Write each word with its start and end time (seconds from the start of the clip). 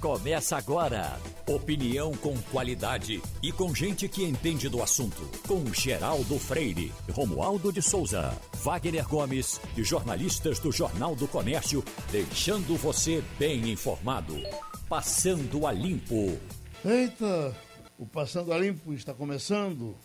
Começa 0.00 0.56
agora. 0.56 1.18
Opinião 1.44 2.12
com 2.12 2.40
qualidade 2.52 3.20
e 3.42 3.50
com 3.50 3.74
gente 3.74 4.08
que 4.08 4.22
entende 4.22 4.68
do 4.68 4.80
assunto. 4.80 5.28
Com 5.48 5.74
Geraldo 5.74 6.38
Freire, 6.38 6.92
Romualdo 7.10 7.72
de 7.72 7.82
Souza, 7.82 8.30
Wagner 8.62 9.08
Gomes 9.08 9.60
e 9.76 9.82
jornalistas 9.82 10.60
do 10.60 10.70
Jornal 10.70 11.16
do 11.16 11.26
Comércio, 11.26 11.84
deixando 12.12 12.76
você 12.76 13.24
bem 13.40 13.70
informado. 13.70 14.36
Passando 14.88 15.66
a 15.66 15.72
Limpo. 15.72 16.38
Eita, 16.84 17.56
o 17.98 18.06
Passando 18.06 18.52
a 18.52 18.58
Limpo 18.58 18.94
está 18.94 19.12
começando 19.12 19.96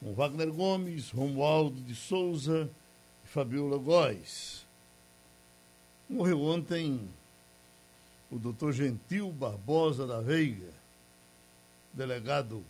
com 0.00 0.12
Wagner 0.14 0.52
Gomes, 0.52 1.10
Romualdo 1.12 1.80
de 1.80 1.94
Souza 1.94 2.68
e 3.24 3.28
Fabiola 3.28 3.78
Góes. 3.78 4.66
Morreu 6.10 6.42
ontem 6.42 7.08
o 8.32 8.38
doutor 8.38 8.72
Gentil 8.72 9.30
Barbosa 9.30 10.06
da 10.06 10.22
Veiga, 10.22 10.72
delegado 11.92 12.64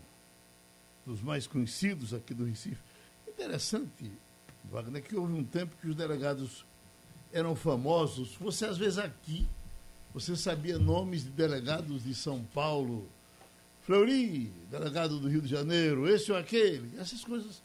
dos 1.06 1.22
mais 1.22 1.46
conhecidos 1.46 2.12
aqui 2.12 2.34
do 2.34 2.44
Recife. 2.44 2.82
Interessante, 3.28 4.10
Wagner, 4.64 5.02
que 5.04 5.14
houve 5.14 5.34
um 5.34 5.44
tempo 5.44 5.76
que 5.80 5.86
os 5.86 5.94
delegados 5.94 6.64
eram 7.32 7.54
famosos. 7.54 8.34
Você, 8.40 8.66
às 8.66 8.76
vezes, 8.76 8.98
aqui, 8.98 9.46
você 10.12 10.34
sabia 10.34 10.80
nomes 10.80 11.22
de 11.22 11.30
delegados 11.30 12.02
de 12.02 12.14
São 12.14 12.42
Paulo, 12.52 13.08
Fleury, 13.82 14.52
delegado 14.68 15.20
do 15.20 15.28
Rio 15.28 15.42
de 15.42 15.48
Janeiro, 15.48 16.08
esse 16.08 16.32
ou 16.32 16.38
aquele. 16.38 16.98
Essas 16.98 17.24
coisas 17.24 17.62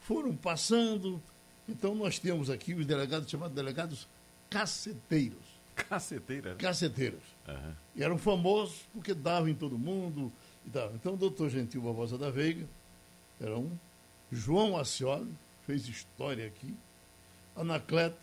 foram 0.00 0.34
passando. 0.34 1.22
Então, 1.68 1.94
nós 1.94 2.18
temos 2.18 2.50
aqui 2.50 2.74
os 2.74 2.84
delegados 2.84 3.30
chamados 3.30 3.54
delegados 3.54 4.08
caceteiros. 4.50 5.45
Caceteiras? 5.76 6.56
Caceteiros. 6.56 7.22
Uhum. 7.46 7.72
E 7.94 8.02
eram 8.02 8.18
famosos 8.18 8.82
porque 8.92 9.14
davam 9.14 9.48
em 9.48 9.54
todo 9.54 9.78
mundo. 9.78 10.32
E 10.66 10.70
tal. 10.70 10.92
Então, 10.94 11.14
o 11.14 11.16
doutor 11.16 11.50
Gentil 11.50 11.82
Barbosa 11.82 12.18
da 12.18 12.30
Veiga 12.30 12.66
era 13.40 13.56
um. 13.56 13.70
João 14.32 14.76
Acioli, 14.76 15.32
fez 15.64 15.86
história 15.86 16.46
aqui. 16.46 16.74
Anacleto, 17.54 18.18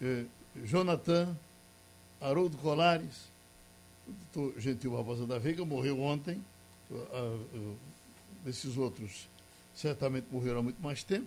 eh, 0.00 0.24
Jonathan, 0.64 1.36
Haroldo 2.20 2.56
Colares. 2.56 3.28
O 4.08 4.12
doutor 4.32 4.60
Gentil 4.60 4.92
Barbosa 4.92 5.26
da 5.26 5.38
Veiga 5.38 5.64
morreu 5.64 6.00
ontem. 6.00 6.42
Uh, 6.88 6.94
uh, 6.94 7.76
esses 8.46 8.76
outros 8.76 9.28
certamente 9.74 10.28
morreram 10.30 10.60
há 10.60 10.62
muito 10.62 10.80
mais 10.80 11.02
tempo 11.02 11.26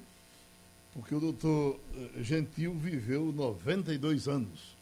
porque 0.93 1.13
o 1.13 1.19
doutor 1.19 1.79
eh, 1.95 2.23
Gentil 2.23 2.73
viveu 2.73 3.31
92 3.31 4.27
anos 4.27 4.75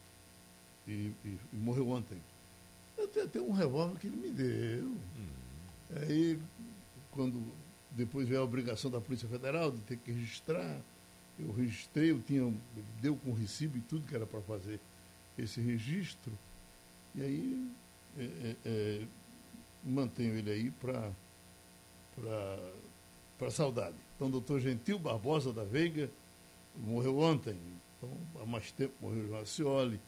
e, 0.86 1.12
e, 1.24 1.38
e 1.52 1.56
morreu 1.56 1.88
ontem. 1.90 2.18
Eu 2.96 3.06
tenho 3.08 3.26
até 3.26 3.40
um 3.40 3.52
revólver 3.52 3.98
que 3.98 4.06
ele 4.06 4.16
me 4.16 4.30
deu. 4.30 4.84
Uhum. 4.84 5.28
Aí, 5.96 6.38
quando 7.10 7.42
depois 7.90 8.28
veio 8.28 8.40
a 8.40 8.44
obrigação 8.44 8.90
da 8.90 9.00
Polícia 9.00 9.28
Federal 9.28 9.70
de 9.70 9.80
ter 9.82 9.96
que 9.98 10.10
registrar, 10.10 10.80
eu 11.38 11.52
registrei, 11.52 12.10
eu 12.10 12.20
tinha, 12.20 12.52
deu 13.00 13.16
com 13.16 13.32
recibo 13.32 13.78
e 13.78 13.80
tudo 13.80 14.06
que 14.06 14.14
era 14.14 14.26
para 14.26 14.40
fazer 14.42 14.80
esse 15.38 15.60
registro. 15.60 16.32
E 17.14 17.22
aí 17.22 17.72
é, 18.18 18.22
é, 18.24 18.56
é, 18.64 19.06
mantenho 19.84 20.34
ele 20.34 20.50
aí 20.50 20.70
para 20.70 21.12
para 23.38 23.50
saudade. 23.52 23.94
Então, 24.18 24.28
doutor 24.28 24.58
Gentil 24.58 24.98
Barbosa 24.98 25.52
da 25.52 25.62
Veiga 25.62 26.10
morreu 26.76 27.20
ontem. 27.20 27.56
Então, 27.96 28.10
há 28.42 28.44
mais 28.44 28.72
tempo 28.72 28.92
morreu 29.00 29.28
João 29.28 29.40
Acioli, 29.40 30.00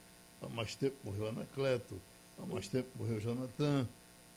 há 0.43 0.49
mais 0.49 0.75
tempo 0.75 0.97
morreu 1.05 1.29
Anacleto, 1.29 1.95
há 2.37 2.45
mais 2.45 2.67
tempo 2.67 2.89
morreu 2.99 3.21
Jonathan, 3.21 3.87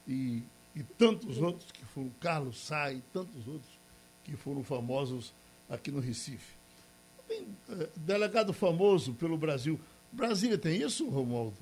e, 0.07 0.43
e 0.75 0.83
tantos 0.95 1.39
outros 1.39 1.71
que 1.71 1.83
foram, 1.85 2.11
Carlos 2.21 2.63
Sai, 2.63 3.01
tantos 3.11 3.47
outros 3.47 3.79
que 4.23 4.35
foram 4.35 4.63
famosos 4.63 5.33
aqui 5.67 5.89
no 5.89 5.99
Recife. 5.99 6.53
Tem 7.27 7.47
é, 7.71 7.89
delegado 7.95 8.53
famoso 8.53 9.13
pelo 9.13 9.35
Brasil. 9.35 9.79
Brasília 10.11 10.57
tem 10.57 10.83
isso, 10.83 11.09
Romualdo? 11.09 11.57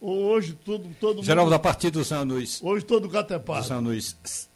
Ou 0.00 0.24
hoje 0.24 0.54
todo, 0.64 0.92
todo 0.98 1.22
Geraldo, 1.22 1.52
mundo... 1.52 1.54
a 1.54 1.60
partir 1.60 1.90
dos 1.90 2.10
anos... 2.10 2.60
Hoje 2.64 2.84
todo 2.84 3.08
gato 3.08 3.32
é 3.32 3.38
pato. 3.38 3.60
Dos 3.60 3.70
anos 3.70 4.48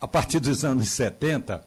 a 0.00 0.06
partir 0.06 0.40
dos 0.40 0.64
anos 0.64 0.90
70, 0.90 1.66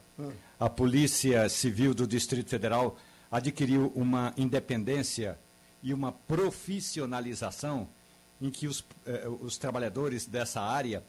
a 0.59 0.69
Polícia 0.69 1.47
Civil 1.49 1.93
do 1.93 2.07
Distrito 2.07 2.49
Federal 2.49 2.97
adquiriu 3.31 3.91
uma 3.95 4.33
independência 4.37 5.37
e 5.81 5.93
uma 5.93 6.11
profissionalização 6.11 7.87
em 8.41 8.49
que 8.49 8.67
os, 8.67 8.83
eh, 9.05 9.27
os 9.41 9.57
trabalhadores 9.57 10.25
dessa 10.25 10.61
área, 10.61 11.03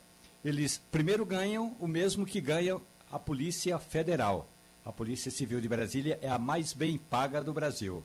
eles 0.44 0.80
primeiro 0.90 1.24
ganham 1.24 1.76
o 1.78 1.86
mesmo 1.86 2.26
que 2.26 2.40
ganha 2.40 2.80
a 3.10 3.18
Polícia 3.18 3.78
Federal. 3.78 4.48
A 4.84 4.92
Polícia 4.92 5.30
Civil 5.30 5.60
de 5.60 5.68
Brasília 5.68 6.18
é 6.22 6.28
a 6.28 6.38
mais 6.38 6.72
bem 6.72 6.98
paga 6.98 7.42
do 7.42 7.52
Brasil. 7.52 8.02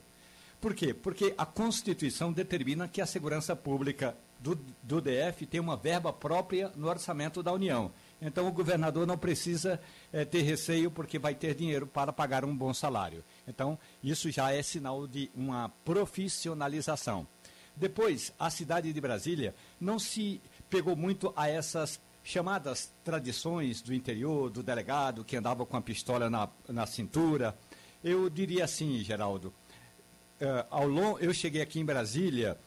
Por 0.59 0.73
quê? 0.73 0.93
Porque 0.93 1.33
a 1.37 1.45
Constituição 1.45 2.31
determina 2.31 2.87
que 2.87 3.01
a 3.01 3.05
segurança 3.05 3.55
pública 3.55 4.15
do, 4.39 4.57
do 4.81 5.01
DF 5.01 5.45
tem 5.45 5.59
uma 5.59 5.77
verba 5.77 6.11
própria 6.11 6.71
no 6.75 6.87
orçamento 6.87 7.41
da 7.41 7.51
União. 7.51 7.91
Então 8.21 8.47
o 8.47 8.51
governador 8.51 9.05
não 9.05 9.17
precisa 9.17 9.79
é, 10.11 10.23
ter 10.23 10.41
receio 10.41 10.89
porque 10.89 11.19
vai 11.19 11.35
ter 11.35 11.53
dinheiro 11.53 11.85
para 11.85 12.13
pagar 12.13 12.45
um 12.45 12.55
bom 12.55 12.73
salário. 12.73 13.23
Então 13.47 13.77
isso 14.03 14.31
já 14.31 14.51
é 14.51 14.61
sinal 14.63 15.05
de 15.05 15.29
uma 15.35 15.69
profissionalização. 15.83 17.27
Depois, 17.75 18.31
a 18.39 18.49
cidade 18.49 18.91
de 18.93 19.01
Brasília 19.01 19.53
não 19.79 19.99
se 19.99 20.41
pegou 20.69 20.95
muito 20.95 21.33
a 21.35 21.49
essas 21.49 21.99
chamadas 22.23 22.91
tradições 23.03 23.81
do 23.81 23.93
interior, 23.93 24.49
do 24.49 24.63
delegado 24.63 25.23
que 25.23 25.35
andava 25.35 25.65
com 25.65 25.75
a 25.75 25.81
pistola 25.81 26.29
na, 26.29 26.49
na 26.69 26.87
cintura. 26.87 27.55
Eu 28.03 28.29
diria 28.29 28.63
assim, 28.63 29.03
Geraldo, 29.03 29.53
uh, 30.41 30.65
ao 30.69 30.87
long, 30.87 31.17
eu 31.19 31.33
cheguei 31.33 31.61
aqui 31.61 31.79
em 31.79 31.85
Brasília 31.85 32.57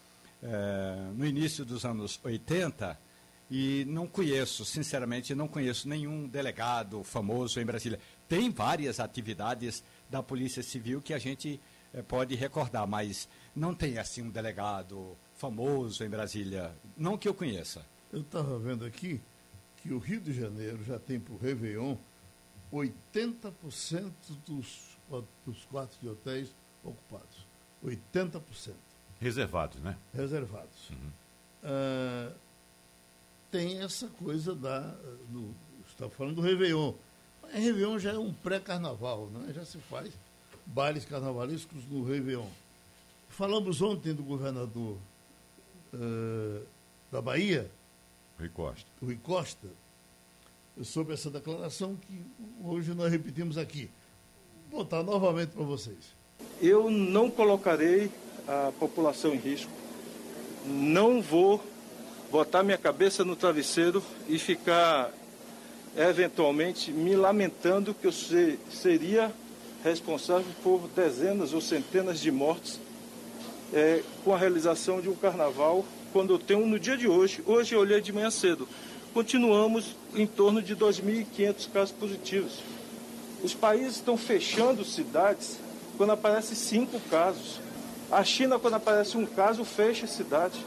uh, 0.42 1.14
no 1.14 1.26
início 1.26 1.64
dos 1.64 1.84
anos 1.86 2.20
80 2.22 3.07
e 3.50 3.84
não 3.88 4.06
conheço, 4.06 4.64
sinceramente, 4.64 5.34
não 5.34 5.48
conheço 5.48 5.88
nenhum 5.88 6.28
delegado 6.28 7.02
famoso 7.02 7.60
em 7.60 7.64
Brasília. 7.64 7.98
Tem 8.28 8.50
várias 8.50 9.00
atividades 9.00 9.82
da 10.10 10.22
Polícia 10.22 10.62
Civil 10.62 11.00
que 11.00 11.14
a 11.14 11.18
gente 11.18 11.60
eh, 11.94 12.02
pode 12.02 12.34
recordar, 12.34 12.86
mas 12.86 13.28
não 13.56 13.74
tem 13.74 13.98
assim 13.98 14.22
um 14.22 14.30
delegado 14.30 15.16
famoso 15.36 16.04
em 16.04 16.08
Brasília, 16.08 16.74
não 16.96 17.16
que 17.16 17.28
eu 17.28 17.34
conheça. 17.34 17.84
Eu 18.12 18.20
estava 18.20 18.58
vendo 18.58 18.84
aqui 18.84 19.20
que 19.82 19.92
o 19.92 19.98
Rio 19.98 20.20
de 20.20 20.32
Janeiro 20.32 20.82
já 20.84 20.98
tem 20.98 21.18
para 21.18 21.34
o 21.34 21.38
Réveillon 21.38 21.96
80% 22.72 24.12
dos, 24.46 24.98
dos 25.46 25.64
quartos 25.66 25.98
de 26.00 26.08
hotéis 26.08 26.54
ocupados. 26.84 27.46
80%. 27.84 28.74
Reservados, 29.20 29.80
né? 29.80 29.96
Reservados. 30.14 30.90
Uhum. 30.90 31.10
Uh, 31.62 32.34
tem 33.50 33.80
essa 33.80 34.06
coisa 34.08 34.54
da. 34.54 34.80
Do, 35.28 35.54
está 35.88 36.08
falando 36.08 36.36
do 36.36 36.40
Réveillon. 36.40 36.92
Mas 37.42 37.54
Réveillon 37.54 37.98
já 37.98 38.12
é 38.12 38.18
um 38.18 38.32
pré-carnaval, 38.32 39.26
né? 39.26 39.52
já 39.54 39.64
se 39.64 39.78
faz 39.78 40.12
bailes 40.66 41.04
carnavalescos 41.04 41.84
no 41.90 42.04
Réveillon. 42.04 42.48
Falamos 43.28 43.80
ontem 43.80 44.12
do 44.14 44.22
governador 44.22 44.96
uh, 45.94 46.66
da 47.10 47.20
Bahia, 47.20 47.70
Rui 48.38 48.48
Costa. 48.48 48.86
Rui 49.02 49.16
Costa, 49.16 49.68
sobre 50.82 51.14
essa 51.14 51.30
declaração 51.30 51.96
que 51.96 52.22
hoje 52.62 52.92
nós 52.94 53.10
repetimos 53.10 53.56
aqui. 53.56 53.90
Vou 54.70 54.84
botar 54.84 55.02
novamente 55.02 55.50
para 55.50 55.64
vocês. 55.64 56.16
Eu 56.60 56.90
não 56.90 57.30
colocarei 57.30 58.10
a 58.46 58.72
população 58.78 59.34
em 59.34 59.38
risco. 59.38 59.70
Não 60.66 61.22
vou 61.22 61.62
botar 62.30 62.62
minha 62.62 62.78
cabeça 62.78 63.24
no 63.24 63.34
travesseiro 63.34 64.02
e 64.28 64.38
ficar 64.38 65.10
eventualmente 65.96 66.92
me 66.92 67.16
lamentando 67.16 67.94
que 67.94 68.06
eu 68.06 68.12
seria 68.12 69.32
responsável 69.82 70.46
por 70.62 70.88
dezenas 70.94 71.52
ou 71.52 71.60
centenas 71.60 72.20
de 72.20 72.30
mortes 72.30 72.78
é, 73.72 74.02
com 74.24 74.34
a 74.34 74.38
realização 74.38 75.00
de 75.00 75.08
um 75.08 75.14
carnaval, 75.14 75.84
quando 76.12 76.34
eu 76.34 76.38
tenho 76.38 76.66
no 76.66 76.78
dia 76.78 76.96
de 76.96 77.06
hoje, 77.06 77.42
hoje 77.46 77.74
eu 77.74 77.80
olhei 77.80 78.00
de 78.00 78.12
manhã 78.12 78.30
cedo, 78.30 78.68
continuamos 79.12 79.96
em 80.14 80.26
torno 80.26 80.62
de 80.62 80.74
2.500 80.74 81.70
casos 81.70 81.92
positivos. 81.92 82.60
Os 83.42 83.54
países 83.54 83.96
estão 83.96 84.16
fechando 84.16 84.84
cidades 84.84 85.58
quando 85.96 86.10
aparecem 86.10 86.56
cinco 86.56 86.98
casos. 87.10 87.60
A 88.10 88.24
China, 88.24 88.58
quando 88.58 88.74
aparece 88.74 89.16
um 89.16 89.26
caso, 89.26 89.64
fecha 89.64 90.06
a 90.06 90.08
cidade. 90.08 90.58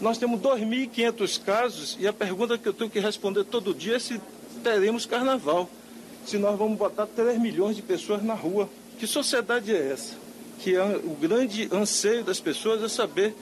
Nós 0.00 0.16
temos 0.16 0.40
2.500 0.40 1.42
casos 1.42 1.96
e 2.00 2.08
a 2.08 2.12
pergunta 2.12 2.56
que 2.56 2.66
eu 2.66 2.72
tenho 2.72 2.88
que 2.88 2.98
responder 2.98 3.44
todo 3.44 3.74
dia 3.74 3.96
é 3.96 3.98
se 3.98 4.18
teremos 4.62 5.04
carnaval. 5.04 5.68
Se 6.24 6.38
nós 6.38 6.58
vamos 6.58 6.78
botar 6.78 7.06
3 7.06 7.38
milhões 7.38 7.76
de 7.76 7.82
pessoas 7.82 8.22
na 8.22 8.32
rua. 8.32 8.68
Que 8.98 9.06
sociedade 9.06 9.74
é 9.74 9.92
essa? 9.92 10.14
Que 10.58 10.74
é 10.74 10.82
o 10.82 11.16
grande 11.20 11.68
anseio 11.70 12.24
das 12.24 12.40
pessoas 12.40 12.82
é 12.82 12.88
saber 12.88 13.34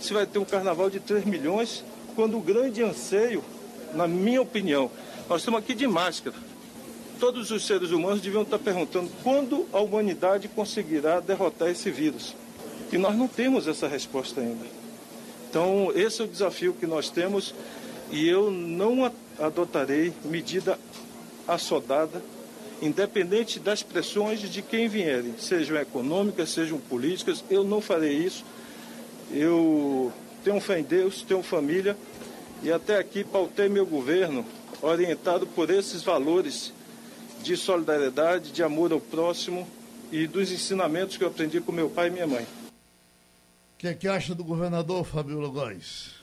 se 0.00 0.12
vai 0.12 0.26
ter 0.26 0.38
um 0.38 0.44
carnaval 0.44 0.88
de 0.88 1.00
3 1.00 1.24
milhões, 1.24 1.84
quando 2.14 2.36
o 2.36 2.40
grande 2.40 2.82
anseio, 2.82 3.42
na 3.92 4.06
minha 4.06 4.42
opinião, 4.42 4.90
nós 5.28 5.40
estamos 5.40 5.60
aqui 5.60 5.74
de 5.74 5.86
máscara. 5.86 6.36
Todos 7.18 7.50
os 7.50 7.66
seres 7.66 7.90
humanos 7.90 8.20
deviam 8.20 8.42
estar 8.42 8.58
perguntando 8.58 9.10
quando 9.22 9.66
a 9.72 9.80
humanidade 9.80 10.48
conseguirá 10.48 11.20
derrotar 11.20 11.70
esse 11.70 11.90
vírus. 11.90 12.34
E 12.92 12.98
nós 12.98 13.16
não 13.16 13.26
temos 13.26 13.66
essa 13.66 13.88
resposta 13.88 14.40
ainda. 14.40 14.83
Então, 15.54 15.92
esse 15.94 16.20
é 16.20 16.24
o 16.24 16.26
desafio 16.26 16.74
que 16.74 16.84
nós 16.84 17.08
temos 17.08 17.54
e 18.10 18.28
eu 18.28 18.50
não 18.50 19.08
adotarei 19.38 20.12
medida 20.24 20.76
assodada, 21.46 22.20
independente 22.82 23.60
das 23.60 23.80
pressões 23.80 24.40
de 24.40 24.60
quem 24.62 24.88
vierem, 24.88 25.36
sejam 25.38 25.76
econômicas, 25.76 26.50
sejam 26.50 26.76
políticas, 26.80 27.44
eu 27.48 27.62
não 27.62 27.80
farei 27.80 28.14
isso. 28.14 28.44
Eu 29.30 30.12
tenho 30.42 30.60
fé 30.60 30.80
em 30.80 30.82
Deus, 30.82 31.22
tenho 31.22 31.40
família 31.40 31.96
e 32.60 32.72
até 32.72 32.98
aqui 32.98 33.22
pautei 33.22 33.68
meu 33.68 33.86
governo 33.86 34.44
orientado 34.82 35.46
por 35.46 35.70
esses 35.70 36.02
valores 36.02 36.72
de 37.44 37.56
solidariedade, 37.56 38.50
de 38.50 38.64
amor 38.64 38.92
ao 38.92 38.98
próximo 38.98 39.64
e 40.10 40.26
dos 40.26 40.50
ensinamentos 40.50 41.16
que 41.16 41.22
eu 41.22 41.28
aprendi 41.28 41.60
com 41.60 41.70
meu 41.70 41.88
pai 41.88 42.08
e 42.08 42.10
minha 42.10 42.26
mãe. 42.26 42.44
O 43.74 43.76
que, 43.76 43.94
que 43.94 44.08
acha 44.08 44.34
do 44.34 44.44
governador 44.44 45.04
Fabiola 45.04 45.48
Góes? 45.48 46.14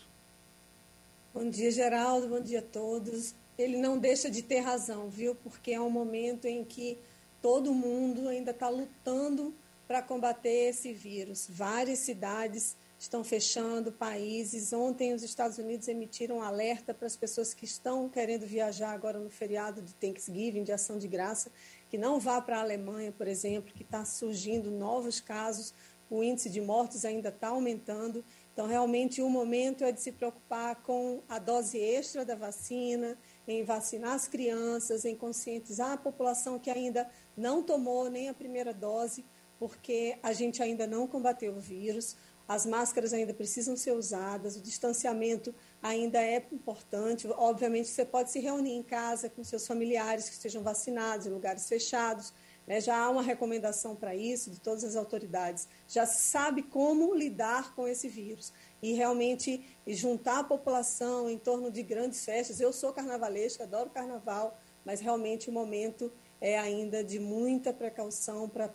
Bom 1.34 1.50
dia, 1.50 1.70
Geraldo. 1.70 2.28
Bom 2.28 2.40
dia 2.40 2.60
a 2.60 2.64
todos. 2.64 3.36
Ele 3.58 3.78
não 3.78 4.00
deixa 4.00 4.32
de 4.32 4.42
ter 4.42 4.60
razão, 4.60 5.10
viu? 5.10 5.36
Porque 5.36 5.72
é 5.72 5.80
um 5.80 5.90
momento 5.90 6.46
em 6.46 6.64
que 6.64 6.98
todo 7.42 7.74
mundo 7.74 8.28
ainda 8.28 8.52
está 8.52 8.70
lutando 8.70 9.54
para 9.88 10.02
combater 10.02 10.70
esse 10.70 10.94
vírus. 10.94 11.48
Várias 11.50 12.00
cidades 12.00 12.76
estão 12.98 13.24
fechando, 13.24 13.92
países. 13.92 14.72
Ontem, 14.72 15.14
os 15.14 15.24
Estados 15.24 15.58
Unidos 15.58 15.88
emitiram 15.88 16.38
um 16.38 16.42
alerta 16.42 16.94
para 16.94 17.08
as 17.08 17.16
pessoas 17.16 17.54
que 17.54 17.66
estão 17.66 18.08
querendo 18.08 18.46
viajar 18.46 18.92
agora 18.92 19.20
no 19.20 19.30
feriado 19.30 19.82
de 19.82 19.94
Thanksgiving, 19.96 20.64
de 20.64 20.72
ação 20.72 20.98
de 20.98 21.08
graça, 21.08 21.52
que 21.90 21.98
não 21.98 22.20
vá 22.20 22.40
para 22.40 22.58
a 22.58 22.62
Alemanha, 22.62 23.12
por 23.12 23.28
exemplo, 23.28 23.74
que 23.74 23.84
está 23.84 24.06
surgindo 24.06 24.70
novos 24.70 25.20
casos, 25.20 25.74
o 26.12 26.22
índice 26.22 26.50
de 26.50 26.60
mortos 26.60 27.06
ainda 27.06 27.30
está 27.30 27.48
aumentando. 27.48 28.24
Então, 28.52 28.68
realmente, 28.68 29.22
o 29.22 29.30
momento 29.30 29.86
é 29.86 29.94
de 29.94 30.02
se 30.02 30.12
preocupar 30.12 30.76
com 30.84 31.24
a 31.30 31.40
dose 31.40 31.80
extra 31.80 32.26
da 32.26 32.36
vacina, 32.36 33.18
em 33.48 33.64
vacinar 33.64 34.14
as 34.14 34.28
crianças, 34.28 35.06
em 35.06 35.16
conscientizar 35.16 35.94
a 35.94 35.98
população 35.98 36.60
que 36.60 36.70
ainda 36.70 37.10
não 37.36 37.64
tomou 37.64 38.10
nem 38.10 38.28
a 38.28 38.34
primeira 38.34 38.74
dose, 38.74 39.24
porque 39.58 40.18
a 40.22 40.34
gente 40.34 40.62
ainda 40.62 40.86
não 40.86 41.08
combateu 41.08 41.54
o 41.54 41.60
vírus, 41.62 42.18
as 42.46 42.66
máscaras 42.66 43.14
ainda 43.14 43.34
precisam 43.34 43.78
ser 43.78 43.94
usadas, 43.94 44.58
o 44.58 44.62
distanciamento 44.62 45.56
ainda 45.82 46.22
é 46.22 46.46
importante. 46.52 47.26
Obviamente, 47.38 47.88
você 47.88 48.04
pode 48.04 48.32
se 48.32 48.40
reunir 48.40 48.74
em 48.74 48.84
casa 48.84 49.30
com 49.30 49.42
seus 49.46 49.66
familiares 49.66 50.28
que 50.28 50.34
estejam 50.34 50.62
vacinados, 50.62 51.26
em 51.26 51.30
lugares 51.30 51.70
fechados, 51.70 52.34
né? 52.72 52.80
Já 52.80 52.98
há 52.98 53.10
uma 53.10 53.22
recomendação 53.22 53.98
para 53.98 54.16
isso 54.16 54.50
de 54.50 54.62
todas 54.62 54.86
as 54.86 54.96
autoridades. 54.96 55.68
Já 55.90 56.06
sabe 56.06 56.64
como 56.64 57.14
lidar 57.14 57.76
com 57.76 57.86
esse 57.86 58.08
vírus 58.08 58.54
e 58.82 58.94
realmente 58.94 59.78
juntar 59.86 60.40
a 60.40 60.44
população 60.46 61.30
em 61.30 61.38
torno 61.38 61.70
de 61.70 61.84
grandes 61.84 62.24
festas. 62.24 62.62
Eu 62.62 62.72
sou 62.72 62.94
carnavalesca, 62.94 63.66
adoro 63.66 63.90
carnaval, 63.90 64.58
mas 64.86 65.02
realmente 65.02 65.50
o 65.50 65.52
momento 65.52 66.10
é 66.40 66.58
ainda 66.58 67.04
de 67.04 67.20
muita 67.20 67.74
precaução 67.74 68.48
para 68.48 68.70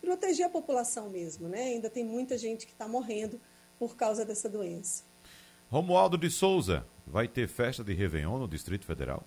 proteger 0.00 0.46
a 0.46 0.50
população 0.50 1.08
mesmo. 1.08 1.48
Né? 1.48 1.66
Ainda 1.66 1.88
tem 1.88 2.04
muita 2.04 2.36
gente 2.36 2.66
que 2.66 2.72
está 2.72 2.88
morrendo 2.88 3.40
por 3.78 3.94
causa 3.94 4.24
dessa 4.24 4.48
doença. 4.48 5.04
Romualdo 5.70 6.18
de 6.18 6.30
Souza, 6.30 6.84
vai 7.06 7.28
ter 7.28 7.46
festa 7.46 7.84
de 7.84 7.94
Réveillon 7.94 8.40
no 8.40 8.48
Distrito 8.48 8.84
Federal? 8.84 9.22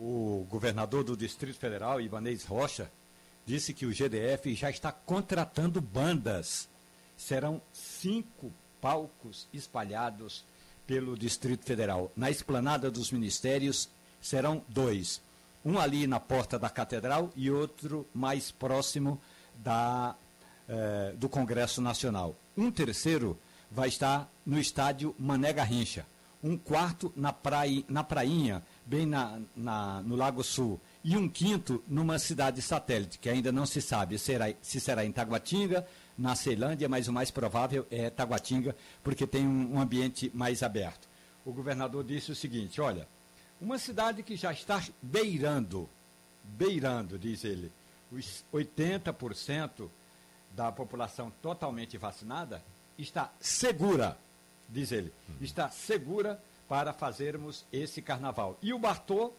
O 0.00 0.46
governador 0.48 1.04
do 1.04 1.14
Distrito 1.14 1.58
Federal, 1.58 2.00
Ibanez 2.00 2.44
Rocha, 2.44 2.90
disse 3.44 3.74
que 3.74 3.84
o 3.84 3.92
GDF 3.92 4.54
já 4.54 4.70
está 4.70 4.90
contratando 4.90 5.78
bandas. 5.78 6.66
Serão 7.18 7.60
cinco 7.70 8.50
palcos 8.80 9.46
espalhados 9.52 10.42
pelo 10.86 11.18
Distrito 11.18 11.66
Federal. 11.66 12.10
Na 12.16 12.30
esplanada 12.30 12.90
dos 12.90 13.12
ministérios 13.12 13.90
serão 14.22 14.64
dois. 14.68 15.20
Um 15.62 15.78
ali 15.78 16.06
na 16.06 16.18
porta 16.18 16.58
da 16.58 16.70
Catedral 16.70 17.30
e 17.36 17.50
outro 17.50 18.06
mais 18.14 18.50
próximo 18.50 19.20
da, 19.56 20.16
eh, 20.66 21.12
do 21.18 21.28
Congresso 21.28 21.82
Nacional. 21.82 22.34
Um 22.56 22.70
terceiro 22.70 23.38
vai 23.70 23.88
estar 23.88 24.32
no 24.46 24.58
estádio 24.58 25.14
Mané 25.18 25.52
Garrincha. 25.52 26.06
Um 26.42 26.56
quarto 26.56 27.12
na, 27.14 27.34
praia, 27.34 27.84
na 27.86 28.02
prainha 28.02 28.62
bem 28.90 29.06
na, 29.06 29.40
na, 29.56 30.02
no 30.02 30.16
Lago 30.16 30.42
Sul, 30.42 30.80
e 31.04 31.16
um 31.16 31.28
quinto 31.28 31.80
numa 31.86 32.18
cidade 32.18 32.60
satélite, 32.60 33.20
que 33.20 33.30
ainda 33.30 33.52
não 33.52 33.64
se 33.64 33.80
sabe 33.80 34.18
será, 34.18 34.52
se 34.60 34.80
será 34.80 35.04
em 35.04 35.12
Taguatinga, 35.12 35.86
na 36.18 36.34
Ceilândia, 36.34 36.88
mas 36.88 37.06
o 37.06 37.12
mais 37.12 37.30
provável 37.30 37.86
é 37.88 38.10
Taguatinga, 38.10 38.74
porque 39.04 39.28
tem 39.28 39.46
um, 39.46 39.76
um 39.76 39.80
ambiente 39.80 40.28
mais 40.34 40.64
aberto. 40.64 41.08
O 41.46 41.52
governador 41.52 42.02
disse 42.02 42.32
o 42.32 42.34
seguinte: 42.34 42.80
olha, 42.80 43.06
uma 43.60 43.78
cidade 43.78 44.24
que 44.24 44.34
já 44.34 44.52
está 44.52 44.82
beirando, 45.00 45.88
beirando, 46.42 47.16
diz 47.16 47.44
ele, 47.44 47.70
os 48.10 48.44
80% 48.52 49.88
da 50.50 50.72
população 50.72 51.32
totalmente 51.40 51.96
vacinada, 51.96 52.60
está 52.98 53.32
segura, 53.38 54.18
diz 54.68 54.90
ele, 54.90 55.12
está 55.40 55.70
segura 55.70 56.42
para 56.70 56.92
fazermos 56.92 57.66
esse 57.72 58.00
carnaval. 58.00 58.56
E 58.62 58.72
o 58.72 58.78
Bartô, 58.78 59.32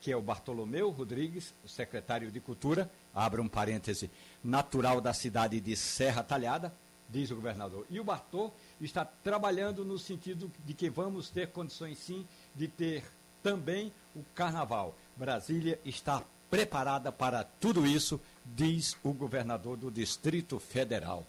que 0.00 0.10
é 0.10 0.16
o 0.16 0.22
Bartolomeu 0.22 0.88
Rodrigues, 0.88 1.52
o 1.62 1.68
secretário 1.68 2.30
de 2.32 2.40
Cultura, 2.40 2.90
abre 3.14 3.42
um 3.42 3.46
parêntese, 3.46 4.10
natural 4.42 4.98
da 4.98 5.12
cidade 5.12 5.60
de 5.60 5.76
Serra 5.76 6.22
Talhada, 6.22 6.72
diz 7.06 7.30
o 7.30 7.34
governador. 7.34 7.84
E 7.90 8.00
o 8.00 8.04
Bartô 8.04 8.50
está 8.80 9.04
trabalhando 9.04 9.84
no 9.84 9.98
sentido 9.98 10.50
de 10.64 10.72
que 10.72 10.88
vamos 10.88 11.28
ter 11.28 11.48
condições 11.48 11.98
sim 11.98 12.26
de 12.54 12.66
ter 12.66 13.04
também 13.42 13.92
o 14.16 14.22
carnaval. 14.34 14.96
Brasília 15.14 15.78
está 15.84 16.22
preparada 16.50 17.12
para 17.12 17.44
tudo 17.44 17.86
isso, 17.86 18.18
diz 18.46 18.96
o 19.02 19.12
governador 19.12 19.76
do 19.76 19.90
Distrito 19.90 20.58
Federal. 20.58 21.26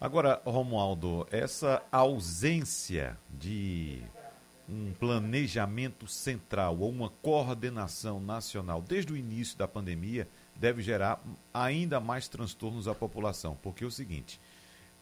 Agora, 0.00 0.40
Romualdo, 0.46 1.28
essa 1.30 1.82
ausência 1.92 3.18
de 3.28 4.02
um 4.68 4.92
planejamento 4.92 6.06
central 6.06 6.78
ou 6.78 6.90
uma 6.90 7.08
coordenação 7.08 8.20
nacional 8.20 8.82
desde 8.82 9.12
o 9.12 9.16
início 9.16 9.56
da 9.56 9.66
pandemia 9.66 10.28
deve 10.54 10.82
gerar 10.82 11.22
ainda 11.54 12.00
mais 12.00 12.28
transtornos 12.28 12.86
à 12.86 12.94
população. 12.94 13.56
Porque 13.62 13.84
é 13.84 13.86
o 13.86 13.90
seguinte: 13.90 14.40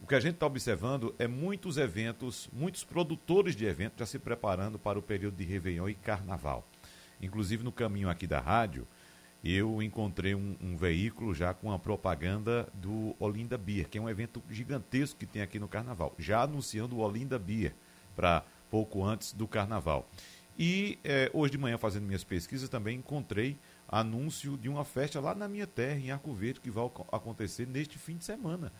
o 0.01 0.07
que 0.07 0.15
a 0.15 0.19
gente 0.19 0.35
está 0.35 0.45
observando 0.45 1.13
é 1.19 1.27
muitos 1.27 1.77
eventos, 1.77 2.49
muitos 2.53 2.83
produtores 2.83 3.55
de 3.55 3.65
eventos 3.65 3.99
já 3.99 4.05
se 4.05 4.19
preparando 4.19 4.77
para 4.79 4.97
o 4.97 5.01
período 5.01 5.35
de 5.35 5.43
Réveillon 5.43 5.89
e 5.89 5.95
Carnaval. 5.95 6.65
Inclusive 7.21 7.63
no 7.63 7.71
caminho 7.71 8.09
aqui 8.09 8.27
da 8.27 8.39
rádio, 8.39 8.87
eu 9.43 9.81
encontrei 9.81 10.35
um, 10.35 10.55
um, 10.61 10.77
veículo 10.77 11.33
já 11.33 11.53
com 11.53 11.71
a 11.71 11.79
propaganda 11.79 12.67
do 12.73 13.15
Olinda 13.19 13.57
Beer, 13.57 13.87
que 13.87 13.97
é 13.97 14.01
um 14.01 14.09
evento 14.09 14.41
gigantesco 14.49 15.19
que 15.19 15.25
tem 15.25 15.41
aqui 15.41 15.59
no 15.59 15.67
Carnaval, 15.67 16.13
já 16.17 16.41
anunciando 16.41 16.97
o 16.97 16.99
Olinda 16.99 17.39
Beer 17.39 17.73
para 18.15 18.43
pouco 18.69 19.03
antes 19.03 19.33
do 19.33 19.47
carnaval. 19.47 20.09
E 20.57 20.97
é, 21.03 21.29
hoje 21.33 21.51
de 21.51 21.57
manhã, 21.57 21.77
fazendo 21.77 22.05
minhas 22.05 22.23
pesquisas, 22.23 22.67
também 22.67 22.97
encontrei 22.97 23.57
anúncio 23.87 24.57
de 24.57 24.67
uma 24.67 24.83
festa 24.83 25.19
lá 25.19 25.35
na 25.35 25.47
minha 25.47 25.67
terra, 25.67 25.99
em 25.99 26.11
Arco 26.11 26.33
Verde, 26.33 26.59
que 26.59 26.71
vai 26.71 26.85
acontecer 27.11 27.67
neste 27.67 27.97
fim 27.97 28.17
de 28.17 28.25
semana 28.25 28.71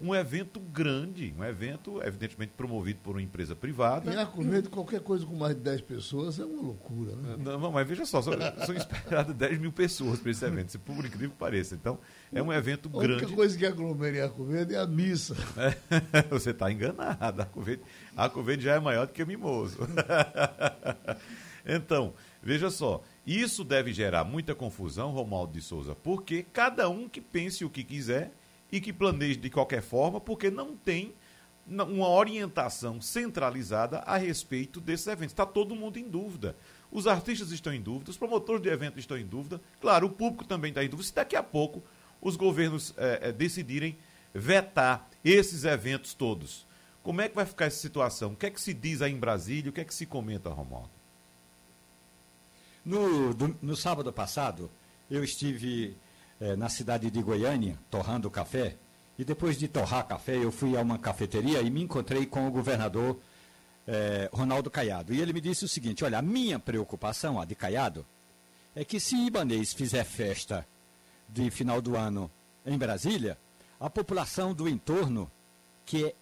um 0.00 0.14
evento 0.14 0.60
grande, 0.60 1.34
um 1.38 1.44
evento 1.44 2.02
evidentemente 2.02 2.52
promovido 2.56 3.00
por 3.02 3.12
uma 3.16 3.22
empresa 3.22 3.54
privada. 3.56 4.12
E 4.12 4.16
Arco 4.16 4.42
Verde, 4.42 4.68
qualquer 4.68 5.00
coisa 5.00 5.24
com 5.24 5.34
mais 5.34 5.54
de 5.54 5.62
10 5.62 5.80
pessoas 5.82 6.38
é 6.38 6.44
uma 6.44 6.62
loucura, 6.62 7.16
né? 7.16 7.36
Não, 7.38 7.58
não 7.58 7.72
mas 7.72 7.88
veja 7.88 8.04
só, 8.04 8.20
são, 8.20 8.34
são 8.64 8.74
esperadas 8.74 9.34
10 9.36 9.58
mil 9.58 9.72
pessoas 9.72 10.18
para 10.18 10.30
esse 10.30 10.44
evento, 10.44 10.72
se 10.72 10.78
por 10.78 11.04
incrível 11.04 11.30
que 11.30 11.36
pareça. 11.36 11.74
Então, 11.74 11.98
é 12.32 12.42
um 12.42 12.52
evento 12.52 12.88
a 12.88 12.98
grande. 12.98 13.14
A 13.14 13.16
única 13.26 13.34
coisa 13.34 13.56
que 13.56 13.64
aglomera 13.64 14.24
Arco 14.24 14.44
Verde 14.44 14.74
é 14.74 14.78
a 14.78 14.86
missa. 14.86 15.34
Você 16.30 16.50
está 16.50 16.70
enganado, 16.70 17.46
Verde, 17.56 17.82
Arco 18.14 18.42
Verde 18.42 18.64
já 18.64 18.74
é 18.74 18.80
maior 18.80 19.06
do 19.06 19.12
que 19.12 19.24
Mimoso. 19.24 19.78
então, 21.64 22.12
veja 22.42 22.70
só, 22.70 23.02
isso 23.26 23.64
deve 23.64 23.92
gerar 23.92 24.24
muita 24.24 24.54
confusão, 24.54 25.10
Romualdo 25.10 25.52
de 25.52 25.60
Souza, 25.60 25.94
porque 25.94 26.44
cada 26.52 26.88
um 26.88 27.08
que 27.08 27.20
pense 27.20 27.64
o 27.64 27.70
que 27.70 27.82
quiser 27.82 28.32
e 28.70 28.80
que 28.80 28.92
planeje 28.92 29.36
de 29.36 29.50
qualquer 29.50 29.82
forma, 29.82 30.20
porque 30.20 30.50
não 30.50 30.76
tem 30.76 31.14
uma 31.68 32.08
orientação 32.08 33.00
centralizada 33.00 33.98
a 34.00 34.16
respeito 34.16 34.80
desses 34.80 35.06
eventos. 35.06 35.32
Está 35.32 35.44
todo 35.44 35.74
mundo 35.74 35.98
em 35.98 36.08
dúvida. 36.08 36.56
Os 36.90 37.06
artistas 37.06 37.50
estão 37.50 37.72
em 37.72 37.80
dúvida, 37.80 38.10
os 38.10 38.16
promotores 38.16 38.62
de 38.62 38.68
eventos 38.68 39.00
estão 39.00 39.18
em 39.18 39.26
dúvida, 39.26 39.60
claro, 39.80 40.06
o 40.06 40.10
público 40.10 40.44
também 40.44 40.68
está 40.68 40.84
em 40.84 40.88
dúvida. 40.88 41.08
Se 41.08 41.14
daqui 41.14 41.34
a 41.34 41.42
pouco 41.42 41.82
os 42.20 42.36
governos 42.36 42.94
é, 42.96 43.28
é, 43.28 43.32
decidirem 43.32 43.98
vetar 44.32 45.08
esses 45.24 45.64
eventos 45.64 46.14
todos, 46.14 46.66
Como 47.06 47.20
é 47.20 47.28
que 47.28 47.36
vai 47.36 47.46
ficar 47.46 47.66
essa 47.66 47.78
situação? 47.78 48.32
O 48.32 48.36
que 48.36 48.46
é 48.46 48.50
que 48.50 48.60
se 48.60 48.74
diz 48.74 49.00
aí 49.00 49.12
em 49.12 49.16
Brasília? 49.16 49.70
O 49.70 49.72
que 49.72 49.80
é 49.80 49.84
que 49.84 49.94
se 49.94 50.06
comenta, 50.06 50.50
Romualdo? 50.50 50.90
No, 52.84 53.32
no 53.62 53.76
sábado 53.76 54.12
passado, 54.12 54.68
eu 55.08 55.22
estive 55.22 55.96
eh, 56.40 56.56
na 56.56 56.68
cidade 56.68 57.10
de 57.10 57.22
Goiânia, 57.22 57.78
torrando 57.90 58.30
café, 58.30 58.76
e 59.18 59.24
depois 59.24 59.56
de 59.56 59.66
torrar 59.68 60.06
café, 60.06 60.36
eu 60.36 60.52
fui 60.52 60.76
a 60.76 60.82
uma 60.82 60.98
cafeteria 60.98 61.62
e 61.62 61.70
me 61.70 61.82
encontrei 61.82 62.26
com 62.26 62.46
o 62.46 62.50
governador 62.50 63.18
eh, 63.86 64.28
Ronaldo 64.32 64.70
Caiado. 64.70 65.14
E 65.14 65.20
ele 65.20 65.32
me 65.32 65.40
disse 65.40 65.64
o 65.64 65.68
seguinte: 65.68 66.04
olha, 66.04 66.18
a 66.18 66.22
minha 66.22 66.58
preocupação, 66.58 67.40
a 67.40 67.44
de 67.44 67.54
Caiado, 67.54 68.04
é 68.74 68.84
que 68.84 69.00
se 69.00 69.16
Ibanês 69.16 69.72
fizer 69.72 70.04
festa 70.04 70.66
de 71.28 71.50
final 71.50 71.80
do 71.80 71.96
ano 71.96 72.30
em 72.66 72.76
Brasília, 72.76 73.38
a 73.80 73.88
população 73.88 74.52
do 74.52 74.68
entorno, 74.68 75.30
que, 75.84 76.06
é, 76.06 76.14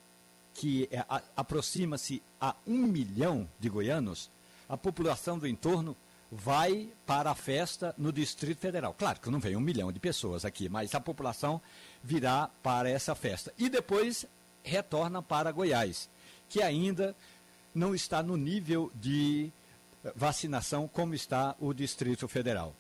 que 0.54 0.88
é, 0.92 1.04
aproxima-se 1.36 2.22
a 2.40 2.54
um 2.66 2.86
milhão 2.86 3.48
de 3.58 3.68
goianos, 3.68 4.30
a 4.68 4.76
população 4.76 5.38
do 5.38 5.48
entorno 5.48 5.96
vai 6.30 6.88
para 7.06 7.30
a 7.30 7.34
festa 7.34 7.94
no 7.96 8.12
Distrito 8.12 8.58
Federal. 8.58 8.94
Claro 8.94 9.20
que 9.20 9.30
não 9.30 9.38
vem 9.38 9.56
um 9.56 9.60
milhão 9.60 9.92
de 9.92 10.00
pessoas 10.00 10.44
aqui, 10.44 10.68
mas 10.68 10.94
a 10.94 11.00
população 11.00 11.60
virá 12.02 12.50
para 12.62 12.90
essa 12.90 13.14
festa. 13.14 13.52
E 13.58 13.68
depois 13.68 14.26
retorna 14.62 15.22
para 15.22 15.52
Goiás, 15.52 16.08
que 16.48 16.62
ainda 16.62 17.14
não 17.74 17.94
está 17.94 18.22
no 18.22 18.36
nível 18.36 18.90
de 18.94 19.50
vacinação 20.14 20.88
como 20.88 21.14
está 21.14 21.54
o 21.60 21.72
Distrito 21.72 22.28
Federal. 22.28 22.74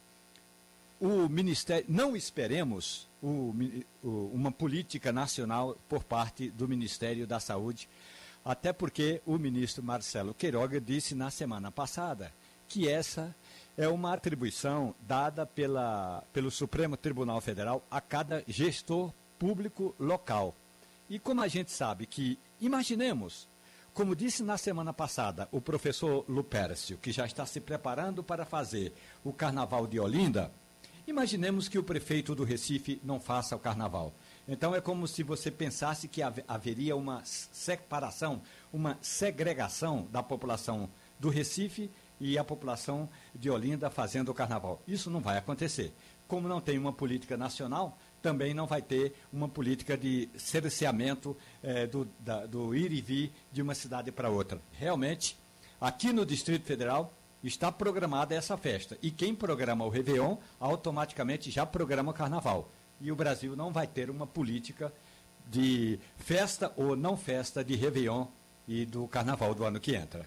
O 1.00 1.28
Ministério, 1.28 1.84
não 1.88 2.16
esperemos 2.16 3.08
o, 3.22 3.54
o, 4.02 4.30
uma 4.32 4.52
política 4.52 5.12
nacional 5.12 5.76
por 5.88 6.04
parte 6.04 6.50
do 6.50 6.68
Ministério 6.68 7.26
da 7.26 7.40
Saúde, 7.40 7.88
até 8.44 8.72
porque 8.72 9.22
o 9.24 9.38
ministro 9.38 9.82
Marcelo 9.82 10.34
Queiroga 10.34 10.80
disse 10.80 11.14
na 11.14 11.30
semana 11.30 11.70
passada 11.72 12.30
que 12.68 12.88
essa 12.88 13.34
é 13.76 13.88
uma 13.88 14.14
atribuição 14.14 14.94
dada 15.00 15.44
pela, 15.44 16.22
pelo 16.32 16.50
Supremo 16.50 16.96
Tribunal 16.96 17.40
Federal 17.40 17.84
a 17.90 18.00
cada 18.00 18.44
gestor 18.46 19.12
público 19.38 19.94
local. 19.98 20.54
E 21.08 21.18
como 21.18 21.42
a 21.42 21.48
gente 21.48 21.70
sabe 21.72 22.06
que, 22.06 22.38
imaginemos, 22.60 23.48
como 23.92 24.16
disse 24.16 24.42
na 24.42 24.56
semana 24.56 24.92
passada 24.92 25.48
o 25.52 25.60
professor 25.60 26.24
Lupércio, 26.28 26.98
que 26.98 27.12
já 27.12 27.26
está 27.26 27.44
se 27.44 27.60
preparando 27.60 28.22
para 28.22 28.44
fazer 28.44 28.92
o 29.22 29.32
Carnaval 29.32 29.86
de 29.86 30.00
Olinda, 30.00 30.50
imaginemos 31.06 31.68
que 31.68 31.78
o 31.78 31.82
prefeito 31.82 32.34
do 32.34 32.44
Recife 32.44 33.00
não 33.04 33.20
faça 33.20 33.54
o 33.54 33.58
Carnaval. 33.58 34.12
Então 34.48 34.74
é 34.74 34.80
como 34.80 35.06
se 35.06 35.22
você 35.22 35.50
pensasse 35.50 36.08
que 36.08 36.22
haveria 36.22 36.96
uma 36.96 37.22
separação, 37.24 38.40
uma 38.72 38.98
segregação 39.02 40.08
da 40.10 40.22
população 40.22 40.88
do 41.18 41.28
Recife 41.28 41.90
e 42.20 42.38
a 42.38 42.44
população 42.44 43.08
de 43.34 43.50
Olinda 43.50 43.90
fazendo 43.90 44.30
o 44.30 44.34
carnaval. 44.34 44.82
Isso 44.86 45.10
não 45.10 45.20
vai 45.20 45.36
acontecer. 45.38 45.92
Como 46.26 46.48
não 46.48 46.60
tem 46.60 46.78
uma 46.78 46.92
política 46.92 47.36
nacional, 47.36 47.98
também 48.22 48.54
não 48.54 48.66
vai 48.66 48.80
ter 48.80 49.14
uma 49.32 49.48
política 49.48 49.96
de 49.96 50.28
cerceamento 50.36 51.36
eh, 51.62 51.86
do, 51.86 52.08
da, 52.18 52.46
do 52.46 52.74
ir 52.74 52.92
e 52.92 53.02
vir 53.02 53.32
de 53.52 53.60
uma 53.60 53.74
cidade 53.74 54.10
para 54.10 54.30
outra. 54.30 54.60
Realmente, 54.72 55.38
aqui 55.78 56.12
no 56.12 56.24
Distrito 56.24 56.64
Federal, 56.64 57.12
está 57.42 57.70
programada 57.70 58.34
essa 58.34 58.56
festa. 58.56 58.96
E 59.02 59.10
quem 59.10 59.34
programa 59.34 59.84
o 59.84 59.90
Réveillon, 59.90 60.38
automaticamente 60.58 61.50
já 61.50 61.66
programa 61.66 62.10
o 62.10 62.14
Carnaval. 62.14 62.70
E 63.00 63.12
o 63.12 63.16
Brasil 63.16 63.54
não 63.54 63.70
vai 63.70 63.86
ter 63.86 64.08
uma 64.08 64.26
política 64.26 64.92
de 65.46 65.98
festa 66.16 66.72
ou 66.76 66.96
não 66.96 67.16
festa 67.16 67.62
de 67.62 67.76
Réveillon 67.76 68.26
e 68.66 68.86
do 68.86 69.06
Carnaval 69.06 69.54
do 69.54 69.64
ano 69.64 69.78
que 69.78 69.94
entra. 69.94 70.26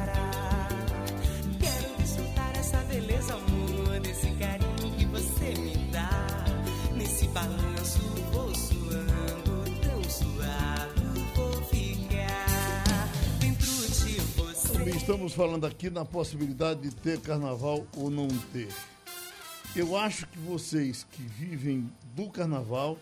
estamos 15.01 15.33
falando 15.33 15.65
aqui 15.65 15.89
na 15.89 16.05
possibilidade 16.05 16.81
de 16.81 16.95
ter 16.95 17.19
carnaval 17.19 17.87
ou 17.97 18.11
não 18.11 18.27
ter. 18.53 18.67
Eu 19.75 19.97
acho 19.97 20.27
que 20.27 20.37
vocês 20.37 21.03
que 21.05 21.23
vivem 21.23 21.91
do 22.15 22.29
carnaval, 22.29 22.97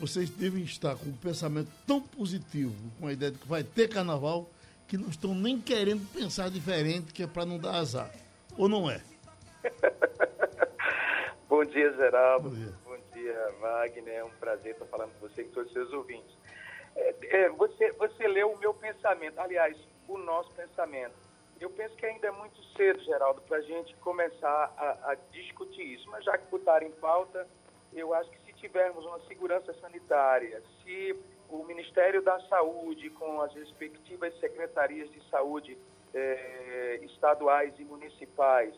vocês 0.00 0.30
devem 0.30 0.62
estar 0.62 0.96
com 0.96 1.10
um 1.10 1.16
pensamento 1.16 1.70
tão 1.86 2.00
positivo, 2.00 2.74
com 2.98 3.06
a 3.06 3.12
ideia 3.12 3.30
de 3.30 3.38
que 3.38 3.46
vai 3.46 3.62
ter 3.62 3.86
carnaval, 3.86 4.48
que 4.88 4.96
não 4.96 5.10
estão 5.10 5.34
nem 5.34 5.60
querendo 5.60 6.10
pensar 6.10 6.48
diferente, 6.50 7.12
que 7.12 7.22
é 7.22 7.26
para 7.26 7.44
não 7.44 7.58
dar 7.58 7.74
azar. 7.74 8.10
Ou 8.56 8.66
não 8.66 8.90
é? 8.90 9.02
Bom 11.50 11.66
dia, 11.66 11.92
Geraldo. 11.92 12.48
Bom 12.48 12.56
dia. 12.56 12.74
Bom 12.82 12.98
dia, 13.12 13.54
Wagner. 13.60 14.14
É 14.14 14.24
um 14.24 14.30
prazer 14.40 14.72
estar 14.72 14.86
falando 14.86 15.12
com 15.20 15.28
você 15.28 15.42
e 15.42 15.44
com 15.44 15.52
todos 15.52 15.68
os 15.68 15.74
seus 15.74 15.92
ouvintes. 15.92 16.34
É, 16.96 17.14
é, 17.42 17.50
você, 17.50 17.92
você 17.92 18.26
leu 18.26 18.52
o 18.52 18.58
meu 18.58 18.72
pensamento, 18.72 19.38
aliás, 19.38 19.76
o 20.08 20.16
nosso 20.16 20.50
pensamento. 20.52 21.25
Eu 21.60 21.70
penso 21.70 21.96
que 21.96 22.04
ainda 22.04 22.26
é 22.26 22.30
muito 22.30 22.62
cedo, 22.76 23.00
Geraldo, 23.00 23.40
para 23.42 23.58
a 23.58 23.62
gente 23.62 23.94
começar 23.96 24.74
a, 24.76 25.12
a, 25.12 25.14
discutir 25.32 25.94
isso. 25.94 26.08
Mas 26.10 26.24
já 26.24 26.36
que 26.36 26.46
botaram 26.50 26.86
em 26.86 26.92
pauta, 26.92 27.46
eu 27.92 28.12
acho 28.12 28.30
que 28.30 28.38
se 28.46 28.52
tivermos 28.54 29.04
uma 29.04 29.18
segurança 29.20 29.72
sanitária, 29.80 30.62
se 30.82 31.18
o 31.48 31.64
Ministério 31.64 32.22
da 32.22 32.38
Saúde, 32.48 33.08
com 33.10 33.40
as 33.40 33.54
respectivas 33.54 34.38
secretarias 34.38 35.10
de 35.10 35.22
saúde 35.30 35.78
eh, 36.12 37.00
estaduais 37.02 37.72
e 37.78 37.84
municipais, 37.84 38.74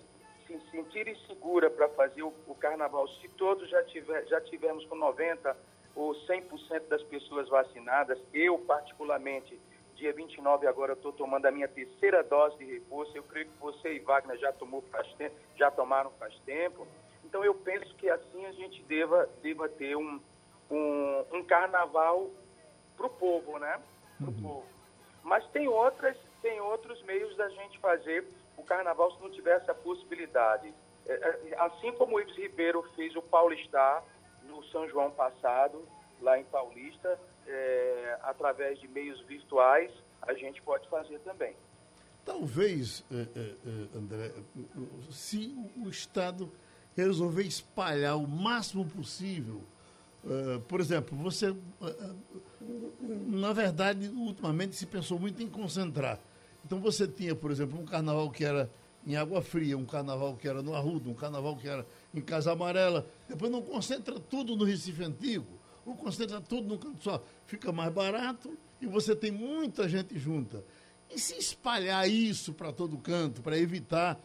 se 0.46 0.60
sentirem 0.70 1.16
segura 1.26 1.70
para 1.70 1.88
fazer 1.90 2.22
o, 2.22 2.32
o, 2.46 2.54
carnaval, 2.54 3.06
se 3.08 3.28
todos 3.30 3.68
já, 3.68 3.82
tiver, 3.84 4.26
já 4.26 4.40
tivermos 4.40 4.84
com 4.86 4.96
90% 4.96 5.56
ou 5.94 6.14
100% 6.14 6.88
das 6.88 7.02
pessoas 7.04 7.48
vacinadas, 7.48 8.18
eu 8.32 8.58
particularmente 8.58 9.58
dia 9.98 10.12
29 10.12 10.66
agora 10.66 10.92
eu 10.92 10.96
estou 10.96 11.12
tomando 11.12 11.46
a 11.46 11.50
minha 11.50 11.68
terceira 11.68 12.22
dose 12.22 12.56
de 12.56 12.64
reforço. 12.64 13.16
Eu 13.16 13.22
creio 13.24 13.46
que 13.46 13.58
você 13.58 13.94
e 13.94 13.98
Wagner 13.98 14.38
já 14.38 14.52
tomou 14.52 14.80
faz 14.90 15.12
tempo, 15.14 15.34
já 15.56 15.70
tomaram 15.70 16.10
faz 16.12 16.34
tempo. 16.46 16.86
Então 17.24 17.44
eu 17.44 17.54
penso 17.54 17.94
que 17.96 18.08
assim 18.08 18.46
a 18.46 18.52
gente 18.52 18.82
deva, 18.84 19.28
deva 19.42 19.68
ter 19.68 19.96
um, 19.96 20.20
um, 20.70 21.24
um 21.32 21.44
carnaval 21.44 22.30
para 22.96 23.06
o 23.06 23.10
povo, 23.10 23.58
né? 23.58 23.80
Pro 24.16 24.30
uhum. 24.30 24.42
povo. 24.42 24.66
Mas 25.22 25.44
tem 25.48 25.68
outras, 25.68 26.16
tem 26.40 26.60
outros 26.60 27.02
meios 27.02 27.36
da 27.36 27.48
gente 27.48 27.78
fazer 27.80 28.24
o 28.56 28.62
carnaval 28.62 29.12
se 29.12 29.20
não 29.20 29.30
tiver 29.30 29.56
essa 29.56 29.74
possibilidade. 29.74 30.72
É, 31.06 31.12
é, 31.12 31.56
assim 31.58 31.92
como 31.92 32.16
o 32.16 32.20
Ives 32.20 32.36
Ribeiro 32.36 32.82
fez 32.94 33.14
o 33.16 33.22
Paulistar 33.22 34.04
no 34.44 34.62
São 34.64 34.88
João 34.88 35.10
passado, 35.10 35.84
lá 36.20 36.38
em 36.38 36.44
Paulista, 36.44 37.18
é, 37.48 38.18
através 38.22 38.78
de 38.78 38.86
meios 38.88 39.20
virtuais, 39.22 39.90
a 40.22 40.34
gente 40.34 40.60
pode 40.62 40.88
fazer 40.88 41.18
também. 41.20 41.54
Talvez, 42.24 43.04
é, 43.10 43.26
é 43.34 43.98
André, 43.98 44.32
se 45.10 45.56
o 45.76 45.88
Estado 45.88 46.52
resolver 46.94 47.42
espalhar 47.44 48.18
o 48.18 48.28
máximo 48.28 48.84
possível, 48.84 49.62
por 50.66 50.80
exemplo, 50.80 51.16
você, 51.16 51.56
na 53.28 53.52
verdade, 53.52 54.08
ultimamente 54.08 54.76
se 54.76 54.84
pensou 54.84 55.18
muito 55.18 55.42
em 55.42 55.48
concentrar. 55.48 56.20
Então 56.66 56.80
você 56.80 57.08
tinha, 57.08 57.34
por 57.34 57.50
exemplo, 57.50 57.80
um 57.80 57.86
carnaval 57.86 58.30
que 58.30 58.44
era 58.44 58.68
em 59.06 59.16
Água 59.16 59.40
Fria, 59.40 59.78
um 59.78 59.86
carnaval 59.86 60.36
que 60.36 60.46
era 60.46 60.60
no 60.60 60.74
Arruda, 60.74 61.08
um 61.08 61.14
carnaval 61.14 61.56
que 61.56 61.66
era 61.66 61.86
em 62.12 62.20
Casa 62.20 62.52
Amarela. 62.52 63.06
Depois 63.26 63.50
não 63.50 63.62
concentra 63.62 64.20
tudo 64.20 64.54
no 64.54 64.64
Recife 64.64 65.02
Antigo 65.02 65.57
ou 65.88 65.96
concentra 65.96 66.40
tudo 66.40 66.68
no 66.68 66.78
canto 66.78 67.02
só. 67.02 67.22
Fica 67.46 67.72
mais 67.72 67.92
barato 67.92 68.56
e 68.80 68.86
você 68.86 69.14
tem 69.16 69.30
muita 69.30 69.88
gente 69.88 70.18
junta. 70.18 70.64
E 71.10 71.18
se 71.18 71.36
espalhar 71.38 72.08
isso 72.08 72.52
para 72.52 72.72
todo 72.72 72.98
canto, 72.98 73.40
para 73.40 73.58
evitar 73.58 74.20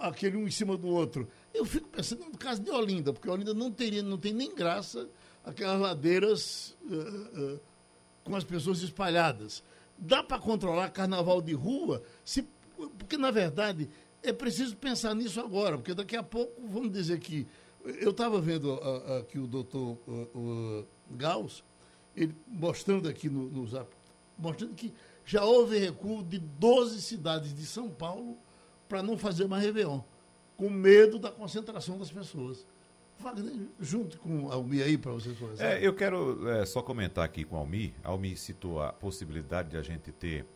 aquele 0.00 0.36
um 0.36 0.46
em 0.46 0.50
cima 0.50 0.76
do 0.76 0.88
outro? 0.88 1.28
Eu 1.54 1.64
fico 1.64 1.88
pensando 1.88 2.24
no 2.24 2.36
caso 2.36 2.62
de 2.62 2.70
Olinda, 2.70 3.12
porque 3.12 3.28
Olinda 3.28 3.54
não 3.54 3.70
teria, 3.70 4.02
não 4.02 4.18
tem 4.18 4.32
nem 4.32 4.54
graça 4.54 5.08
aquelas 5.44 5.80
ladeiras 5.80 6.76
uh, 6.82 7.54
uh, 7.54 7.60
com 8.24 8.36
as 8.36 8.44
pessoas 8.44 8.82
espalhadas. 8.82 9.62
Dá 9.96 10.22
para 10.22 10.38
controlar 10.38 10.90
carnaval 10.90 11.40
de 11.40 11.54
rua? 11.54 12.02
Se, 12.22 12.46
porque, 12.98 13.16
na 13.16 13.30
verdade, 13.30 13.88
é 14.22 14.32
preciso 14.32 14.76
pensar 14.76 15.14
nisso 15.14 15.40
agora, 15.40 15.78
porque 15.78 15.94
daqui 15.94 16.16
a 16.16 16.22
pouco, 16.22 16.60
vamos 16.68 16.92
dizer 16.92 17.18
que. 17.18 17.46
Eu 18.00 18.10
estava 18.10 18.40
vendo 18.40 18.72
aqui 19.20 19.38
o 19.38 19.46
doutor 19.46 19.96
Gauss, 21.10 21.62
ele 22.14 22.34
mostrando 22.46 23.08
aqui 23.08 23.28
no, 23.28 23.48
no 23.48 23.66
Zap, 23.66 23.88
mostrando 24.38 24.74
que 24.74 24.92
já 25.24 25.44
houve 25.44 25.78
recuo 25.78 26.22
de 26.22 26.38
12 26.38 27.02
cidades 27.02 27.54
de 27.54 27.66
São 27.66 27.88
Paulo 27.88 28.36
para 28.88 29.02
não 29.02 29.18
fazer 29.18 29.46
mais 29.46 29.64
Réveillon, 29.64 30.00
com 30.56 30.70
medo 30.70 31.18
da 31.18 31.30
concentração 31.30 31.98
das 31.98 32.10
pessoas. 32.10 32.66
Wagner, 33.18 33.68
junto 33.80 34.18
com 34.18 34.50
Almi 34.52 34.82
aí 34.82 34.98
para 34.98 35.12
vocês 35.12 35.38
conversarem. 35.38 35.82
É, 35.82 35.86
eu 35.86 35.94
quero 35.94 36.48
é, 36.48 36.66
só 36.66 36.82
comentar 36.82 37.24
aqui 37.24 37.44
com 37.44 37.56
Almi. 37.56 37.94
Almi 38.04 38.36
citou 38.36 38.80
a 38.80 38.92
possibilidade 38.92 39.70
de 39.70 39.76
a 39.76 39.82
gente 39.82 40.12
ter 40.12 40.46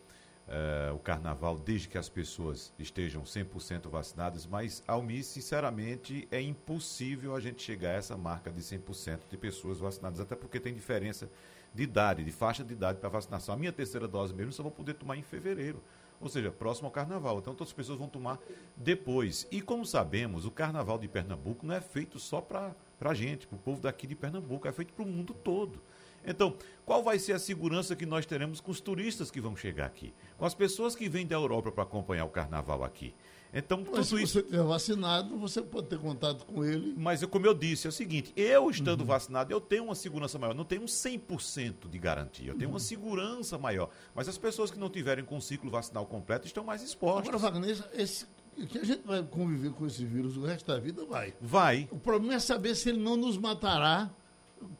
uh, 0.47 0.93
o 0.93 0.99
carnaval 0.99 1.57
desde 1.57 1.87
que 1.87 1.97
as 1.97 2.09
pessoas 2.09 2.73
estejam 2.77 3.23
100% 3.23 3.89
vacinadas, 3.89 4.45
mas, 4.45 4.83
Almi, 4.87 5.23
sinceramente, 5.23 6.27
é 6.31 6.41
impossível 6.41 7.35
a 7.35 7.39
gente 7.39 7.61
chegar 7.61 7.91
a 7.91 7.93
essa 7.93 8.17
marca 8.17 8.51
de 8.51 8.61
100% 8.61 9.21
de 9.29 9.37
pessoas 9.37 9.79
vacinadas, 9.79 10.19
até 10.19 10.35
porque 10.35 10.59
tem 10.59 10.73
diferença 10.73 11.29
de 11.73 11.83
idade, 11.83 12.23
de 12.23 12.31
faixa 12.31 12.63
de 12.63 12.73
idade 12.73 12.99
para 12.99 13.09
vacinação. 13.09 13.55
A 13.55 13.57
minha 13.57 13.71
terceira 13.71 14.07
dose 14.07 14.33
mesmo 14.33 14.51
só 14.51 14.61
vou 14.61 14.71
poder 14.71 14.95
tomar 14.95 15.17
em 15.17 15.23
fevereiro, 15.23 15.81
ou 16.19 16.29
seja, 16.29 16.51
próximo 16.51 16.87
ao 16.87 16.91
carnaval. 16.91 17.39
Então, 17.39 17.55
todas 17.55 17.69
as 17.69 17.75
pessoas 17.75 17.97
vão 17.97 18.07
tomar 18.07 18.37
depois. 18.75 19.47
E 19.51 19.61
como 19.61 19.85
sabemos, 19.85 20.45
o 20.45 20.51
carnaval 20.51 20.97
de 20.97 21.07
Pernambuco 21.07 21.65
não 21.65 21.73
é 21.73 21.81
feito 21.81 22.19
só 22.19 22.41
para 22.41 22.75
a 22.99 23.13
gente, 23.13 23.47
para 23.47 23.55
o 23.55 23.59
povo 23.59 23.81
daqui 23.81 24.05
de 24.05 24.15
Pernambuco, 24.15 24.67
é 24.67 24.71
feito 24.71 24.93
para 24.93 25.03
o 25.03 25.07
mundo 25.07 25.33
todo. 25.33 25.81
Então, 26.25 26.55
qual 26.85 27.03
vai 27.03 27.19
ser 27.19 27.33
a 27.33 27.39
segurança 27.39 27.95
que 27.95 28.05
nós 28.05 28.25
teremos 28.25 28.59
com 28.59 28.71
os 28.71 28.81
turistas 28.81 29.31
que 29.31 29.41
vão 29.41 29.55
chegar 29.55 29.85
aqui? 29.85 30.13
Com 30.37 30.45
as 30.45 30.53
pessoas 30.53 30.95
que 30.95 31.07
vêm 31.07 31.25
da 31.25 31.35
Europa 31.35 31.71
para 31.71 31.83
acompanhar 31.83 32.25
o 32.25 32.29
carnaval 32.29 32.83
aqui? 32.83 33.13
Então, 33.53 33.83
Mas 33.91 34.07
se 34.07 34.15
isso... 34.15 34.33
você 34.33 34.39
estiver 34.39 34.63
vacinado, 34.63 35.37
você 35.37 35.61
pode 35.61 35.87
ter 35.87 35.99
contato 35.99 36.45
com 36.45 36.63
ele. 36.63 36.93
Mas, 36.97 37.23
como 37.25 37.45
eu 37.45 37.53
disse, 37.53 37.85
é 37.85 37.89
o 37.89 37.91
seguinte: 37.91 38.31
eu 38.35 38.69
estando 38.69 39.01
uhum. 39.01 39.07
vacinado, 39.07 39.51
eu 39.51 39.59
tenho 39.59 39.85
uma 39.85 39.95
segurança 39.95 40.39
maior. 40.39 40.53
Não 40.53 40.63
tenho 40.63 40.83
um 40.83 40.85
100% 40.85 41.89
de 41.89 41.99
garantia, 41.99 42.49
eu 42.49 42.55
tenho 42.55 42.69
uhum. 42.69 42.75
uma 42.75 42.79
segurança 42.79 43.57
maior. 43.57 43.89
Mas 44.15 44.29
as 44.29 44.37
pessoas 44.37 44.71
que 44.71 44.79
não 44.79 44.89
tiverem 44.89 45.25
com 45.25 45.35
o 45.37 45.41
ciclo 45.41 45.69
vacinal 45.69 46.05
completo 46.05 46.47
estão 46.47 46.63
mais 46.63 46.81
expostas. 46.81 47.27
Agora, 47.27 47.37
Wagner, 47.37 47.77
esse, 47.93 48.25
que 48.69 48.77
a 48.77 48.85
gente 48.85 49.05
vai 49.05 49.21
conviver 49.23 49.71
com 49.71 49.85
esse 49.85 50.05
vírus 50.05 50.37
o 50.37 50.45
resto 50.45 50.67
da 50.67 50.79
vida, 50.79 51.03
vai. 51.05 51.33
Vai. 51.41 51.89
O 51.91 51.97
problema 51.97 52.35
é 52.35 52.39
saber 52.39 52.73
se 52.75 52.89
ele 52.89 52.99
não 52.99 53.17
nos 53.17 53.37
matará 53.37 54.09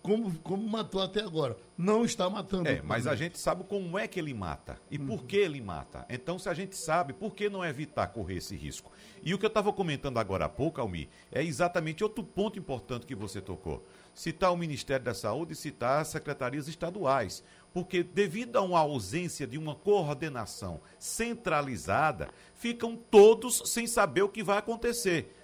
como, 0.01 0.37
como 0.39 0.67
matou 0.67 1.01
até 1.01 1.21
agora. 1.21 1.57
Não 1.77 2.03
está 2.03 2.29
matando. 2.29 2.67
É, 2.67 2.81
mas 2.81 3.07
a 3.07 3.15
gente 3.15 3.39
sabe 3.39 3.63
como 3.63 3.97
é 3.97 4.07
que 4.07 4.19
ele 4.19 4.33
mata 4.33 4.79
e 4.89 4.97
uhum. 4.97 5.07
por 5.07 5.25
que 5.25 5.37
ele 5.37 5.61
mata. 5.61 6.05
Então, 6.09 6.37
se 6.37 6.49
a 6.49 6.53
gente 6.53 6.77
sabe, 6.77 7.13
por 7.13 7.33
que 7.33 7.49
não 7.49 7.65
evitar 7.65 8.07
correr 8.07 8.37
esse 8.37 8.55
risco? 8.55 8.91
E 9.23 9.33
o 9.33 9.37
que 9.37 9.45
eu 9.45 9.49
estava 9.49 9.71
comentando 9.71 10.17
agora 10.17 10.45
há 10.45 10.49
pouco, 10.49 10.81
Almi, 10.81 11.09
é 11.31 11.43
exatamente 11.43 12.03
outro 12.03 12.23
ponto 12.23 12.57
importante 12.57 13.05
que 13.05 13.15
você 13.15 13.41
tocou. 13.41 13.85
Citar 14.13 14.51
o 14.51 14.57
Ministério 14.57 15.05
da 15.05 15.13
Saúde 15.13 15.53
e 15.53 15.55
citar 15.55 16.01
as 16.01 16.09
secretarias 16.09 16.67
estaduais. 16.67 17.43
Porque, 17.73 18.03
devido 18.03 18.57
a 18.57 18.61
uma 18.61 18.79
ausência 18.79 19.47
de 19.47 19.57
uma 19.57 19.75
coordenação 19.75 20.81
centralizada, 20.99 22.29
ficam 22.53 22.95
todos 22.95 23.63
sem 23.65 23.87
saber 23.87 24.23
o 24.23 24.29
que 24.29 24.43
vai 24.43 24.57
acontecer. 24.57 25.35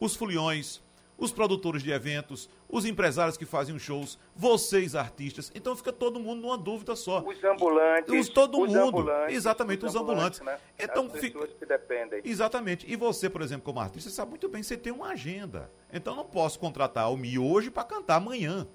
Os 0.00 0.16
foliões, 0.16 0.80
os 1.18 1.32
produtores 1.32 1.82
de 1.82 1.90
eventos, 1.90 2.48
os 2.68 2.84
empresários 2.84 3.36
que 3.36 3.44
fazem 3.44 3.76
shows, 3.78 4.16
vocês 4.36 4.94
artistas. 4.94 5.50
Então 5.52 5.74
fica 5.74 5.92
todo 5.92 6.20
mundo 6.20 6.40
numa 6.40 6.56
dúvida 6.56 6.94
só. 6.94 7.22
Os 7.26 7.42
ambulantes. 7.42 8.14
Os, 8.14 8.28
todo 8.28 8.60
os 8.60 8.68
mundo. 8.68 9.00
Ambulantes, 9.00 9.34
exatamente, 9.34 9.84
os, 9.84 9.94
os 9.94 10.00
ambulantes. 10.00 10.40
ambulantes. 10.40 10.64
Né? 10.64 10.84
Então 10.84 11.06
As 11.06 11.12
pessoas 11.12 11.50
fica... 11.50 11.58
que 11.58 11.66
dependem. 11.66 12.22
Exatamente. 12.24 12.86
E 12.88 12.94
você, 12.94 13.28
por 13.28 13.42
exemplo, 13.42 13.64
como 13.64 13.80
artista, 13.80 14.08
sabe 14.10 14.30
muito 14.30 14.48
bem, 14.48 14.62
você 14.62 14.76
tem 14.76 14.92
uma 14.92 15.08
agenda. 15.08 15.70
Então 15.92 16.14
não 16.14 16.24
posso 16.24 16.58
contratar 16.58 17.12
o 17.12 17.16
Mi 17.16 17.36
hoje 17.36 17.70
para 17.70 17.82
cantar 17.82 18.16
amanhã. 18.16 18.68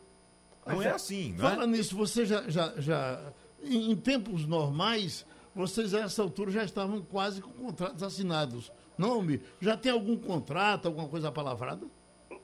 Não 0.66 0.78
Mas, 0.78 0.86
é 0.86 0.90
assim, 0.92 1.34
não 1.34 1.48
é? 1.48 1.52
Fala 1.52 1.68
nisso, 1.68 1.96
você 1.96 2.26
já, 2.26 2.44
já, 2.50 2.74
já 2.78 3.34
em, 3.64 3.92
em 3.92 3.96
tempos 3.96 4.46
normais, 4.46 5.26
vocês 5.56 5.94
a 5.94 6.02
essa 6.02 6.22
altura 6.22 6.52
já 6.52 6.64
estavam 6.64 7.02
quase 7.02 7.42
com 7.42 7.52
contratos 7.52 8.04
assinados. 8.04 8.72
Não, 8.98 9.22
Mi? 9.22 9.42
Já 9.60 9.78
tem 9.78 9.92
algum 9.92 10.18
contrato, 10.18 10.88
alguma 10.88 11.08
coisa 11.08 11.32
palavrada? 11.32 11.86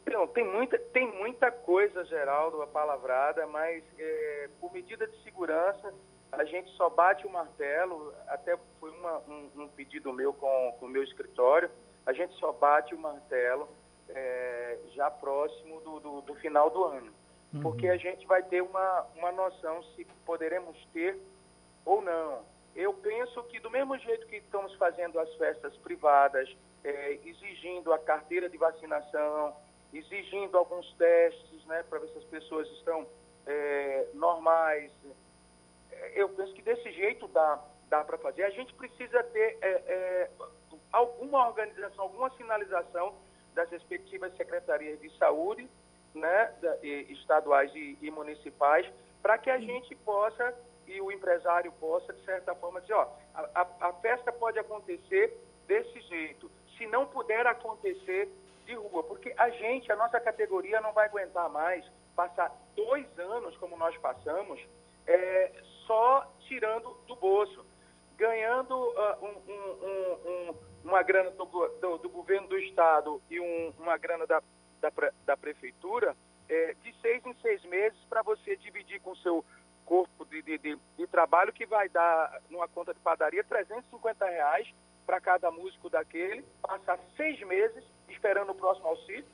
Não, 0.08 0.28
tem 0.28 0.44
muita, 0.44 0.78
tem 0.78 1.08
muita 1.18 1.52
coisa, 1.52 2.04
Geraldo, 2.06 2.66
palavrada, 2.68 3.46
mas 3.48 3.84
é, 3.98 4.50
por 4.60 4.72
medida 4.74 5.08
de 5.08 5.22
segurança, 5.24 5.94
a 6.32 6.44
gente 6.46 6.70
só 6.72 6.90
bate 6.90 7.26
o 7.26 7.30
martelo, 7.30 8.14
até 8.28 8.58
foi 8.80 8.92
uma, 8.92 9.20
um, 9.28 9.50
um, 9.56 9.68
pedido 9.70 10.14
meu 10.14 10.34
com, 10.34 10.76
com 10.80 10.86
o 10.86 10.90
meu 10.90 11.04
escritório, 11.04 11.70
a 12.06 12.14
gente 12.14 12.34
só 12.36 12.52
bate 12.52 12.94
o 12.94 13.00
martelo 13.00 13.68
é, 14.10 14.78
já 14.94 15.10
próximo 15.10 15.80
do, 15.82 16.00
do, 16.00 16.22
do, 16.22 16.36
final 16.36 16.70
do 16.70 16.84
ano, 16.84 17.12
uhum. 17.54 17.62
porque 17.62 17.88
a 17.88 17.98
gente 17.98 18.26
vai 18.28 18.44
ter 18.44 18.62
uma, 18.62 19.08
uma 19.16 19.32
noção 19.32 19.84
se 19.96 20.06
poderemos 20.26 20.78
ter 20.94 21.20
ou 21.86 22.02
não. 22.02 22.44
Eu 22.76 22.94
penso 22.94 23.44
que 23.44 23.60
do 23.60 23.70
mesmo 23.70 23.98
jeito 23.98 24.28
que 24.28 24.38
estamos 24.38 24.74
fazendo 24.76 25.20
as 25.20 25.34
festas 25.36 25.76
privadas, 25.78 26.50
é, 26.84 27.20
exigindo 27.26 27.92
a 27.92 28.00
carteira 28.00 28.50
de 28.50 28.58
vacinação, 28.58 29.56
exigindo 29.94 30.58
alguns 30.58 30.92
testes, 30.94 31.66
né, 31.66 31.84
para 31.90 32.00
ver 32.00 32.10
se 32.10 32.18
as 32.18 32.24
pessoas 32.26 32.68
estão 32.72 33.08
é, 33.46 34.08
normais. 34.14 34.92
Eu 36.14 36.30
penso 36.30 36.54
que 36.54 36.62
desse 36.62 36.92
jeito 36.92 37.28
dá, 37.30 37.60
dá 37.90 38.04
para 38.04 38.18
fazer. 38.18 38.44
A 38.44 38.50
gente 38.50 38.74
precisa 38.74 39.24
ter 39.24 39.58
é, 39.62 39.70
é, 39.70 40.30
alguma 40.92 41.48
organização, 41.48 42.06
alguma 42.06 42.30
sinalização 42.32 43.14
das 43.54 43.70
respectivas 43.70 44.36
secretarias 44.38 45.00
de 45.00 45.10
saúde, 45.18 45.70
né, 46.14 46.54
estaduais 47.10 47.72
e, 47.76 47.98
e 48.02 48.12
municipais, 48.12 48.86
para 49.22 49.38
que 49.38 49.50
a 49.50 49.60
gente 49.60 49.96
possa 49.98 50.56
e 50.90 51.00
o 51.02 51.12
empresário 51.12 51.72
possa, 51.74 52.12
de 52.12 52.26
certa 52.26 52.56
forma, 52.56 52.82
dizer, 52.82 52.94
ó, 52.94 53.08
a, 53.36 53.68
a 53.80 53.94
festa 53.94 54.32
pode 54.32 54.58
acontecer 54.58 55.38
desse 55.68 56.02
jeito. 56.02 56.50
Se 56.78 56.88
não 56.88 57.06
puder 57.06 57.46
acontecer 57.46 58.28
de 58.70 58.76
rua, 58.76 59.04
porque 59.04 59.34
a 59.36 59.50
gente, 59.50 59.92
a 59.92 59.96
nossa 59.96 60.20
categoria 60.20 60.80
não 60.80 60.94
vai 60.94 61.08
aguentar 61.08 61.50
mais 61.50 61.84
passar 62.16 62.56
dois 62.76 63.08
anos, 63.18 63.58
como 63.58 63.76
nós 63.76 63.98
passamos, 63.98 64.60
é, 65.08 65.52
só 65.88 66.32
tirando 66.42 66.94
do 67.08 67.16
bolso, 67.16 67.66
ganhando 68.16 68.76
uh, 68.76 69.26
um, 69.26 69.52
um, 69.52 70.50
um, 70.50 70.56
uma 70.84 71.02
grana 71.02 71.32
do, 71.32 71.46
do, 71.46 71.98
do, 71.98 72.10
governo 72.10 72.48
do 72.48 72.60
Estado 72.60 73.20
e 73.30 73.40
uma 73.40 73.98
grana 73.98 74.28
da, 74.28 74.42
da, 74.80 74.92
da 75.26 75.38
Prefeitura, 75.38 76.16
é, 76.48 76.76
de 76.84 76.94
seis 77.02 77.26
em 77.26 77.34
seis 77.42 77.64
meses 77.66 77.98
para 78.08 78.22
você 78.22 78.56
dividir 78.58 79.00
com 79.02 79.12
o 79.12 79.18
seu 79.18 79.44
corpo 79.86 80.26
de, 80.26 80.44
de, 80.44 80.58
de, 80.60 80.80
de, 80.96 81.08
trabalho, 81.08 81.54
que 81.54 81.66
vai 81.66 81.90
dar, 81.90 82.40
numa 82.50 82.68
conta 82.68 82.94
de 82.94 83.00
padaria, 83.00 83.44
350 83.44 84.26
reais 84.26 84.68
para 85.08 85.20
cada 85.20 85.50
músico 85.50 85.90
daquele, 85.90 86.44
passar 86.62 87.00
seis 87.18 87.40
meses 87.48 87.84
esperando 88.20 88.52
o 88.52 88.56
próximo 88.56 88.88
auxílio. 88.88 89.26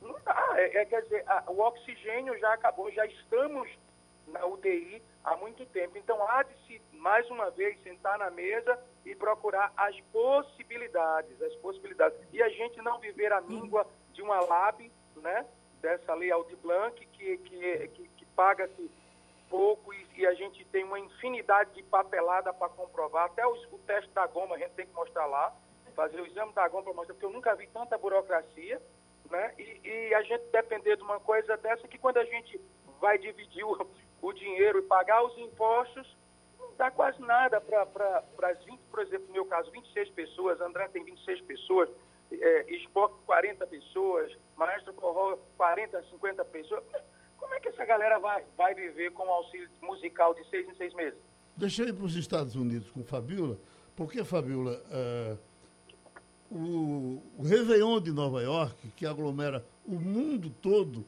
Não 0.00 0.14
dá. 0.24 0.54
É, 0.54 0.78
é 0.78 0.84
quer 0.84 1.02
dizer, 1.02 1.24
a, 1.26 1.44
o 1.48 1.60
oxigênio 1.60 2.38
já 2.38 2.54
acabou, 2.54 2.90
já 2.92 3.04
estamos 3.04 3.68
na 4.28 4.46
UTI 4.46 5.02
há 5.24 5.36
muito 5.36 5.66
tempo. 5.66 5.98
Então 5.98 6.16
há 6.28 6.44
de 6.44 6.54
se, 6.66 6.80
mais 6.92 7.28
uma 7.28 7.50
vez, 7.50 7.80
sentar 7.82 8.18
na 8.18 8.30
mesa 8.30 8.78
e 9.04 9.14
procurar 9.14 9.72
as 9.76 9.98
possibilidades, 10.12 11.42
as 11.42 11.54
possibilidades. 11.56 12.18
E 12.32 12.42
a 12.42 12.48
gente 12.48 12.80
não 12.80 12.98
viver 13.00 13.32
a 13.32 13.40
míngua 13.40 13.86
de 14.12 14.22
uma 14.22 14.40
LAB, 14.40 14.90
né, 15.16 15.44
dessa 15.80 16.14
lei 16.14 16.30
Aldi 16.30 16.56
Blanc, 16.56 16.94
que, 17.06 17.38
que, 17.38 17.88
que, 17.88 18.08
que 18.08 18.26
paga-se 18.36 18.90
pouco 19.48 19.92
e, 19.94 20.06
e, 20.16 20.26
a 20.26 20.34
gente 20.34 20.64
tem 20.66 20.82
uma 20.82 20.98
infinidade 20.98 21.72
de 21.74 21.82
papelada 21.84 22.52
para 22.52 22.68
comprovar. 22.68 23.26
Até 23.26 23.46
o, 23.46 23.52
o, 23.52 23.78
teste 23.86 24.10
da 24.10 24.26
goma 24.26 24.56
a 24.56 24.58
gente 24.58 24.72
tem 24.72 24.86
que 24.86 24.92
mostrar 24.92 25.26
lá, 25.26 25.54
fazer 25.96 26.20
o 26.20 26.26
exame 26.26 26.52
da 26.52 26.68
goma 26.68 26.92
porque 26.92 27.24
eu 27.24 27.30
nunca 27.30 27.56
vi 27.56 27.66
tanta 27.68 27.98
burocracia, 27.98 28.80
né? 29.28 29.54
E, 29.58 29.80
e, 29.82 30.14
a 30.14 30.22
gente 30.22 30.44
depender 30.52 30.96
de 30.96 31.02
uma 31.02 31.18
coisa 31.18 31.56
dessa 31.56 31.88
que 31.88 31.98
quando 31.98 32.18
a 32.18 32.24
gente 32.24 32.60
vai 33.00 33.18
dividir 33.18 33.64
o, 33.64 33.88
o 34.22 34.32
dinheiro 34.32 34.78
e 34.78 34.82
pagar 34.82 35.24
os 35.24 35.36
impostos, 35.38 36.16
não 36.58 36.72
dá 36.76 36.90
quase 36.90 37.20
nada 37.22 37.60
para 37.60 38.22
as 38.42 38.64
20, 38.64 38.78
por 38.90 39.00
exemplo, 39.00 39.26
no 39.26 39.32
meu 39.32 39.46
caso, 39.46 39.70
26 39.72 40.10
pessoas, 40.10 40.60
André 40.60 40.86
tem 40.88 41.02
26 41.02 41.40
pessoas, 41.40 41.88
é, 42.30 42.74
Esporte 42.74 43.16
40 43.26 43.66
pessoas, 43.66 44.36
Maestro 44.54 44.92
Corró 44.94 45.38
40, 45.56 46.02
50 46.10 46.44
pessoas 46.44 46.84
como 47.46 47.54
é 47.54 47.60
que 47.60 47.68
essa 47.68 47.84
galera 47.84 48.18
vai, 48.18 48.44
vai 48.56 48.74
viver 48.74 49.12
com 49.12 49.22
auxílio 49.22 49.68
musical 49.80 50.34
de 50.34 50.44
seis 50.48 50.68
em 50.68 50.74
seis 50.74 50.92
meses? 50.94 51.18
Ir 51.58 51.94
para 51.94 52.04
os 52.04 52.16
Estados 52.16 52.56
Unidos 52.56 52.90
com 52.90 53.04
Fabiola, 53.04 53.56
porque, 53.94 54.22
Fabiola, 54.24 54.72
uh, 54.72 55.38
o, 56.50 57.22
o 57.38 57.42
Réveillon 57.42 58.00
de 58.00 58.12
Nova 58.12 58.42
York, 58.42 58.88
que 58.96 59.06
aglomera 59.06 59.64
o 59.86 59.98
mundo 59.98 60.50
todo, 60.62 61.04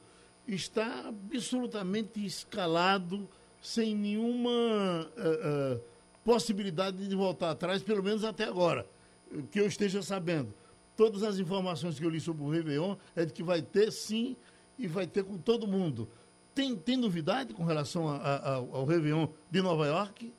está 0.46 1.08
absolutamente 1.08 2.24
escalado, 2.24 3.28
sem 3.60 3.94
nenhuma 3.94 4.50
uh, 5.16 5.76
uh, 5.76 5.80
possibilidade 6.24 7.06
de 7.06 7.14
voltar 7.14 7.50
atrás, 7.50 7.82
pelo 7.82 8.02
menos 8.02 8.24
até 8.24 8.44
agora. 8.44 8.86
que 9.50 9.60
eu 9.60 9.66
esteja 9.66 10.02
sabendo. 10.02 10.54
Todas 10.96 11.22
as 11.22 11.38
informações 11.38 11.98
que 11.98 12.04
eu 12.04 12.10
li 12.10 12.20
sobre 12.20 12.42
o 12.42 12.48
Réveillon 12.48 12.96
é 13.14 13.24
de 13.24 13.32
que 13.32 13.42
vai 13.42 13.62
ter 13.62 13.92
sim 13.92 14.36
e 14.78 14.86
vai 14.86 15.06
ter 15.06 15.24
com 15.24 15.36
todo 15.36 15.66
mundo. 15.66 16.08
Tem, 16.54 16.74
tem 16.74 16.96
novidade 16.96 17.54
com 17.54 17.64
relação 17.64 18.08
a, 18.08 18.16
a, 18.16 18.54
ao 18.54 18.84
Réveillon 18.84 19.28
de 19.50 19.62
Nova 19.62 19.86
York? 19.86 20.32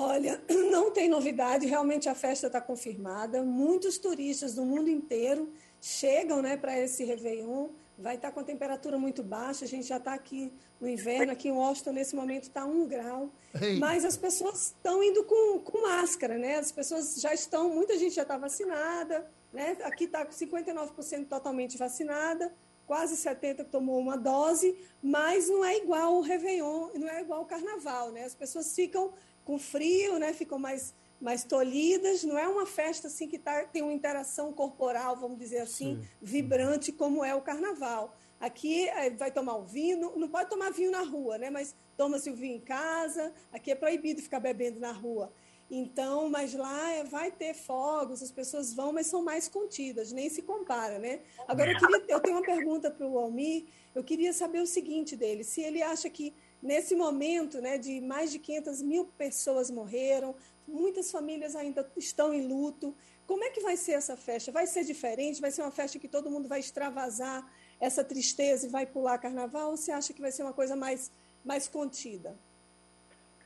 Olha, 0.00 0.40
não 0.70 0.92
tem 0.92 1.08
novidade, 1.08 1.66
realmente 1.66 2.08
a 2.08 2.14
festa 2.14 2.46
está 2.46 2.60
confirmada. 2.60 3.42
Muitos 3.42 3.98
turistas 3.98 4.54
do 4.54 4.64
mundo 4.64 4.88
inteiro 4.88 5.52
chegam 5.80 6.40
né, 6.40 6.56
para 6.56 6.78
esse 6.78 7.02
Réveillon. 7.02 7.70
Vai 7.98 8.14
estar 8.14 8.28
tá 8.28 8.34
com 8.34 8.38
a 8.38 8.44
temperatura 8.44 8.96
muito 8.96 9.24
baixa, 9.24 9.64
a 9.64 9.68
gente 9.68 9.88
já 9.88 9.96
está 9.96 10.14
aqui 10.14 10.52
no 10.80 10.88
inverno, 10.88 11.32
aqui 11.32 11.48
em 11.48 11.52
Washington 11.52 11.90
nesse 11.90 12.14
momento 12.14 12.44
está 12.44 12.64
um 12.64 12.86
grau. 12.86 13.32
Ei. 13.60 13.80
Mas 13.80 14.04
as 14.04 14.16
pessoas 14.16 14.66
estão 14.66 15.02
indo 15.02 15.24
com, 15.24 15.58
com 15.58 15.82
máscara, 15.82 16.38
né? 16.38 16.58
As 16.58 16.70
pessoas 16.70 17.20
já 17.20 17.34
estão, 17.34 17.68
muita 17.68 17.98
gente 17.98 18.14
já 18.14 18.22
está 18.22 18.38
vacinada, 18.38 19.28
né? 19.52 19.78
Aqui 19.82 20.04
está 20.04 20.24
com 20.24 20.30
59% 20.30 21.26
totalmente 21.26 21.76
vacinada, 21.76 22.54
quase 22.86 23.16
70% 23.16 23.56
que 23.56 23.64
tomou 23.64 23.98
uma 23.98 24.16
dose, 24.16 24.78
mas 25.02 25.48
não 25.48 25.64
é 25.64 25.76
igual 25.76 26.14
o 26.14 26.20
Réveillon, 26.20 26.90
não 26.94 27.08
é 27.08 27.20
igual 27.20 27.42
o 27.42 27.46
Carnaval, 27.46 28.12
né? 28.12 28.22
As 28.22 28.34
pessoas 28.36 28.72
ficam 28.72 29.12
com 29.48 29.58
frio, 29.58 30.18
né? 30.18 30.34
Ficam 30.34 30.58
mais 30.58 30.94
mais 31.20 31.42
tolhidas, 31.42 32.22
não 32.22 32.38
é 32.38 32.46
uma 32.46 32.64
festa 32.64 33.08
assim 33.08 33.26
que 33.26 33.40
tá, 33.40 33.64
tem 33.64 33.82
uma 33.82 33.92
interação 33.92 34.52
corporal, 34.52 35.16
vamos 35.16 35.36
dizer 35.36 35.58
assim, 35.58 35.96
Sim. 35.96 36.08
vibrante 36.22 36.92
como 36.92 37.24
é 37.24 37.34
o 37.34 37.40
carnaval. 37.40 38.16
Aqui 38.38 38.88
é, 38.88 39.10
vai 39.10 39.32
tomar 39.32 39.56
o 39.56 39.64
vinho, 39.64 40.16
não, 40.16 40.28
pode 40.28 40.48
tomar 40.48 40.70
vinho 40.70 40.92
na 40.92 41.02
rua, 41.02 41.36
né? 41.36 41.50
Mas 41.50 41.74
toma-se 41.96 42.30
o 42.30 42.36
vinho 42.36 42.54
em 42.54 42.60
casa. 42.60 43.32
Aqui 43.52 43.72
é 43.72 43.74
proibido 43.74 44.22
ficar 44.22 44.38
bebendo 44.38 44.78
na 44.78 44.92
rua. 44.92 45.32
Então, 45.68 46.30
mas 46.30 46.54
lá 46.54 46.92
é, 46.92 47.02
vai 47.02 47.32
ter 47.32 47.52
fogos, 47.52 48.22
as 48.22 48.30
pessoas 48.30 48.72
vão, 48.72 48.92
mas 48.92 49.08
são 49.08 49.22
mais 49.22 49.48
contidas, 49.48 50.12
nem 50.12 50.30
se 50.30 50.40
compara, 50.40 51.00
né? 51.00 51.20
Agora, 51.48 51.72
eu, 51.72 51.78
queria, 51.78 52.04
eu 52.08 52.20
tenho 52.20 52.36
uma 52.36 52.44
pergunta 52.44 52.90
para 52.90 53.06
o 53.06 53.18
Almir, 53.18 53.66
eu 53.94 54.04
queria 54.04 54.32
saber 54.32 54.60
o 54.60 54.66
seguinte 54.66 55.16
dele, 55.16 55.42
se 55.42 55.60
ele 55.60 55.82
acha 55.82 56.08
que 56.08 56.32
nesse 56.62 56.94
momento, 56.94 57.60
né, 57.60 57.78
de 57.78 58.00
mais 58.00 58.30
de 58.30 58.38
500 58.38 58.82
mil 58.82 59.04
pessoas 59.16 59.70
morreram, 59.70 60.34
muitas 60.66 61.10
famílias 61.10 61.56
ainda 61.56 61.90
estão 61.96 62.32
em 62.32 62.46
luto, 62.46 62.94
como 63.26 63.44
é 63.44 63.50
que 63.50 63.60
vai 63.60 63.76
ser 63.76 63.92
essa 63.92 64.16
festa? 64.16 64.50
Vai 64.50 64.66
ser 64.66 64.84
diferente? 64.84 65.40
Vai 65.40 65.50
ser 65.50 65.60
uma 65.60 65.70
festa 65.70 65.98
que 65.98 66.08
todo 66.08 66.30
mundo 66.30 66.48
vai 66.48 66.60
extravasar 66.60 67.46
essa 67.78 68.02
tristeza 68.02 68.66
e 68.66 68.70
vai 68.70 68.86
pular 68.86 69.18
carnaval? 69.18 69.70
Ou 69.70 69.76
você 69.76 69.92
acha 69.92 70.14
que 70.14 70.20
vai 70.20 70.32
ser 70.32 70.42
uma 70.42 70.54
coisa 70.54 70.74
mais, 70.74 71.12
mais 71.44 71.68
contida? 71.68 72.34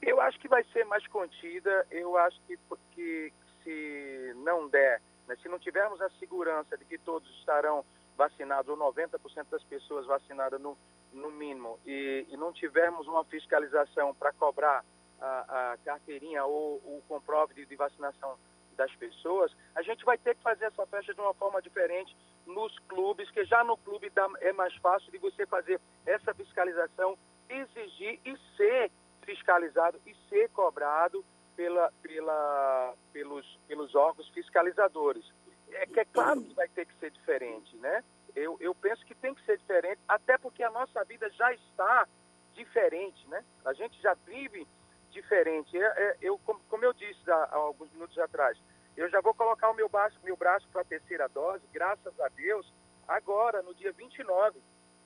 Eu 0.00 0.20
acho 0.20 0.38
que 0.38 0.46
vai 0.46 0.64
ser 0.72 0.84
mais 0.84 1.04
contida. 1.08 1.84
Eu 1.90 2.16
acho 2.16 2.40
que, 2.46 2.56
que 2.94 3.32
se 3.64 4.34
não 4.44 4.68
der, 4.68 5.02
né, 5.26 5.36
se 5.42 5.48
não 5.48 5.58
tivermos 5.58 6.00
a 6.00 6.10
segurança 6.18 6.76
de 6.76 6.84
que 6.84 6.98
todos 6.98 7.28
estarão 7.40 7.84
vacinados, 8.16 8.68
ou 8.68 8.76
90% 8.76 9.46
das 9.50 9.64
pessoas 9.64 10.06
vacinadas 10.06 10.60
no, 10.60 10.78
no 11.12 11.30
mínimo, 11.30 11.78
e, 11.84 12.26
e 12.30 12.36
não 12.36 12.52
tivermos 12.52 13.06
uma 13.06 13.24
fiscalização 13.24 14.14
para 14.14 14.32
cobrar 14.32 14.84
a, 15.20 15.72
a, 15.72 15.76
carteirinha 15.84 16.44
ou 16.44 16.76
o 16.76 17.02
comprove 17.06 17.54
de, 17.54 17.66
de 17.66 17.76
vacinação 17.76 18.36
das 18.76 18.92
pessoas, 18.96 19.52
a 19.74 19.82
gente 19.82 20.04
vai 20.04 20.18
ter 20.18 20.34
que 20.34 20.42
fazer 20.42 20.64
essa 20.64 20.86
festa 20.86 21.14
de 21.14 21.20
uma 21.20 21.34
forma 21.34 21.60
diferente 21.60 22.16
nos 22.46 22.76
clubes, 22.88 23.30
que 23.30 23.44
já 23.44 23.62
no 23.62 23.76
clube 23.76 24.10
dá, 24.10 24.28
é 24.40 24.52
mais 24.52 24.74
fácil 24.76 25.10
de 25.12 25.18
você 25.18 25.46
fazer 25.46 25.80
essa 26.06 26.34
fiscalização, 26.34 27.16
exigir 27.48 28.18
e 28.24 28.36
ser 28.56 28.90
fiscalizado 29.22 30.00
e 30.06 30.14
ser 30.28 30.48
cobrado 30.50 31.24
pela, 31.54 31.92
pela, 32.02 32.94
pelos, 33.12 33.58
pelos 33.68 33.94
órgãos 33.94 34.28
fiscalizadores. 34.30 35.24
É 35.70 35.86
que 35.86 36.00
é 36.00 36.04
claro 36.04 36.42
que 36.42 36.54
vai 36.54 36.68
ter 36.68 36.86
que 36.86 36.94
ser 36.96 37.10
diferente, 37.10 37.76
né? 37.76 38.02
Eu, 38.34 38.56
eu 38.60 38.74
penso 38.74 39.04
que 39.04 39.14
tem 39.14 39.34
que 39.34 39.44
ser 39.44 39.58
diferente, 39.58 40.00
até 40.08 40.38
porque 40.38 40.62
a 40.62 40.70
nossa 40.70 41.04
vida 41.04 41.28
já 41.30 41.52
está 41.52 42.08
diferente, 42.54 43.28
né? 43.28 43.44
A 43.64 43.72
gente 43.72 44.00
já 44.00 44.14
vive 44.26 44.66
diferente. 45.10 45.76
É, 45.76 45.84
é, 45.84 46.16
eu, 46.20 46.38
como, 46.38 46.60
como, 46.68 46.84
eu 46.84 46.92
disse 46.92 47.30
há, 47.30 47.34
há, 47.34 47.56
alguns 47.56 47.90
minutos 47.92 48.18
atrás, 48.18 48.58
eu 48.96 49.08
já 49.10 49.20
vou 49.20 49.34
colocar 49.34 49.70
o 49.70 49.74
meu 49.74 49.88
braço, 49.88 50.18
meu 50.22 50.36
braço 50.36 50.68
para 50.70 50.82
a 50.82 50.84
terceira 50.84 51.28
dose, 51.28 51.64
graças 51.72 52.18
a 52.20 52.28
Deus, 52.28 52.72
agora, 53.06 53.62
no 53.62 53.74
dia 53.74 53.92
29. 53.92 54.60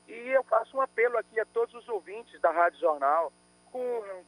E 0.09 0.13
eu 0.13 0.45
faço 0.45 0.77
um 0.77 0.81
apelo 0.81 1.19
aqui 1.19 1.39
a 1.41 1.47
todos 1.47 1.75
os 1.75 1.89
ouvintes 1.89 2.41
da 2.41 2.51
Rádio 2.51 2.81
Jornal, 2.81 3.33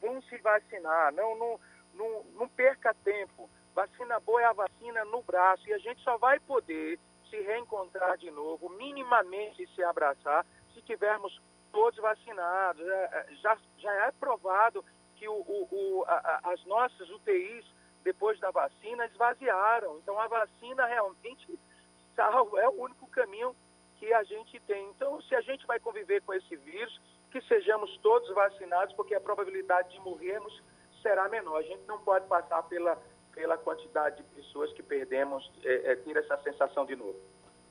vão 0.00 0.20
se 0.22 0.36
vacinar, 0.38 1.12
não, 1.12 1.36
não, 1.36 1.60
não, 1.94 2.24
não 2.34 2.48
perca 2.48 2.94
tempo. 3.04 3.48
Vacina 3.74 4.18
boa 4.20 4.42
é 4.42 4.44
a 4.44 4.52
vacina 4.52 5.04
no 5.04 5.22
braço 5.22 5.68
e 5.68 5.72
a 5.72 5.78
gente 5.78 6.02
só 6.02 6.18
vai 6.18 6.38
poder 6.40 6.98
se 7.28 7.40
reencontrar 7.40 8.16
de 8.16 8.30
novo, 8.30 8.68
minimamente 8.70 9.66
se 9.74 9.82
abraçar, 9.82 10.44
se 10.74 10.82
tivermos 10.82 11.40
todos 11.72 11.98
vacinados. 11.98 12.86
É, 12.86 13.04
é, 13.04 13.34
já, 13.36 13.56
já 13.78 13.92
é 14.06 14.12
provado 14.12 14.84
que 15.16 15.28
o, 15.28 15.34
o, 15.34 15.68
o 15.70 16.04
a, 16.06 16.40
as 16.52 16.64
nossas 16.64 17.08
UTIs, 17.10 17.64
depois 18.02 18.38
da 18.40 18.50
vacina, 18.50 19.06
esvaziaram. 19.06 19.98
Então, 19.98 20.18
a 20.18 20.26
vacina 20.26 20.86
realmente 20.86 21.58
salva, 22.14 22.60
é 22.60 22.68
o 22.68 22.82
único 22.82 23.06
caminho 23.08 23.54
que 23.98 24.12
a 24.12 24.22
gente 24.22 24.60
tem. 24.60 24.88
Então, 24.90 25.20
se 25.22 25.34
a 25.34 25.40
gente 25.40 25.66
vai 25.66 25.80
conviver 25.80 26.22
com 26.22 26.32
esse 26.32 26.56
vírus, 26.56 27.00
que 27.30 27.40
sejamos 27.42 27.96
todos 27.98 28.32
vacinados, 28.34 28.94
porque 28.94 29.14
a 29.14 29.20
probabilidade 29.20 29.90
de 29.90 30.00
morrermos 30.00 30.62
será 31.02 31.28
menor. 31.28 31.58
A 31.58 31.62
gente 31.62 31.84
não 31.86 31.98
pode 32.00 32.26
passar 32.26 32.62
pela, 32.64 32.98
pela 33.38 33.56
quantidade 33.56 34.16
de 34.16 34.22
pessoas 34.34 34.72
que 34.72 34.82
perdemos, 34.82 35.48
é, 35.64 35.92
é, 35.92 35.96
ter 35.96 36.16
essa 36.16 36.36
sensação 36.42 36.84
de 36.84 36.96
novo. 36.96 37.14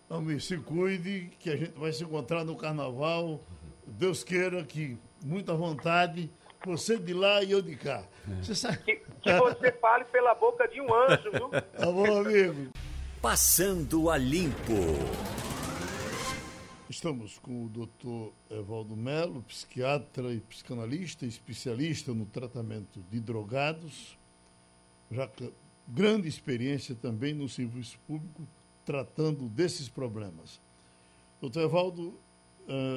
Almir, 0.09 0.41
se 0.41 0.57
cuide, 0.57 1.29
que 1.37 1.49
a 1.49 1.57
gente 1.57 1.77
vai 1.77 1.91
se 1.91 2.05
encontrar 2.05 2.45
no 2.45 2.55
carnaval. 2.55 3.41
Deus 3.85 4.23
queira 4.23 4.63
que 4.63 4.97
muita 5.25 5.53
vontade 5.53 6.31
você 6.65 6.97
de 6.97 7.13
lá 7.13 7.43
e 7.43 7.51
eu 7.51 7.61
de 7.61 7.75
cá. 7.75 8.05
Você 8.41 8.55
sabe... 8.55 8.77
que, 8.77 8.95
que 8.95 9.33
você 9.33 9.73
fale 9.73 10.05
pela 10.05 10.33
boca 10.35 10.65
de 10.69 10.79
um 10.79 10.93
anjo, 10.93 11.31
viu? 11.31 11.49
Tá 11.77 11.91
bom, 11.91 12.21
amigo. 12.21 12.71
Passando 13.21 14.09
a 14.09 14.17
limpo. 14.17 14.73
Estamos 16.89 17.37
com 17.39 17.65
o 17.65 17.69
doutor 17.69 18.33
Evaldo 18.49 18.95
Melo, 18.95 19.43
psiquiatra 19.43 20.31
e 20.31 20.39
psicanalista, 20.39 21.25
especialista 21.25 22.13
no 22.13 22.25
tratamento 22.25 23.01
de 23.11 23.19
drogados, 23.19 24.16
já 25.11 25.29
grande 25.87 26.27
experiência 26.27 26.95
também 26.95 27.33
no 27.33 27.47
serviço 27.47 27.97
público, 28.07 28.47
tratando 28.85 29.47
desses 29.49 29.87
problemas. 29.87 30.59
Doutor 31.39 31.63
Evaldo, 31.63 32.13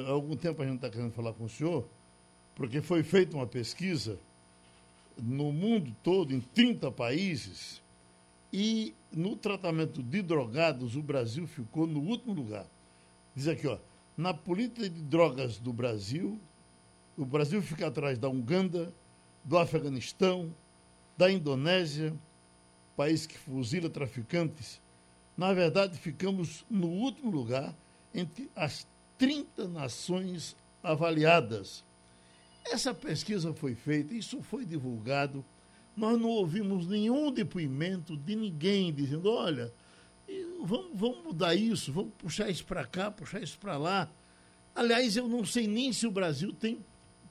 há 0.07 0.11
algum 0.11 0.35
tempo 0.35 0.61
a 0.61 0.65
gente 0.65 0.75
está 0.75 0.89
querendo 0.89 1.11
falar 1.11 1.33
com 1.33 1.45
o 1.45 1.49
senhor, 1.49 1.87
porque 2.55 2.81
foi 2.81 3.03
feita 3.03 3.35
uma 3.35 3.47
pesquisa 3.47 4.19
no 5.17 5.51
mundo 5.51 5.95
todo, 6.03 6.33
em 6.33 6.39
30 6.39 6.91
países, 6.91 7.81
e 8.51 8.93
no 9.11 9.35
tratamento 9.35 10.03
de 10.03 10.21
drogados 10.21 10.95
o 10.95 11.01
Brasil 11.01 11.47
ficou 11.47 11.87
no 11.87 12.01
último 12.01 12.33
lugar. 12.33 12.65
Diz 13.35 13.47
aqui, 13.47 13.67
ó, 13.67 13.77
na 14.17 14.33
política 14.33 14.89
de 14.89 15.01
drogas 15.01 15.57
do 15.57 15.71
Brasil, 15.71 16.39
o 17.17 17.25
Brasil 17.25 17.61
fica 17.61 17.87
atrás 17.87 18.17
da 18.17 18.29
Uganda, 18.29 18.93
do 19.43 19.57
Afeganistão, 19.57 20.53
da 21.21 21.31
Indonésia, 21.31 22.13
país 22.97 23.27
que 23.27 23.37
fuzila 23.37 23.89
traficantes. 23.89 24.81
Na 25.37 25.53
verdade, 25.53 25.97
ficamos 25.97 26.65
no 26.69 26.87
último 26.87 27.29
lugar 27.29 27.75
entre 28.13 28.49
as 28.55 28.87
30 29.17 29.67
nações 29.67 30.55
avaliadas 30.81 31.83
essa 32.65 32.93
pesquisa 32.93 33.53
foi 33.53 33.75
feita, 33.75 34.13
isso 34.13 34.41
foi 34.41 34.65
divulgado. 34.65 35.43
Nós 35.95 36.19
não 36.19 36.29
ouvimos 36.29 36.87
nenhum 36.87 37.31
depoimento 37.31 38.15
de 38.15 38.35
ninguém 38.35 38.93
dizendo: 38.93 39.31
olha, 39.31 39.73
vamos, 40.63 40.91
vamos 40.93 41.23
mudar 41.23 41.55
isso, 41.55 41.91
vamos 41.91 42.13
puxar 42.17 42.49
isso 42.49 42.65
para 42.65 42.85
cá, 42.85 43.11
puxar 43.11 43.41
isso 43.41 43.57
para 43.59 43.77
lá. 43.77 44.09
Aliás, 44.73 45.17
eu 45.17 45.27
não 45.27 45.45
sei 45.45 45.67
nem 45.67 45.91
se 45.91 46.07
o 46.07 46.11
Brasil 46.11 46.53
tem 46.53 46.79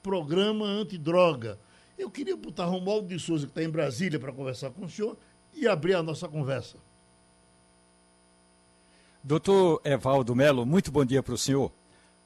programa 0.03 0.65
antidroga. 0.65 1.59
Eu 2.01 2.09
queria 2.09 2.35
botar 2.35 2.65
Romualdo 2.65 3.07
de 3.07 3.19
Souza, 3.19 3.45
que 3.45 3.51
está 3.51 3.63
em 3.63 3.69
Brasília, 3.69 4.19
para 4.19 4.31
conversar 4.31 4.71
com 4.71 4.85
o 4.85 4.89
senhor 4.89 5.15
e 5.53 5.67
abrir 5.67 5.93
a 5.93 6.01
nossa 6.01 6.27
conversa. 6.27 6.77
Doutor 9.23 9.79
Evaldo 9.85 10.35
Melo, 10.35 10.65
muito 10.65 10.91
bom 10.91 11.05
dia 11.05 11.21
para 11.21 11.35
o 11.35 11.37
senhor. 11.37 11.71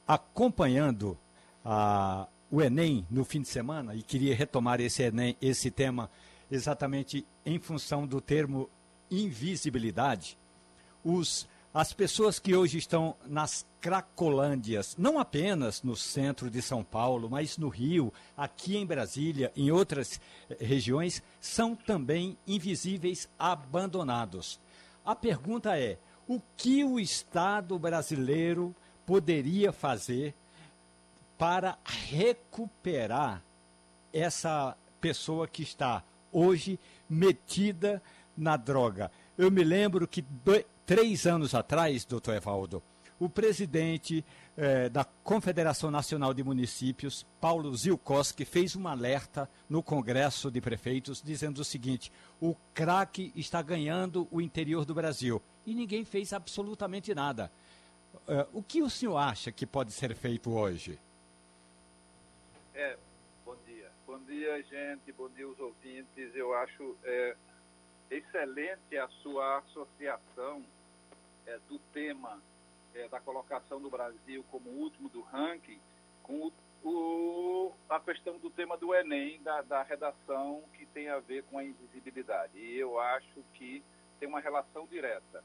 Acompanhando 0.08 1.18
a, 1.62 2.26
o 2.50 2.62
Enem 2.62 3.06
no 3.10 3.22
fim 3.22 3.42
de 3.42 3.48
semana 3.48 3.94
e 3.94 4.02
queria 4.02 4.34
retomar 4.34 4.80
esse, 4.80 5.02
Enem, 5.02 5.36
esse 5.42 5.70
tema 5.70 6.10
exatamente 6.50 7.26
em 7.44 7.58
função 7.58 8.06
do 8.06 8.18
termo 8.18 8.70
invisibilidade. 9.10 10.38
Os 11.04 11.46
as 11.76 11.92
pessoas 11.92 12.38
que 12.38 12.56
hoje 12.56 12.78
estão 12.78 13.14
nas 13.26 13.66
cracolândias, 13.82 14.96
não 14.96 15.18
apenas 15.18 15.82
no 15.82 15.94
centro 15.94 16.48
de 16.48 16.62
São 16.62 16.82
Paulo, 16.82 17.28
mas 17.28 17.58
no 17.58 17.68
Rio, 17.68 18.10
aqui 18.34 18.78
em 18.78 18.86
Brasília, 18.86 19.52
em 19.54 19.70
outras 19.70 20.18
eh, 20.48 20.56
regiões, 20.58 21.22
são 21.38 21.76
também 21.76 22.38
invisíveis 22.46 23.28
abandonados. 23.38 24.58
A 25.04 25.14
pergunta 25.14 25.78
é: 25.78 25.98
o 26.26 26.40
que 26.56 26.82
o 26.82 26.98
Estado 26.98 27.78
brasileiro 27.78 28.74
poderia 29.04 29.70
fazer 29.70 30.34
para 31.36 31.76
recuperar 31.84 33.42
essa 34.14 34.74
pessoa 34.98 35.46
que 35.46 35.62
está 35.62 36.02
hoje 36.32 36.80
metida 37.06 38.02
na 38.34 38.56
droga? 38.56 39.12
Eu 39.36 39.50
me 39.50 39.62
lembro 39.62 40.08
que 40.08 40.22
três 40.86 41.26
anos 41.26 41.52
atrás, 41.54 42.04
doutor 42.04 42.36
Evaldo, 42.36 42.80
o 43.18 43.28
presidente 43.28 44.24
eh, 44.56 44.88
da 44.88 45.04
Confederação 45.04 45.90
Nacional 45.90 46.32
de 46.32 46.44
Municípios, 46.44 47.26
Paulo 47.40 47.74
Zilkowski, 47.74 48.44
fez 48.44 48.76
um 48.76 48.86
alerta 48.86 49.50
no 49.68 49.82
Congresso 49.82 50.50
de 50.50 50.60
Prefeitos 50.60 51.20
dizendo 51.22 51.58
o 51.58 51.64
seguinte: 51.64 52.12
o 52.40 52.54
crack 52.72 53.32
está 53.34 53.60
ganhando 53.62 54.28
o 54.30 54.40
interior 54.40 54.84
do 54.84 54.94
Brasil. 54.94 55.42
E 55.66 55.74
ninguém 55.74 56.04
fez 56.04 56.32
absolutamente 56.32 57.14
nada. 57.14 57.50
Eh, 58.28 58.46
o 58.52 58.62
que 58.62 58.82
o 58.82 58.90
senhor 58.90 59.16
acha 59.16 59.50
que 59.50 59.66
pode 59.66 59.92
ser 59.92 60.14
feito 60.14 60.52
hoje? 60.52 60.98
É, 62.74 62.96
bom 63.44 63.56
dia. 63.66 63.90
Bom 64.06 64.18
dia, 64.20 64.62
gente. 64.62 65.10
Bom 65.12 65.30
dia, 65.30 65.48
os 65.48 65.58
ouvintes. 65.58 66.36
Eu 66.36 66.54
acho 66.54 66.94
é, 67.02 67.34
excelente 68.10 68.96
a 68.98 69.08
sua 69.22 69.58
associação 69.58 70.62
é, 71.46 71.58
do 71.68 71.78
tema 71.92 72.40
é, 72.94 73.08
da 73.08 73.20
colocação 73.20 73.80
do 73.80 73.90
Brasil 73.90 74.44
como 74.50 74.70
último 74.70 75.08
do 75.08 75.20
ranking 75.22 75.80
com 76.22 76.52
o, 76.82 76.88
o, 76.88 77.72
a 77.88 78.00
questão 78.00 78.38
do 78.38 78.50
tema 78.50 78.76
do 78.76 78.94
Enem, 78.94 79.42
da, 79.42 79.62
da 79.62 79.82
redação 79.82 80.62
que 80.74 80.86
tem 80.86 81.08
a 81.08 81.18
ver 81.18 81.44
com 81.44 81.58
a 81.58 81.64
invisibilidade. 81.64 82.58
E 82.58 82.78
eu 82.78 82.98
acho 82.98 83.42
que 83.54 83.82
tem 84.18 84.28
uma 84.28 84.40
relação 84.40 84.86
direta. 84.86 85.44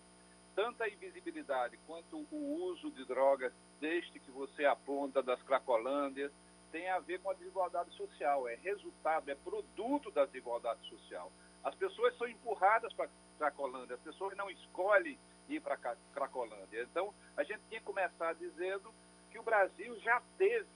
Tanto 0.55 0.83
a 0.83 0.89
invisibilidade 0.89 1.77
quanto 1.87 2.25
o 2.31 2.63
uso 2.65 2.91
de 2.91 3.05
drogas, 3.05 3.53
desde 3.79 4.19
que 4.19 4.31
você 4.31 4.65
aponta 4.65 5.21
das 5.23 5.41
cracolândias, 5.43 6.31
tem 6.71 6.89
a 6.89 6.99
ver 6.99 7.19
com 7.19 7.29
a 7.29 7.33
desigualdade 7.33 7.91
social. 7.95 8.47
É 8.47 8.55
resultado, 8.55 9.29
é 9.29 9.35
produto 9.35 10.11
da 10.11 10.25
desigualdade 10.25 10.87
social. 10.89 11.31
As 11.63 11.75
pessoas 11.75 12.17
são 12.17 12.27
empurradas 12.27 12.91
para 12.93 13.05
a 13.05 13.09
Cracolândia, 13.37 13.95
as 13.95 14.01
pessoas 14.01 14.35
não 14.37 14.49
escolhem 14.49 15.17
ir 15.55 15.61
para 15.61 15.77
Cracolândia. 16.13 16.83
Então, 16.83 17.13
a 17.35 17.43
gente 17.43 17.61
tinha 17.67 17.79
que 17.79 17.85
começar 17.85 18.33
dizendo 18.33 18.93
que 19.31 19.39
o 19.39 19.43
Brasil 19.43 19.97
já 19.99 20.21
teve 20.37 20.67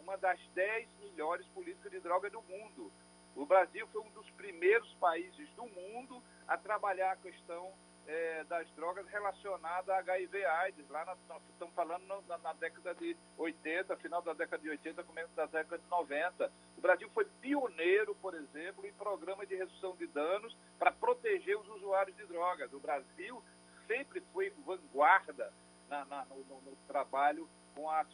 uma 0.00 0.16
das 0.16 0.38
dez 0.54 0.88
melhores 1.00 1.46
políticas 1.48 1.90
de 1.90 2.00
droga 2.00 2.28
do 2.30 2.42
mundo. 2.42 2.92
O 3.34 3.46
Brasil 3.46 3.86
foi 3.88 4.02
um 4.02 4.10
dos 4.10 4.28
primeiros 4.30 4.92
países 4.94 5.48
do 5.50 5.64
mundo 5.66 6.22
a 6.46 6.56
trabalhar 6.56 7.12
a 7.12 7.16
questão 7.16 7.72
é, 8.06 8.44
das 8.44 8.68
drogas 8.72 9.06
relacionada 9.08 9.94
a 9.94 9.98
HIV 9.98 10.44
AIDS. 10.44 10.88
Lá 10.90 11.04
nós, 11.04 11.18
nós 11.28 11.42
estamos 11.50 11.74
falando 11.74 12.04
na, 12.28 12.38
na, 12.38 12.52
década 12.52 12.94
de 12.94 13.16
80, 13.38 13.96
final 13.96 14.22
da 14.22 14.34
década 14.34 14.62
de 14.62 14.68
80, 14.68 15.02
começo 15.04 15.32
da 15.34 15.46
década 15.46 15.78
de 15.78 15.88
90. 15.88 16.52
O 16.76 16.80
Brasil 16.80 17.08
foi 17.10 17.24
pioneiro, 17.40 18.14
por 18.16 18.34
exemplo, 18.34 18.86
em 18.86 18.92
programa 18.92 19.46
de 19.46 19.54
redução 19.54 19.96
de 19.96 20.06
danos 20.08 20.56
para 20.78 20.92
proteger 20.92 21.58
os 21.58 21.68
usuários 21.68 22.16
de 22.16 22.26
drogas. 22.26 22.72
O 22.72 22.78
Brasil 22.78 23.42
sempre 23.86 24.20
foi 24.32 24.50
vanguarda 24.64 25.52
na, 25.88 26.04
na, 26.04 26.24
no, 26.26 26.60
no, 26.60 26.76
trabalho 26.86 27.48
com 27.74 27.90
as, 27.90 28.06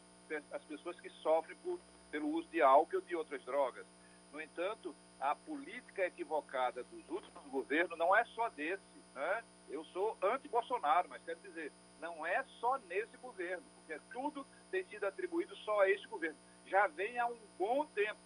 as 0.51 0.63
pessoas 0.65 0.99
que 0.99 1.09
sofrem 1.09 1.57
por, 1.57 1.79
pelo 2.09 2.29
uso 2.29 2.47
de 2.49 2.61
álcool 2.61 2.97
ou 2.97 3.01
de 3.01 3.15
outras 3.15 3.43
drogas. 3.43 3.85
No 4.31 4.41
entanto, 4.41 4.95
a 5.19 5.35
política 5.35 6.05
equivocada 6.05 6.83
dos 6.83 7.07
últimos 7.09 7.45
governos 7.47 7.97
não 7.97 8.15
é 8.15 8.23
só 8.25 8.49
desse. 8.49 8.81
Né? 9.13 9.43
Eu 9.69 9.83
sou 9.85 10.17
anti-Bolsonaro, 10.21 11.09
mas 11.09 11.23
quero 11.23 11.39
dizer, 11.41 11.71
não 11.99 12.25
é 12.25 12.43
só 12.59 12.77
nesse 12.79 13.15
governo, 13.17 13.63
porque 13.75 13.99
tudo 14.11 14.45
tem 14.71 14.83
sido 14.85 15.05
atribuído 15.05 15.55
só 15.57 15.81
a 15.81 15.89
esse 15.89 16.07
governo. 16.07 16.37
Já 16.65 16.87
vem 16.87 17.19
há 17.19 17.27
um 17.27 17.39
bom 17.57 17.85
tempo. 17.87 18.19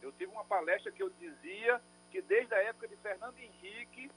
Eu 0.00 0.10
tive 0.12 0.32
uma 0.32 0.44
palestra 0.44 0.90
que 0.90 1.02
eu 1.02 1.10
dizia 1.10 1.80
que 2.10 2.20
desde 2.22 2.54
a 2.54 2.62
época 2.64 2.88
de 2.88 2.96
Fernando 2.96 3.38
Henrique, 3.38 4.10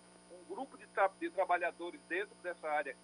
grupo 0.48 0.78
de, 0.78 0.88
tra 0.88 1.08
de 1.20 1.30
trabalhadores 1.30 2.00
dentro 2.08 2.36
dessa 2.42 2.68
área 2.68 2.96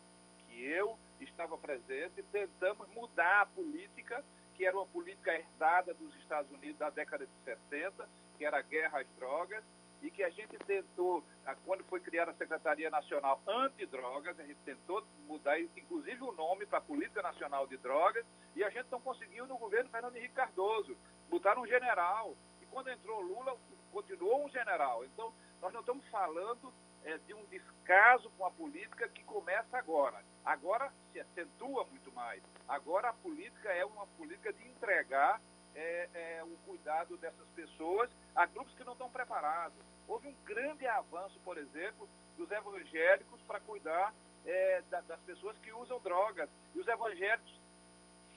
que 0.48 0.64
eu 0.64 0.98
estava 1.20 1.58
presente, 1.58 2.24
tentamos 2.32 2.88
mudar 2.90 3.42
a 3.42 3.46
política, 3.46 4.24
que 4.56 4.66
era 4.66 4.76
uma 4.76 4.86
política 4.86 5.34
herdada 5.34 5.94
dos 5.94 6.14
Estados 6.16 6.52
Unidos 6.52 6.78
da 6.78 6.90
década 6.90 7.26
de 7.26 7.32
70, 7.44 8.08
que 8.38 8.46
era 8.46 8.58
a 8.58 8.62
guerra 8.62 9.00
às 9.00 9.08
drogas, 9.18 9.64
e 10.02 10.10
que 10.10 10.24
a 10.24 10.30
gente 10.30 10.58
tentou, 10.66 11.24
quando 11.64 11.84
foi 11.84 12.00
criada 12.00 12.32
a 12.32 12.36
Secretaria 12.36 12.90
Nacional 12.90 13.40
Antidrogas, 13.48 14.40
a 14.40 14.44
gente 14.44 14.60
tentou 14.66 15.06
mudar, 15.28 15.60
inclusive, 15.60 16.24
o 16.24 16.32
nome 16.32 16.66
para 16.66 16.82
Política 16.82 17.22
Nacional 17.22 17.68
de 17.68 17.78
Drogas, 17.78 18.26
e 18.56 18.64
a 18.64 18.70
gente 18.70 18.90
não 18.90 19.00
conseguiu 19.00 19.46
no 19.46 19.58
governo 19.58 19.92
Fernando 19.92 20.16
Henrique 20.16 20.34
Cardoso. 20.34 20.98
Botaram 21.30 21.62
um 21.62 21.68
general, 21.68 22.36
e 22.62 22.66
quando 22.66 22.90
entrou 22.90 23.22
Lula, 23.22 23.56
continuou 23.92 24.44
um 24.44 24.50
general. 24.50 25.06
Então, 25.06 25.32
nós 25.62 25.72
não 25.72 25.82
estamos 25.82 26.06
falando 26.08 26.74
é, 27.04 27.18
de 27.20 27.34
um 27.34 27.44
descaso 27.46 28.30
com 28.38 28.46
a 28.46 28.52
política 28.52 29.08
que 29.10 29.24
começa 29.24 29.78
agora. 29.78 30.24
Agora 30.46 30.92
se 31.12 31.20
acentua 31.20 31.86
muito 31.86 32.12
mais. 32.14 32.42
Agora 32.68 33.10
a 33.10 33.14
política 33.14 33.70
é 33.70 33.86
uma 33.86 34.08
política 34.08 34.52
de 34.54 34.68
entregar 34.68 35.42
é, 35.76 36.10
é, 36.14 36.44
o 36.44 36.58
cuidado 36.66 37.18
dessas 37.18 37.48
pessoas 37.50 38.10
a 38.36 38.46
grupos 38.46 38.74
que 38.76 38.84
não 38.84 38.94
estão 38.94 39.10
preparados. 39.10 39.78
Houve 40.08 40.28
um 40.28 40.36
grande 40.46 40.86
avanço, 40.88 41.40
por 41.44 41.58
exemplo, 41.58 42.08
dos 42.38 42.50
evangélicos 42.52 43.42
para 43.44 43.60
cuidar 43.60 44.14
é, 44.46 44.82
da, 44.90 45.02
das 45.02 45.20
pessoas 45.22 45.58
que 45.60 45.72
usam 45.72 46.00
drogas. 46.00 46.50
E 46.74 46.80
os 46.80 46.88
evangélicos, 46.88 47.60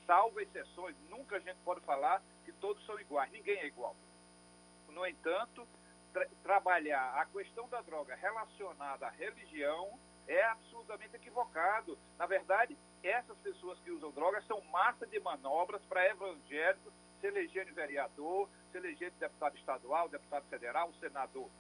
salvo 0.07 0.41
exceções, 0.41 0.97
nunca 1.09 1.37
a 1.37 1.41
gente 1.41 1.59
pode 1.65 1.81
falar 1.81 2.23
que 2.45 2.53
todos 2.53 2.85
são 2.87 2.99
iguais. 3.01 3.31
Ninguém 3.33 3.59
é 3.59 3.67
igual. 3.67 3.97
No 4.89 5.07
entanto, 5.07 5.67
tra 6.15 6.27
trabalhar 6.43 7.21
a 7.21 7.27
questão 7.27 7.69
da 7.69 7.83
droga 7.83 8.15
relacionada 8.15 9.07
à 9.07 9.11
religião 9.11 9.99
é 10.27 10.43
absolutamente 10.45 11.17
equivocado. 11.17 11.99
Na 12.17 12.25
verdade, 12.25 12.79
essas 13.03 13.37
pessoas 13.39 13.79
que 13.81 13.91
usam 13.91 14.11
drogas 14.13 14.47
são 14.47 14.61
massa 14.73 15.07
de 15.07 15.21
manobras 15.21 15.83
para 15.87 16.09
evangélicos 16.09 16.95
se 17.21 17.27
elegerem 17.27 17.75
vereador, 17.75 18.49
se 18.71 18.79
elegerem 18.79 19.13
deputado 19.19 19.57
estadual, 19.59 20.09
deputado 20.09 20.47
federal, 20.49 20.93
senador. 21.01 21.51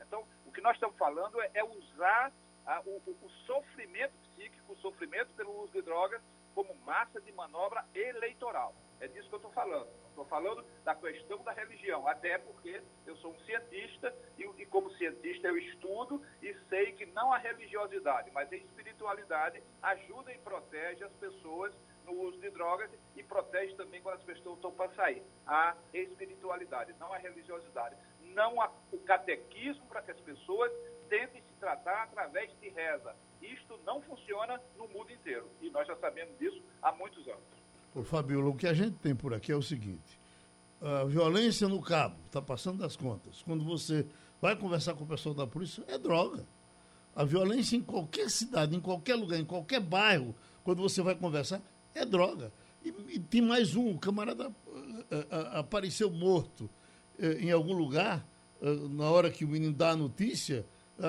Então, 0.00 0.26
o 0.44 0.52
que 0.52 0.60
nós 0.60 0.74
estamos 0.74 0.96
falando 0.98 1.40
é, 1.40 1.50
é 1.54 1.64
usar 1.64 2.32
a, 2.66 2.80
o, 2.80 3.00
o, 3.06 3.30
sofrimento 3.46 4.12
psíquico, 4.30 4.72
o 4.72 4.76
sofrimento 4.76 5.32
pelo 5.34 5.62
uso 5.62 5.72
de 5.72 5.82
drogas, 5.82 6.20
como 6.54 6.74
massa 6.84 7.20
de 7.20 7.32
manobra 7.32 7.84
eleitoral. 7.94 8.74
É 9.00 9.08
disso 9.08 9.28
que 9.28 9.34
eu 9.34 9.38
estou 9.38 9.52
falando. 9.52 9.88
Estou 10.08 10.24
falando 10.26 10.64
da 10.84 10.94
questão 10.94 11.42
da 11.42 11.52
religião, 11.52 12.06
até 12.06 12.36
porque 12.38 12.82
eu 13.06 13.16
sou 13.16 13.32
um 13.32 13.40
cientista 13.40 14.14
e, 14.36 14.42
e, 14.42 14.66
como 14.66 14.90
cientista 14.96 15.48
eu 15.48 15.56
estudo 15.56 16.22
e 16.42 16.54
sei 16.68 16.92
que 16.92 17.06
não 17.06 17.32
a 17.32 17.38
religiosidade, 17.38 18.30
mas 18.30 18.52
a 18.52 18.56
espiritualidade 18.56 19.62
ajuda 19.82 20.32
e 20.32 20.38
protege 20.38 21.02
as 21.02 21.12
pessoas 21.12 21.72
no 22.04 22.12
uso 22.12 22.38
de 22.38 22.50
drogas 22.50 22.90
e 23.16 23.22
protege 23.22 23.74
também 23.76 24.02
quando 24.02 24.16
as 24.16 24.22
pessoas 24.24 24.56
estão 24.56 24.72
para 24.72 24.92
sair. 24.92 25.22
A 25.46 25.74
espiritualidade, 25.94 26.94
não 26.98 27.12
a 27.12 27.16
religiosidade. 27.16 27.96
Não 28.20 28.60
a, 28.60 28.70
o 28.92 28.98
catequismo 28.98 29.86
para 29.86 30.02
que 30.02 30.10
as 30.10 30.20
pessoas 30.20 30.70
tentem 31.08 31.42
se 31.42 31.54
tratar 31.58 32.04
através 32.04 32.52
de 32.60 32.68
reza. 32.68 33.16
Isto 33.40 33.78
não 33.84 34.02
funciona 34.02 34.60
no 34.76 34.86
mundo 34.88 35.10
inteiro. 35.10 35.50
E 35.60 35.70
nós 35.70 35.86
já 35.86 35.96
sabemos 35.96 36.36
disso 36.38 36.62
há 36.82 36.92
muitos 36.92 37.26
anos. 37.26 37.59
Fabiola, 38.04 38.48
o 38.48 38.54
que 38.54 38.66
a 38.66 38.74
gente 38.74 38.96
tem 38.98 39.14
por 39.14 39.34
aqui 39.34 39.50
é 39.52 39.56
o 39.56 39.62
seguinte: 39.62 40.18
a 40.80 41.04
violência 41.04 41.68
no 41.68 41.80
cabo 41.80 42.16
está 42.26 42.40
passando 42.40 42.78
das 42.78 42.96
contas. 42.96 43.42
Quando 43.42 43.64
você 43.64 44.06
vai 44.40 44.56
conversar 44.56 44.94
com 44.94 45.04
o 45.04 45.06
pessoal 45.06 45.34
da 45.34 45.46
polícia, 45.46 45.84
é 45.88 45.98
droga. 45.98 46.46
A 47.14 47.24
violência 47.24 47.76
em 47.76 47.82
qualquer 47.82 48.30
cidade, 48.30 48.76
em 48.76 48.80
qualquer 48.80 49.16
lugar, 49.16 49.38
em 49.38 49.44
qualquer 49.44 49.80
bairro, 49.80 50.34
quando 50.62 50.80
você 50.80 51.02
vai 51.02 51.14
conversar, 51.14 51.60
é 51.94 52.04
droga. 52.04 52.52
E, 52.84 52.94
e 53.08 53.18
tem 53.18 53.42
mais 53.42 53.74
um, 53.74 53.90
o 53.90 53.98
camarada 53.98 54.48
uh, 54.48 54.52
uh, 54.52 55.58
apareceu 55.58 56.10
morto 56.10 56.70
em 57.38 57.50
algum 57.50 57.74
lugar, 57.74 58.26
na 58.90 59.10
hora 59.10 59.30
que 59.30 59.44
o 59.44 59.48
menino 59.48 59.74
dá 59.74 59.90
a 59.90 59.96
notícia, 59.96 60.64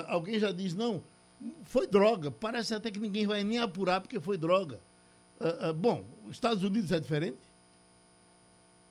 alguém 0.08 0.38
já 0.38 0.52
diz, 0.52 0.76
não, 0.76 1.02
foi 1.64 1.88
droga. 1.88 2.30
Parece 2.30 2.74
até 2.74 2.92
que 2.92 3.00
ninguém 3.00 3.26
vai 3.26 3.46
nem 3.46 3.60
apurar 3.60 4.02
porque 4.02 4.20
foi 4.20 4.38
droga. 4.38 4.82
Uh, 5.42 5.70
uh, 5.70 5.74
bom, 5.74 6.06
os 6.26 6.36
Estados 6.36 6.64
Unidos 6.64 6.92
é 6.92 7.00
diferente? 7.00 7.40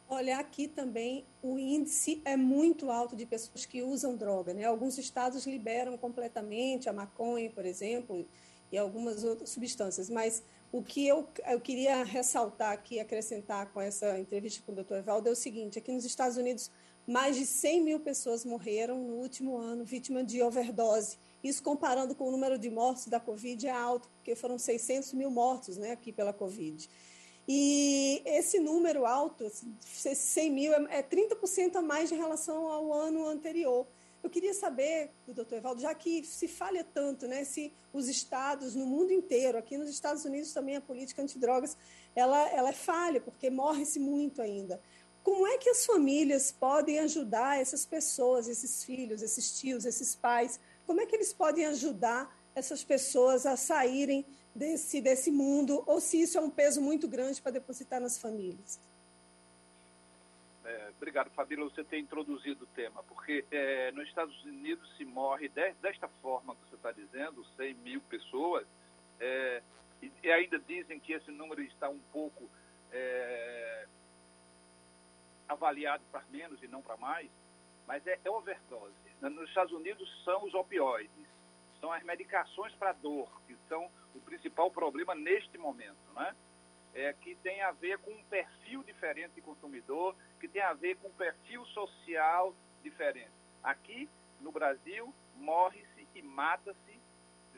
Olha, 0.08 0.38
aqui 0.38 0.66
também 0.66 1.24
o 1.40 1.56
índice 1.56 2.20
é 2.24 2.36
muito 2.36 2.90
alto 2.90 3.14
de 3.14 3.24
pessoas 3.24 3.64
que 3.64 3.80
usam 3.80 4.16
droga. 4.16 4.52
Né? 4.52 4.64
Alguns 4.64 4.98
estados 4.98 5.46
liberam 5.46 5.96
completamente 5.96 6.88
a 6.88 6.92
maconha, 6.92 7.48
por 7.50 7.64
exemplo, 7.64 8.26
e 8.72 8.76
algumas 8.76 9.22
outras 9.22 9.50
substâncias. 9.50 10.10
Mas 10.10 10.42
o 10.72 10.82
que 10.82 11.06
eu, 11.06 11.28
eu 11.46 11.60
queria 11.60 12.02
ressaltar 12.02 12.72
aqui, 12.72 12.98
acrescentar 12.98 13.72
com 13.72 13.80
essa 13.80 14.18
entrevista 14.18 14.60
com 14.66 14.72
o 14.72 14.82
Dr. 14.82 14.94
Evaldo 14.94 15.28
é 15.28 15.32
o 15.32 15.36
seguinte: 15.36 15.78
aqui 15.78 15.92
nos 15.92 16.04
Estados 16.04 16.36
Unidos, 16.36 16.72
mais 17.06 17.36
de 17.36 17.46
100 17.46 17.80
mil 17.80 18.00
pessoas 18.00 18.44
morreram 18.44 18.98
no 18.98 19.14
último 19.14 19.56
ano 19.58 19.84
vítima 19.84 20.24
de 20.24 20.42
overdose. 20.42 21.18
Isso 21.42 21.62
comparando 21.62 22.14
com 22.14 22.28
o 22.28 22.30
número 22.30 22.58
de 22.58 22.70
mortes 22.70 23.06
da 23.08 23.18
Covid 23.18 23.66
é 23.66 23.70
alto, 23.70 24.08
porque 24.10 24.34
foram 24.34 24.58
600 24.58 25.12
mil 25.14 25.30
mortos 25.30 25.76
né, 25.76 25.92
aqui 25.92 26.12
pela 26.12 26.32
Covid. 26.32 26.88
E 27.48 28.22
esse 28.24 28.60
número 28.60 29.06
alto, 29.06 29.44
esses 29.44 30.18
100 30.18 30.50
mil, 30.50 30.72
é 30.72 31.02
30% 31.02 31.76
a 31.76 31.82
mais 31.82 32.12
em 32.12 32.16
relação 32.16 32.68
ao 32.68 32.92
ano 32.92 33.26
anterior. 33.26 33.86
Eu 34.22 34.28
queria 34.28 34.52
saber, 34.52 35.10
doutor 35.26 35.56
Evaldo, 35.56 35.80
já 35.80 35.94
que 35.94 36.22
se 36.24 36.46
falha 36.46 36.84
tanto, 36.84 37.26
né, 37.26 37.42
se 37.42 37.72
os 37.90 38.06
estados 38.06 38.74
no 38.74 38.84
mundo 38.86 39.12
inteiro, 39.12 39.56
aqui 39.56 39.78
nos 39.78 39.88
Estados 39.88 40.24
Unidos 40.26 40.52
também 40.52 40.76
a 40.76 40.80
política 40.80 41.22
antidrogas, 41.22 41.76
ela, 42.14 42.48
ela 42.50 42.68
é 42.68 42.72
falha, 42.72 43.20
porque 43.20 43.48
morre-se 43.48 43.98
muito 43.98 44.42
ainda. 44.42 44.80
Como 45.22 45.46
é 45.46 45.58
que 45.58 45.70
as 45.70 45.86
famílias 45.86 46.52
podem 46.52 46.98
ajudar 47.00 47.60
essas 47.60 47.84
pessoas, 47.86 48.46
esses 48.46 48.84
filhos, 48.84 49.22
esses 49.22 49.58
tios, 49.58 49.84
esses 49.84 50.14
pais? 50.14 50.60
Como 50.90 51.00
é 51.00 51.06
que 51.06 51.14
eles 51.14 51.32
podem 51.32 51.66
ajudar 51.66 52.28
essas 52.52 52.82
pessoas 52.82 53.46
a 53.46 53.56
saírem 53.56 54.26
desse, 54.52 55.00
desse 55.00 55.30
mundo, 55.30 55.84
ou 55.86 56.00
se 56.00 56.20
isso 56.20 56.36
é 56.36 56.40
um 56.40 56.50
peso 56.50 56.82
muito 56.82 57.06
grande 57.06 57.40
para 57.40 57.52
depositar 57.52 58.00
nas 58.00 58.18
famílias? 58.18 58.80
É, 60.64 60.90
obrigado, 60.96 61.30
Fabíola, 61.30 61.70
você 61.70 61.84
ter 61.84 62.00
introduzido 62.00 62.64
o 62.64 62.66
tema, 62.74 63.04
porque 63.04 63.44
é, 63.52 63.92
nos 63.92 64.08
Estados 64.08 64.42
Unidos 64.42 64.92
se 64.96 65.04
morre 65.04 65.48
de, 65.48 65.72
desta 65.74 66.08
forma 66.20 66.56
que 66.56 66.68
você 66.68 66.74
está 66.74 66.90
dizendo, 66.90 67.46
100 67.56 67.74
mil 67.74 68.00
pessoas, 68.00 68.66
é, 69.20 69.62
e, 70.02 70.10
e, 70.24 70.32
ainda 70.32 70.58
dizem 70.58 70.98
que 70.98 71.12
esse 71.12 71.30
número 71.30 71.62
está 71.62 71.88
um 71.88 72.00
pouco 72.12 72.50
é, 72.90 73.86
avaliado 75.48 76.02
para 76.10 76.24
menos 76.32 76.60
e 76.64 76.66
não 76.66 76.82
para 76.82 76.96
mais, 76.96 77.30
mas 77.86 78.04
é, 78.08 78.18
é 78.24 78.28
overdose. 78.28 79.09
Nos 79.20 79.48
Estados 79.48 79.72
Unidos 79.72 80.08
são 80.24 80.44
os 80.44 80.54
opioides, 80.54 81.26
são 81.80 81.92
as 81.92 82.02
medicações 82.02 82.74
para 82.74 82.92
dor, 82.92 83.28
que 83.46 83.56
são 83.68 83.90
o 84.14 84.20
principal 84.20 84.70
problema 84.70 85.14
neste 85.14 85.58
momento, 85.58 85.98
né? 86.14 86.34
é, 86.94 87.12
que 87.12 87.34
tem 87.36 87.62
a 87.62 87.70
ver 87.70 87.98
com 87.98 88.10
um 88.10 88.22
perfil 88.24 88.82
diferente 88.82 89.34
de 89.34 89.40
consumidor, 89.40 90.14
que 90.40 90.48
tem 90.48 90.62
a 90.62 90.72
ver 90.72 90.96
com 90.96 91.08
um 91.08 91.12
perfil 91.12 91.64
social 91.66 92.54
diferente. 92.82 93.30
Aqui, 93.62 94.08
no 94.40 94.50
Brasil, 94.50 95.14
morre-se 95.36 96.08
e 96.14 96.22
mata-se 96.22 97.00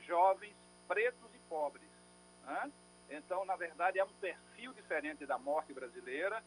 jovens 0.06 0.54
pretos 0.86 1.34
e 1.34 1.38
pobres. 1.48 1.88
Né? 2.44 2.72
Então, 3.10 3.44
na 3.44 3.56
verdade, 3.56 3.98
é 3.98 4.04
um 4.04 4.12
perfil 4.14 4.72
diferente 4.74 5.24
da 5.24 5.38
morte 5.38 5.72
brasileira 5.72 6.42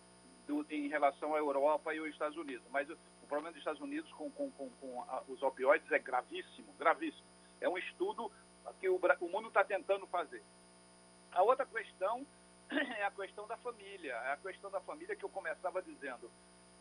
do, 0.45 0.65
em 0.69 0.87
relação 0.87 1.33
à 1.33 1.37
Europa 1.37 1.93
e 1.93 1.99
aos 1.99 2.09
Estados 2.09 2.37
Unidos. 2.37 2.65
Mas 2.69 2.87
o, 3.25 3.27
problema 3.27 3.51
dos 3.51 3.59
Estados 3.59 3.81
Unidos 3.81 4.11
com, 4.13 4.29
com, 4.31 4.51
com, 4.51 4.69
com 4.69 5.01
a, 5.01 5.23
os 5.27 5.41
opioides 5.41 5.91
é 5.91 5.99
gravíssimo, 5.99 6.71
gravíssimo. 6.77 7.25
É 7.59 7.67
um 7.67 7.77
estudo 7.77 8.31
que 8.79 8.87
o, 8.87 8.99
o 9.21 9.29
mundo 9.29 9.47
está 9.47 9.63
tentando 9.63 10.05
fazer. 10.07 10.43
A 11.31 11.41
outra 11.41 11.65
questão 11.65 12.25
é 12.69 13.03
a 13.03 13.11
questão 13.11 13.47
da 13.47 13.57
família. 13.57 14.13
É 14.13 14.31
a 14.33 14.37
questão 14.37 14.69
da 14.69 14.79
família 14.81 15.15
que 15.15 15.25
eu 15.25 15.29
começava 15.29 15.81
dizendo. 15.81 16.31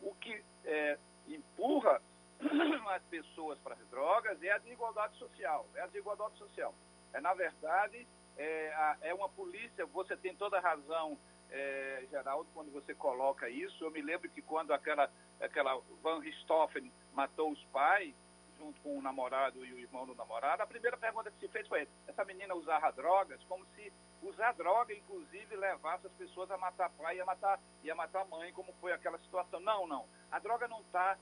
O 0.01 0.13
que 0.15 0.43
é, 0.63 0.97
empurra 1.27 2.01
as 2.89 3.03
pessoas 3.03 3.57
para 3.59 3.73
as 3.73 3.87
drogas 3.89 4.41
é 4.43 4.51
a 4.51 4.57
desigualdade 4.59 5.17
social. 5.17 5.67
É 5.75 5.81
a 5.81 5.87
desigualdade 5.87 6.37
social. 6.37 6.73
É, 7.13 7.19
na 7.19 7.33
verdade, 7.33 8.07
é, 8.37 8.73
a, 8.73 8.97
é 9.01 9.13
uma 9.13 9.29
polícia, 9.29 9.85
você 9.87 10.15
tem 10.15 10.35
toda 10.35 10.57
a 10.57 10.61
razão, 10.61 11.17
é, 11.49 12.05
Geraldo, 12.09 12.49
quando 12.53 12.71
você 12.71 12.93
coloca 12.93 13.49
isso. 13.49 13.83
Eu 13.83 13.91
me 13.91 14.01
lembro 14.01 14.29
que 14.29 14.41
quando 14.41 14.71
aquela, 14.71 15.09
aquela 15.41 15.79
Van 16.01 16.19
Richthofen 16.19 16.91
matou 17.13 17.51
os 17.51 17.63
pais, 17.65 18.13
junto 18.57 18.79
com 18.81 18.97
o 18.97 19.01
namorado 19.01 19.65
e 19.65 19.73
o 19.73 19.79
irmão 19.79 20.05
do 20.05 20.15
namorado, 20.15 20.63
a 20.63 20.67
primeira 20.67 20.97
pergunta 20.97 21.31
que 21.31 21.39
se 21.39 21.47
fez 21.49 21.67
foi: 21.67 21.87
essa 22.07 22.25
menina 22.25 22.55
usava 22.55 22.91
drogas? 22.91 23.43
Como 23.45 23.65
se 23.75 23.91
usar 24.21 24.53
droga, 24.53 24.93
inclusive, 24.93 25.55
levasse 25.55 26.07
as 26.07 26.13
pessoas 26.13 26.49
a 26.51 26.57
matar 26.57 26.89
pai 26.91 27.17
e 27.17 27.21
a 27.21 27.25
matar, 27.25 27.59
e 27.83 27.91
a 27.91 27.95
matar 27.95 28.25
mãe, 28.25 28.51
como 28.53 28.73
foi 28.81 28.91
aquela 28.91 29.17
situação. 29.19 29.59
Não, 29.59 29.87
não. 29.87 30.05
A 30.31 30.39
droga 30.39 30.67
não 30.67 30.81
está 30.81 31.17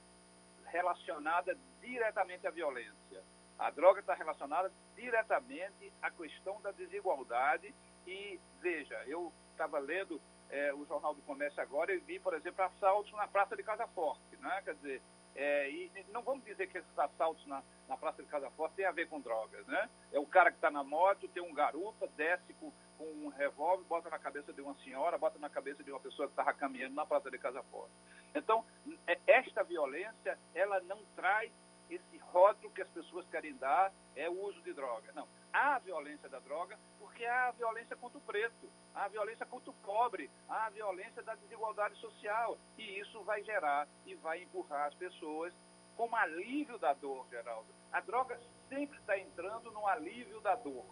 relacionada 0.66 1.56
diretamente 1.80 2.46
à 2.46 2.50
violência. 2.50 3.22
A 3.58 3.70
droga 3.70 4.00
está 4.00 4.14
relacionada 4.14 4.72
diretamente 4.96 5.92
à 6.02 6.10
questão 6.10 6.60
da 6.60 6.72
desigualdade. 6.72 7.74
E, 8.06 8.40
veja, 8.60 9.02
eu 9.06 9.32
estava 9.52 9.78
lendo 9.78 10.20
é, 10.50 10.72
o 10.74 10.84
Jornal 10.86 11.14
do 11.14 11.22
Comércio 11.22 11.60
agora 11.62 11.92
e 11.92 11.98
vi, 11.98 12.18
por 12.18 12.34
exemplo, 12.34 12.64
assaltos 12.64 13.12
na 13.12 13.26
Praça 13.26 13.56
de 13.56 13.62
Casa 13.62 13.86
Forte. 13.88 14.36
Né? 14.40 14.62
Quer 14.64 14.74
dizer, 14.74 15.02
é, 15.34 15.68
e 15.68 15.90
não 16.12 16.22
vamos 16.22 16.44
dizer 16.44 16.68
que 16.68 16.78
esses 16.78 16.98
assaltos 16.98 17.44
na, 17.46 17.62
na 17.88 17.96
Praça 17.96 18.22
de 18.22 18.28
Casa 18.28 18.50
Forte 18.52 18.76
têm 18.76 18.84
a 18.84 18.92
ver 18.92 19.08
com 19.08 19.20
drogas, 19.20 19.66
né? 19.66 19.90
É 20.12 20.18
o 20.18 20.26
cara 20.26 20.50
que 20.50 20.58
está 20.58 20.70
na 20.70 20.84
moto, 20.84 21.28
tem 21.28 21.42
um 21.42 21.52
garupa, 21.52 22.06
desce 22.16 22.52
com, 22.54 22.72
com 22.96 23.04
um 23.04 23.28
revólver, 23.28 23.84
bota 23.84 24.08
na 24.08 24.18
cabeça 24.18 24.52
de 24.52 24.60
uma 24.60 24.74
senhora, 24.76 25.18
bota 25.18 25.38
na 25.40 25.50
cabeça 25.50 25.82
de 25.82 25.90
uma 25.90 25.98
pessoa 25.98 26.28
que 26.28 26.32
estava 26.32 26.54
caminhando 26.54 26.94
na 26.94 27.04
Praça 27.04 27.30
de 27.30 27.38
Casa 27.38 27.62
Forte. 27.64 27.92
Então, 28.32 28.64
é, 29.08 29.18
esta 29.26 29.64
violência, 29.64 30.38
ela 30.54 30.80
não 30.82 31.00
traz 31.16 31.50
esse 31.90 32.16
rótulo 32.18 32.72
que 32.72 32.82
as 32.82 32.88
pessoas 32.90 33.26
querem 33.28 33.56
dar, 33.56 33.92
é 34.14 34.28
o 34.28 34.40
uso 34.44 34.60
de 34.62 34.72
droga. 34.72 35.12
Não. 35.14 35.26
Há 35.54 35.76
a 35.76 35.78
violência 35.78 36.28
da 36.28 36.40
droga 36.40 36.76
porque 36.98 37.24
há 37.24 37.46
a 37.46 37.52
violência 37.52 37.94
contra 37.94 38.18
o 38.18 38.22
preto, 38.22 38.68
há 38.92 39.04
a 39.04 39.08
violência 39.08 39.46
contra 39.46 39.70
o 39.70 39.74
pobre, 39.74 40.28
há 40.48 40.66
a 40.66 40.70
violência 40.70 41.22
da 41.22 41.36
desigualdade 41.36 41.94
social. 42.00 42.58
E 42.76 42.98
isso 42.98 43.22
vai 43.22 43.40
gerar 43.44 43.86
e 44.04 44.16
vai 44.16 44.42
empurrar 44.42 44.88
as 44.88 44.94
pessoas 44.94 45.54
como 45.96 46.16
alívio 46.16 46.76
da 46.78 46.92
dor, 46.92 47.24
Geraldo. 47.30 47.72
A 47.92 48.00
droga 48.00 48.36
sempre 48.68 48.98
está 48.98 49.16
entrando 49.16 49.70
no 49.70 49.86
alívio 49.86 50.40
da 50.40 50.56
dor. 50.56 50.84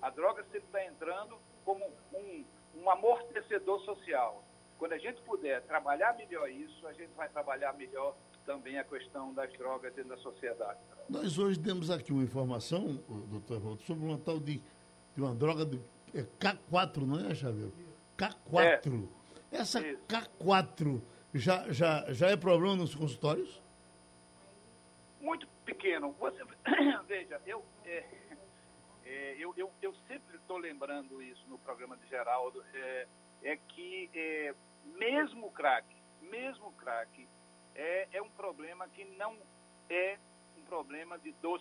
A 0.00 0.08
droga 0.08 0.42
sempre 0.44 0.66
está 0.66 0.82
entrando 0.82 1.38
como 1.62 1.84
um, 2.14 2.46
um 2.74 2.88
amortecedor 2.88 3.82
social. 3.82 4.42
Quando 4.78 4.94
a 4.94 4.98
gente 4.98 5.20
puder 5.24 5.60
trabalhar 5.64 6.16
melhor 6.16 6.48
isso, 6.50 6.88
a 6.88 6.94
gente 6.94 7.12
vai 7.12 7.28
trabalhar 7.28 7.74
melhor 7.74 8.16
também 8.46 8.78
a 8.78 8.84
questão 8.84 9.34
das 9.34 9.52
drogas 9.58 9.92
dentro 9.92 10.16
da 10.16 10.22
sociedade. 10.22 10.80
Nós 11.08 11.38
hoje 11.38 11.58
temos 11.58 11.88
aqui 11.88 12.12
uma 12.12 12.24
informação, 12.24 12.96
doutor 13.28 13.60
Walter, 13.60 13.84
sobre 13.84 14.04
uma 14.04 14.18
tal 14.18 14.40
de, 14.40 14.60
de 15.14 15.22
uma 15.22 15.32
droga 15.32 15.64
de 15.64 15.80
é 16.12 16.22
K4, 16.40 17.06
não 17.06 17.30
é, 17.30 17.34
Xavier? 17.34 17.70
K4. 18.18 19.08
É. 19.52 19.56
Essa 19.56 19.80
Isso. 19.86 20.00
K4 20.08 21.00
já, 21.32 21.72
já, 21.72 22.12
já 22.12 22.28
é 22.28 22.36
problema 22.36 22.76
nos 22.76 22.94
consultórios? 22.94 23.62
Muito 25.20 25.46
pequeno. 25.64 26.12
Você, 26.18 26.42
veja, 27.06 27.40
eu, 27.46 27.64
é, 27.84 28.04
é, 29.04 29.36
eu, 29.38 29.54
eu, 29.56 29.70
eu, 29.80 29.94
sempre 30.08 30.36
estou 30.36 30.56
lembrando 30.58 31.22
isso 31.22 31.46
no 31.48 31.58
programa 31.58 31.96
de 31.96 32.08
Geraldo, 32.08 32.64
é, 32.74 33.06
é 33.42 33.56
que 33.56 34.10
é, 34.12 34.54
mesmo 34.84 35.46
o 35.46 35.50
crack, 35.52 35.86
mesmo 36.20 36.68
o 36.68 36.72
crack, 36.72 37.28
é, 37.76 38.08
é 38.12 38.22
um 38.22 38.30
problema 38.30 38.88
que 38.88 39.04
não 39.04 39.36
é 39.88 40.18
problema 40.68 41.18
de 41.18 41.32
12%. 41.42 41.60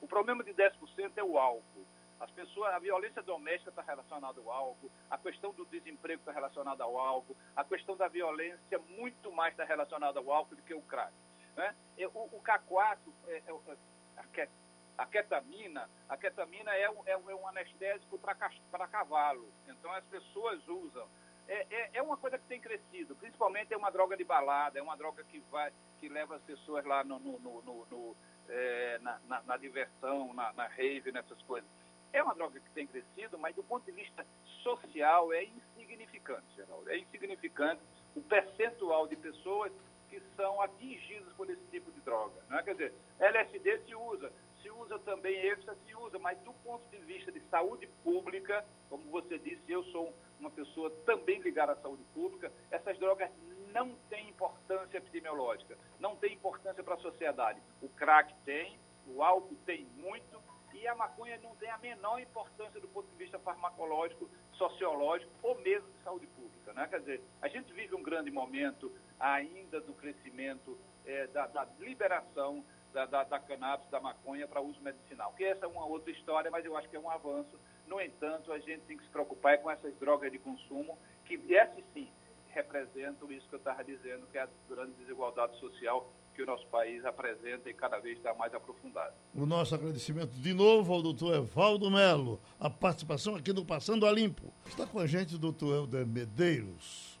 O 0.00 0.06
problema 0.06 0.42
de 0.44 0.52
10% 0.52 1.12
é 1.16 1.24
o 1.24 1.38
álcool. 1.38 1.86
As 2.18 2.30
pessoas, 2.30 2.74
a 2.74 2.78
violência 2.78 3.22
doméstica 3.22 3.70
está 3.70 3.82
relacionada 3.82 4.40
ao 4.40 4.50
álcool, 4.50 4.90
a 5.10 5.16
questão 5.16 5.52
do 5.52 5.64
desemprego 5.64 6.20
está 6.20 6.32
relacionada 6.32 6.84
ao 6.84 6.98
álcool, 6.98 7.34
a 7.56 7.64
questão 7.64 7.96
da 7.96 8.08
violência 8.08 8.78
muito 8.90 9.32
mais 9.32 9.52
está 9.54 9.64
relacionada 9.64 10.18
ao 10.18 10.30
álcool 10.30 10.54
do 10.54 10.62
que 10.62 10.74
o 10.74 10.82
crack. 10.82 11.14
Né? 11.56 11.74
O, 12.14 12.36
o 12.36 12.42
K4, 12.42 12.98
é, 13.26 13.42
é, 13.46 13.76
a, 14.18 14.24
a 15.02 15.06
ketamina, 15.06 15.88
a 16.10 16.16
ketamina 16.18 16.74
é, 16.74 16.84
é, 17.06 17.12
é 17.12 17.34
um 17.34 17.48
anestésico 17.48 18.18
para 18.18 18.86
cavalo. 18.86 19.50
Então 19.66 19.90
as 19.92 20.04
pessoas 20.04 20.66
usam 20.68 21.08
é, 21.50 21.66
é, 21.68 21.90
é, 21.94 22.02
uma 22.02 22.16
coisa 22.16 22.38
que 22.38 22.46
tem 22.46 22.60
crescido, 22.60 23.16
principalmente 23.16 23.74
é 23.74 23.76
uma 23.76 23.90
droga 23.90 24.16
de 24.16 24.22
balada, 24.22 24.78
é 24.78 24.82
uma 24.82 24.96
droga 24.96 25.24
que 25.24 25.40
vai, 25.50 25.72
que 25.98 26.08
leva 26.08 26.36
as 26.36 26.42
pessoas 26.42 26.84
lá 26.84 27.02
no, 27.02 27.18
no, 27.18 27.40
no, 27.40 27.86
no 27.90 28.16
é, 28.48 28.98
na, 29.02 29.18
na, 29.26 29.42
na, 29.42 29.56
diversão, 29.56 30.32
na, 30.32 30.52
na 30.52 30.68
rave, 30.68 31.10
nessas 31.10 31.42
coisas. 31.42 31.68
É 32.12 32.22
uma 32.22 32.34
droga 32.34 32.60
que 32.60 32.70
tem 32.70 32.86
crescido, 32.86 33.36
mas 33.36 33.54
do 33.56 33.64
ponto 33.64 33.84
de 33.84 33.90
vista 33.90 34.24
social 34.62 35.32
é 35.32 35.44
insignificante, 35.44 36.46
Geraldo. 36.54 36.88
É 36.88 36.98
insignificante 36.98 37.82
o 38.14 38.22
percentual 38.22 39.08
de 39.08 39.16
pessoas 39.16 39.72
que 40.08 40.20
são 40.36 40.60
atingidas 40.60 41.32
por 41.34 41.50
esse 41.50 41.64
tipo 41.70 41.90
de 41.90 42.00
droga. 42.00 42.40
Né? 42.48 42.62
Quer 42.62 42.72
dizer, 42.72 42.94
LSD 43.18 43.78
se 43.86 43.94
usa, 43.94 44.32
se 44.62 44.70
usa 44.70 44.98
também 45.00 45.34
êxtase, 45.46 45.78
se 45.86 45.94
usa, 45.94 46.18
mas 46.18 46.38
do 46.40 46.52
ponto 46.64 46.88
de 46.90 46.98
vista 46.98 47.30
de 47.32 47.40
saúde 47.50 47.86
pública, 48.02 48.64
como 48.88 49.10
você 49.10 49.38
disse, 49.38 49.62
eu 49.68 49.82
sou 49.84 50.14
uma 50.38 50.50
pessoa 50.50 50.90
também 51.04 51.40
ligada 51.40 51.72
à 51.72 51.76
saúde 51.76 52.02
pública, 52.14 52.52
essas 52.70 52.98
drogas 52.98 53.30
não 53.72 53.94
têm 54.08 54.28
importância 54.28 54.98
epidemiológica, 54.98 55.76
não 55.98 56.16
têm 56.16 56.34
importância 56.34 56.82
para 56.82 56.94
a 56.94 56.98
sociedade. 56.98 57.60
O 57.80 57.88
crack 57.88 58.34
tem, 58.44 58.78
o 59.06 59.22
álcool 59.22 59.56
tem 59.64 59.84
muito, 59.96 60.40
e 60.72 60.86
a 60.86 60.94
maconha 60.94 61.38
não 61.42 61.54
tem 61.56 61.68
a 61.68 61.78
menor 61.78 62.20
importância 62.20 62.80
do 62.80 62.88
ponto 62.88 63.08
de 63.10 63.16
vista 63.16 63.38
farmacológico, 63.38 64.28
sociológico 64.52 65.30
ou 65.42 65.58
mesmo 65.60 65.88
de 65.90 66.02
saúde 66.02 66.26
pública. 66.28 66.72
Né? 66.72 66.86
Quer 66.88 67.00
dizer, 67.00 67.22
a 67.42 67.48
gente 67.48 67.72
vive 67.72 67.94
um 67.94 68.02
grande 68.02 68.30
momento 68.30 68.92
ainda 69.18 69.80
do 69.80 69.92
crescimento, 69.92 70.78
é, 71.04 71.26
da, 71.28 71.46
da, 71.48 71.66
liberação 71.78 72.64
da, 72.92 73.06
da, 73.06 73.24
da 73.24 73.38
cannabis, 73.38 73.88
da 73.90 74.00
maconha 74.00 74.46
para 74.46 74.60
uso 74.60 74.80
medicinal. 74.80 75.32
Que 75.36 75.44
essa 75.44 75.64
é 75.64 75.68
uma 75.68 75.84
outra 75.84 76.10
história, 76.10 76.50
mas 76.50 76.64
eu 76.64 76.76
acho 76.76 76.88
que 76.88 76.96
é 76.96 77.00
um 77.00 77.10
avanço. 77.10 77.58
No 77.86 78.00
entanto, 78.00 78.52
a 78.52 78.58
gente 78.58 78.82
tem 78.82 78.96
que 78.96 79.04
se 79.04 79.10
preocupar 79.10 79.58
com 79.58 79.70
essas 79.70 79.94
drogas 79.96 80.30
de 80.30 80.38
consumo, 80.38 80.98
que 81.24 81.40
essas 81.54 81.84
sim 81.92 82.08
representam 82.48 83.30
isso 83.30 83.48
que 83.48 83.54
eu 83.54 83.58
estava 83.58 83.82
dizendo, 83.84 84.26
que 84.30 84.38
é 84.38 84.42
a 84.42 84.48
grande 84.68 84.92
desigualdade 84.92 85.58
social 85.58 86.10
que 86.34 86.42
o 86.42 86.46
nosso 86.46 86.66
país 86.68 87.04
apresenta 87.04 87.68
e 87.68 87.74
cada 87.74 87.98
vez 87.98 88.16
está 88.16 88.34
mais 88.34 88.54
aprofundado. 88.54 89.12
O 89.34 89.44
nosso 89.44 89.74
agradecimento 89.74 90.32
de 90.32 90.52
novo 90.54 90.92
ao 90.92 91.02
doutor 91.02 91.34
Evaldo 91.34 91.90
Melo, 91.90 92.40
a 92.58 92.70
participação 92.70 93.34
aqui 93.34 93.52
no 93.52 93.64
Passando 93.64 94.06
a 94.06 94.12
Limpo. 94.12 94.52
Está 94.66 94.86
com 94.86 94.98
a 94.98 95.06
gente 95.06 95.34
o 95.34 95.38
doutor 95.38 95.74
Helder 95.74 96.06
Medeiros, 96.06 97.20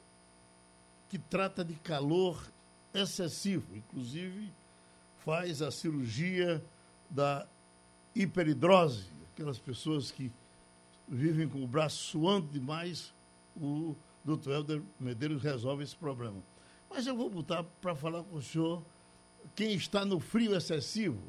que 1.08 1.18
trata 1.18 1.64
de 1.64 1.74
calor 1.74 2.40
excessivo, 2.94 3.76
inclusive 3.76 4.52
faz 5.24 5.62
a 5.62 5.70
cirurgia 5.70 6.62
da 7.08 7.46
hiperidrose, 8.14 9.06
aquelas 9.32 9.58
pessoas 9.58 10.10
que 10.10 10.30
vivem 11.08 11.48
com 11.48 11.62
o 11.62 11.66
braço 11.66 11.96
suando 11.96 12.48
demais, 12.48 13.12
o 13.56 13.94
doutor 14.24 14.52
Helder 14.52 14.82
Medeiros 14.98 15.42
resolve 15.42 15.82
esse 15.82 15.96
problema. 15.96 16.42
Mas 16.88 17.06
eu 17.06 17.16
vou 17.16 17.28
botar 17.28 17.64
para 17.80 17.94
falar 17.94 18.22
com 18.24 18.36
o 18.36 18.42
senhor 18.42 18.82
quem 19.54 19.74
está 19.74 20.04
no 20.04 20.20
frio 20.20 20.56
excessivo, 20.56 21.22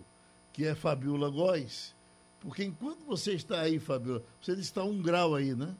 que 0.54 0.66
é 0.66 0.76
Fabiola 0.76 1.30
Góes, 1.30 1.96
porque 2.39 2.64
enquanto 2.64 3.04
você 3.06 3.34
está 3.34 3.62
aí, 3.62 3.80
Fabiola, 3.80 4.24
você 4.42 4.54
está 4.54 4.84
um 4.84 5.02
grau 5.02 5.36
aí, 5.36 5.56
né? 5.56 5.76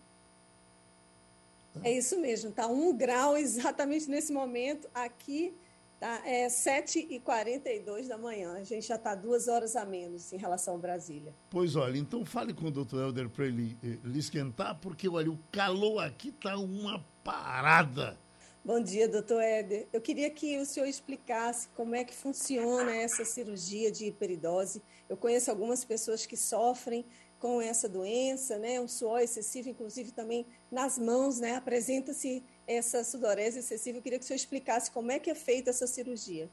É 1.84 1.97
isso 1.97 2.20
mesmo, 2.20 2.49
está 2.49 2.68
um 2.68 2.95
grau 2.95 3.38
exatamente 3.38 4.09
nesse 4.09 4.34
momento 4.34 4.89
aqui. 4.93 5.53
Tá, 6.01 6.19
é 6.25 6.47
7h42 6.47 8.07
da 8.07 8.17
manhã. 8.17 8.53
A 8.53 8.63
gente 8.63 8.87
já 8.87 8.95
está 8.95 9.13
duas 9.13 9.47
horas 9.47 9.75
a 9.75 9.85
menos 9.85 10.33
em 10.33 10.37
relação 10.37 10.73
a 10.73 10.77
Brasília. 10.79 11.31
Pois 11.47 11.75
olha, 11.75 11.95
então 11.95 12.25
fale 12.25 12.55
com 12.55 12.65
o 12.65 12.71
doutor 12.71 13.03
Helder 13.03 13.29
para 13.29 13.45
ele 13.45 13.77
eh, 13.83 13.99
lhe 14.03 14.17
esquentar, 14.17 14.79
porque 14.81 15.07
olha, 15.07 15.29
o 15.29 15.37
calor 15.51 15.99
aqui 15.99 16.29
está 16.29 16.57
uma 16.57 17.05
parada. 17.23 18.17
Bom 18.65 18.81
dia, 18.81 19.07
doutor 19.07 19.43
Éder. 19.43 19.87
Eu 19.93 20.01
queria 20.01 20.31
que 20.31 20.57
o 20.57 20.65
senhor 20.65 20.87
explicasse 20.87 21.67
como 21.75 21.93
é 21.93 22.03
que 22.03 22.15
funciona 22.15 22.95
essa 22.95 23.23
cirurgia 23.23 23.91
de 23.91 24.07
hiperidose. 24.07 24.81
Eu 25.07 25.15
conheço 25.15 25.51
algumas 25.51 25.85
pessoas 25.85 26.25
que 26.25 26.35
sofrem 26.35 27.05
com 27.37 27.59
essa 27.59 27.89
doença, 27.89 28.57
né? 28.57 28.79
Um 28.79 28.87
suor 28.87 29.19
excessivo, 29.19 29.69
inclusive 29.69 30.11
também 30.11 30.47
nas 30.71 30.97
mãos, 30.97 31.39
né? 31.39 31.55
Apresenta-se 31.55 32.43
essa 32.78 33.03
sudorese 33.03 33.59
excessiva. 33.59 33.97
Eu 33.97 34.01
queria 34.01 34.19
que 34.19 34.26
o 34.26 34.28
senhor 34.28 34.38
explicasse 34.38 34.91
como 34.91 35.11
é 35.11 35.19
que 35.19 35.30
é 35.30 35.36
feita 35.36 35.69
essa 35.69 35.88
cirurgia. 35.88 36.49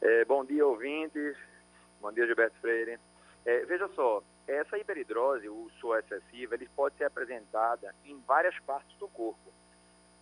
É, 0.00 0.24
bom 0.24 0.44
dia, 0.44 0.66
ouvintes. 0.66 1.36
Bom 2.00 2.12
dia, 2.12 2.26
Gilberto 2.26 2.56
Freire. 2.60 2.98
É, 3.44 3.64
veja 3.64 3.88
só, 3.94 4.22
essa 4.46 4.78
hiperidrose, 4.78 5.48
o 5.48 5.70
suor 5.80 6.00
excessivo, 6.00 6.54
ele 6.54 6.68
pode 6.74 6.96
ser 6.96 7.04
apresentada 7.04 7.94
em 8.04 8.20
várias 8.26 8.58
partes 8.60 8.96
do 8.98 9.08
corpo 9.08 9.52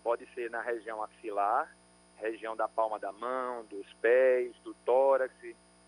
Pode 0.03 0.27
ser 0.35 0.51
na 0.51 0.61
região 0.61 1.03
axilar, 1.03 1.75
região 2.16 2.57
da 2.57 2.66
palma 2.68 2.99
da 2.99 3.12
mão, 3.12 3.64
dos 3.64 3.87
pés, 3.95 4.55
do 4.64 4.75
tórax. 4.85 5.33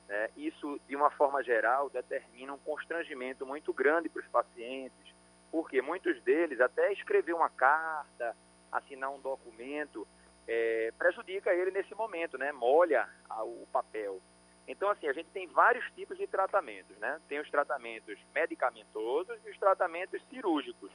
Né? 0.08 0.28
Isso, 0.36 0.80
de 0.86 0.94
uma 0.94 1.10
forma 1.10 1.42
geral, 1.42 1.88
determina 1.88 2.52
um 2.52 2.58
constrangimento 2.58 3.46
muito 3.46 3.72
grande 3.72 4.08
para 4.08 4.20
os 4.20 4.28
pacientes, 4.28 5.14
porque 5.50 5.80
muitos 5.80 6.20
deles, 6.22 6.60
até 6.60 6.92
escrever 6.92 7.34
uma 7.34 7.48
carta, 7.48 8.36
assinar 8.72 9.10
um 9.10 9.20
documento, 9.20 10.06
é, 10.48 10.92
prejudica 10.98 11.54
ele 11.54 11.70
nesse 11.70 11.94
momento, 11.94 12.36
né? 12.36 12.50
molha 12.50 13.08
o 13.42 13.66
papel. 13.70 14.20
Então, 14.66 14.88
assim, 14.88 15.08
a 15.08 15.12
gente 15.12 15.28
tem 15.30 15.46
vários 15.48 15.84
tipos 15.92 16.16
de 16.16 16.26
tratamentos, 16.26 16.96
né? 16.98 17.20
Tem 17.28 17.40
os 17.40 17.50
tratamentos 17.50 18.16
medicamentosos 18.32 19.36
e 19.44 19.50
os 19.50 19.58
tratamentos 19.58 20.22
cirúrgicos. 20.30 20.90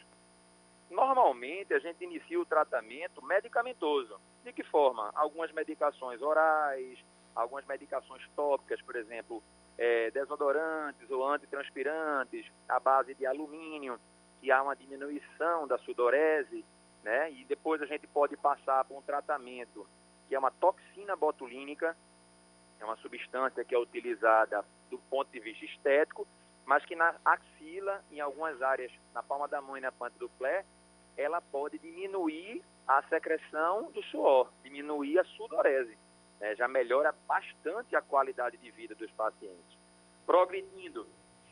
Normalmente 0.89 1.73
a 1.73 1.79
gente 1.79 2.01
inicia 2.03 2.39
o 2.39 2.45
tratamento 2.45 3.23
medicamentoso. 3.25 4.19
De 4.43 4.53
que 4.53 4.63
forma? 4.63 5.11
Algumas 5.13 5.51
medicações 5.51 6.21
orais, 6.21 6.97
algumas 7.35 7.65
medicações 7.65 8.25
tópicas, 8.35 8.81
por 8.81 8.95
exemplo, 8.95 9.43
é, 9.77 10.09
desodorantes 10.11 11.11
ou 11.11 11.27
antitranspirantes, 11.27 12.49
à 12.69 12.79
base 12.79 13.13
de 13.15 13.25
alumínio, 13.25 13.99
que 14.39 14.49
há 14.49 14.63
uma 14.63 14.75
diminuição 14.75 15.67
da 15.67 15.77
sudorese, 15.79 16.63
né? 17.03 17.31
E 17.31 17.45
depois 17.45 17.81
a 17.81 17.85
gente 17.85 18.07
pode 18.07 18.35
passar 18.37 18.83
por 18.85 18.97
um 18.97 19.01
tratamento 19.01 19.87
que 20.27 20.35
é 20.35 20.39
uma 20.39 20.51
toxina 20.51 21.15
botulínica, 21.15 21.95
é 22.79 22.85
uma 22.85 22.97
substância 22.97 23.63
que 23.63 23.73
é 23.73 23.79
utilizada 23.79 24.63
do 24.89 24.97
ponto 25.09 25.31
de 25.31 25.39
vista 25.39 25.65
estético, 25.65 26.27
mas 26.65 26.83
que 26.85 26.95
na 26.95 27.15
axila, 27.23 28.03
em 28.11 28.19
algumas 28.19 28.61
áreas, 28.61 28.91
na 29.13 29.23
palma 29.23 29.47
da 29.47 29.61
mão 29.61 29.77
e 29.77 29.81
na 29.81 29.91
planta 29.91 30.19
do 30.19 30.29
pé, 30.29 30.65
ela 31.15 31.41
pode 31.41 31.79
diminuir 31.79 32.61
a 32.87 33.01
secreção 33.03 33.91
do 33.91 34.03
suor, 34.03 34.51
diminuir 34.63 35.19
a 35.19 35.23
sudorese. 35.23 35.97
Né? 36.39 36.55
Já 36.55 36.67
melhora 36.67 37.13
bastante 37.27 37.95
a 37.95 38.01
qualidade 38.01 38.57
de 38.57 38.69
vida 38.71 38.93
dos 38.95 39.11
pacientes. 39.11 39.77
Progredindo, 40.25 41.07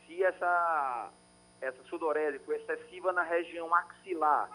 se 0.05 0.23
essa, 0.23 1.11
essa 1.61 1.83
sudorese 1.85 2.39
for 2.39 2.55
excessiva 2.55 3.11
na 3.11 3.23
região 3.23 3.73
axilar? 3.73 4.49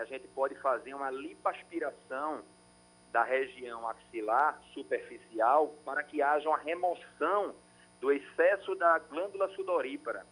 A 0.00 0.04
gente 0.04 0.26
pode 0.28 0.54
fazer 0.56 0.94
uma 0.94 1.10
lipaspiração 1.10 2.42
da 3.10 3.22
região 3.22 3.86
axilar 3.88 4.60
superficial 4.72 5.74
para 5.84 6.02
que 6.02 6.22
haja 6.22 6.48
uma 6.48 6.58
remoção 6.58 7.54
do 8.00 8.10
excesso 8.10 8.74
da 8.74 8.98
glândula 8.98 9.48
sudorípara. 9.50 10.26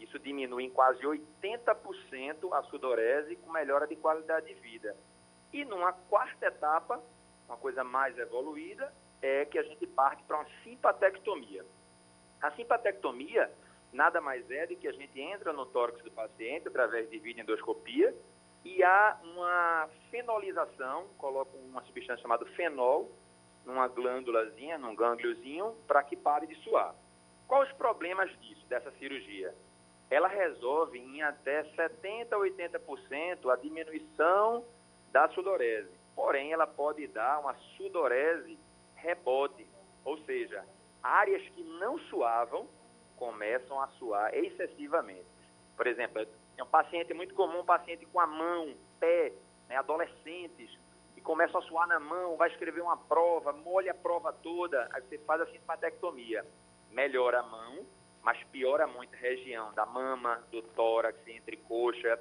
Isso 0.00 0.18
diminui 0.18 0.64
em 0.64 0.70
quase 0.70 1.02
80% 1.02 2.52
a 2.52 2.62
sudorese 2.64 3.36
com 3.36 3.52
melhora 3.52 3.86
de 3.86 3.94
qualidade 3.94 4.46
de 4.46 4.54
vida. 4.54 4.96
E 5.52 5.64
numa 5.64 5.92
quarta 5.92 6.46
etapa, 6.46 7.00
uma 7.46 7.56
coisa 7.56 7.84
mais 7.84 8.18
evoluída, 8.18 8.92
é 9.20 9.44
que 9.44 9.58
a 9.58 9.62
gente 9.62 9.86
parte 9.86 10.22
para 10.24 10.38
uma 10.38 10.46
simpatectomia. 10.64 11.64
A 12.40 12.50
simpatectomia 12.52 13.52
nada 13.92 14.20
mais 14.20 14.50
é 14.50 14.66
do 14.66 14.74
que 14.74 14.88
a 14.88 14.92
gente 14.92 15.20
entra 15.20 15.52
no 15.52 15.66
tórax 15.66 16.02
do 16.02 16.10
paciente 16.10 16.66
através 16.66 17.08
de 17.10 17.18
videoendoscopia 17.18 18.12
e 18.64 18.82
há 18.82 19.18
uma 19.24 19.88
fenolização, 20.10 21.06
coloca 21.18 21.56
uma 21.56 21.82
substância 21.82 22.22
chamada 22.22 22.44
fenol 22.46 23.10
numa 23.64 23.88
glândulazinha, 23.88 24.78
num 24.78 24.94
gângliozinho, 24.94 25.74
para 25.86 26.02
que 26.02 26.16
pare 26.16 26.46
de 26.46 26.54
suar. 26.56 26.94
Quais 27.46 27.68
os 27.68 27.76
problemas 27.76 28.30
disso, 28.40 28.64
dessa 28.66 28.90
cirurgia? 28.92 29.54
ela 30.12 30.28
resolve 30.28 30.98
em 30.98 31.22
até 31.22 31.64
70% 31.74 32.32
a 32.32 32.36
80% 32.36 33.50
a 33.50 33.56
diminuição 33.56 34.62
da 35.10 35.26
sudorese. 35.30 35.88
Porém, 36.14 36.52
ela 36.52 36.66
pode 36.66 37.06
dar 37.06 37.40
uma 37.40 37.54
sudorese 37.78 38.58
rebote, 38.94 39.66
ou 40.04 40.18
seja, 40.24 40.66
áreas 41.02 41.42
que 41.48 41.62
não 41.62 41.98
suavam 42.10 42.68
começam 43.16 43.80
a 43.80 43.86
suar 43.98 44.34
excessivamente. 44.34 45.24
Por 45.78 45.86
exemplo, 45.86 46.26
é 46.62 46.64
um 46.64 46.68
paciente 46.68 47.12
muito 47.12 47.34
comum, 47.34 47.60
um 47.60 47.64
paciente 47.64 48.06
com 48.06 48.20
a 48.20 48.26
mão, 48.26 48.74
pé, 49.00 49.32
né, 49.68 49.76
adolescentes, 49.76 50.70
e 51.16 51.20
começam 51.20 51.60
a 51.60 51.64
suar 51.64 51.88
na 51.88 51.98
mão, 51.98 52.36
vai 52.36 52.48
escrever 52.50 52.80
uma 52.80 52.96
prova, 52.96 53.52
molha 53.52 53.90
a 53.90 53.94
prova 53.94 54.32
toda, 54.32 54.88
aí 54.92 55.02
você 55.02 55.18
faz 55.18 55.40
a 55.40 55.46
simpatectomia. 55.46 56.46
Melhora 56.90 57.40
a 57.40 57.42
mão, 57.42 57.84
mas 58.22 58.42
piora 58.44 58.86
muito 58.86 59.14
a 59.14 59.18
região 59.18 59.72
da 59.74 59.84
mama, 59.84 60.42
do 60.52 60.62
tórax, 60.62 61.18
entre 61.26 61.56
coxa. 61.56 62.18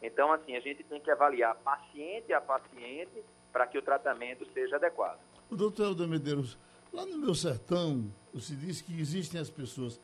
Então, 0.00 0.32
assim, 0.32 0.56
a 0.56 0.60
gente 0.60 0.82
tem 0.84 1.00
que 1.00 1.10
avaliar 1.10 1.54
paciente 1.56 2.32
a 2.32 2.40
paciente 2.40 3.22
para 3.52 3.66
que 3.66 3.76
o 3.76 3.82
tratamento 3.82 4.46
seja 4.52 4.76
adequado. 4.76 5.20
O 5.50 5.56
doutor 5.56 5.88
Helder 5.88 6.08
Medeiros, 6.08 6.58
lá 6.92 7.04
no 7.04 7.18
meu 7.18 7.34
sertão, 7.34 8.10
se 8.38 8.56
diz 8.56 8.80
que 8.80 8.98
existem 8.98 9.40
as 9.40 9.50
pessoas 9.50 10.00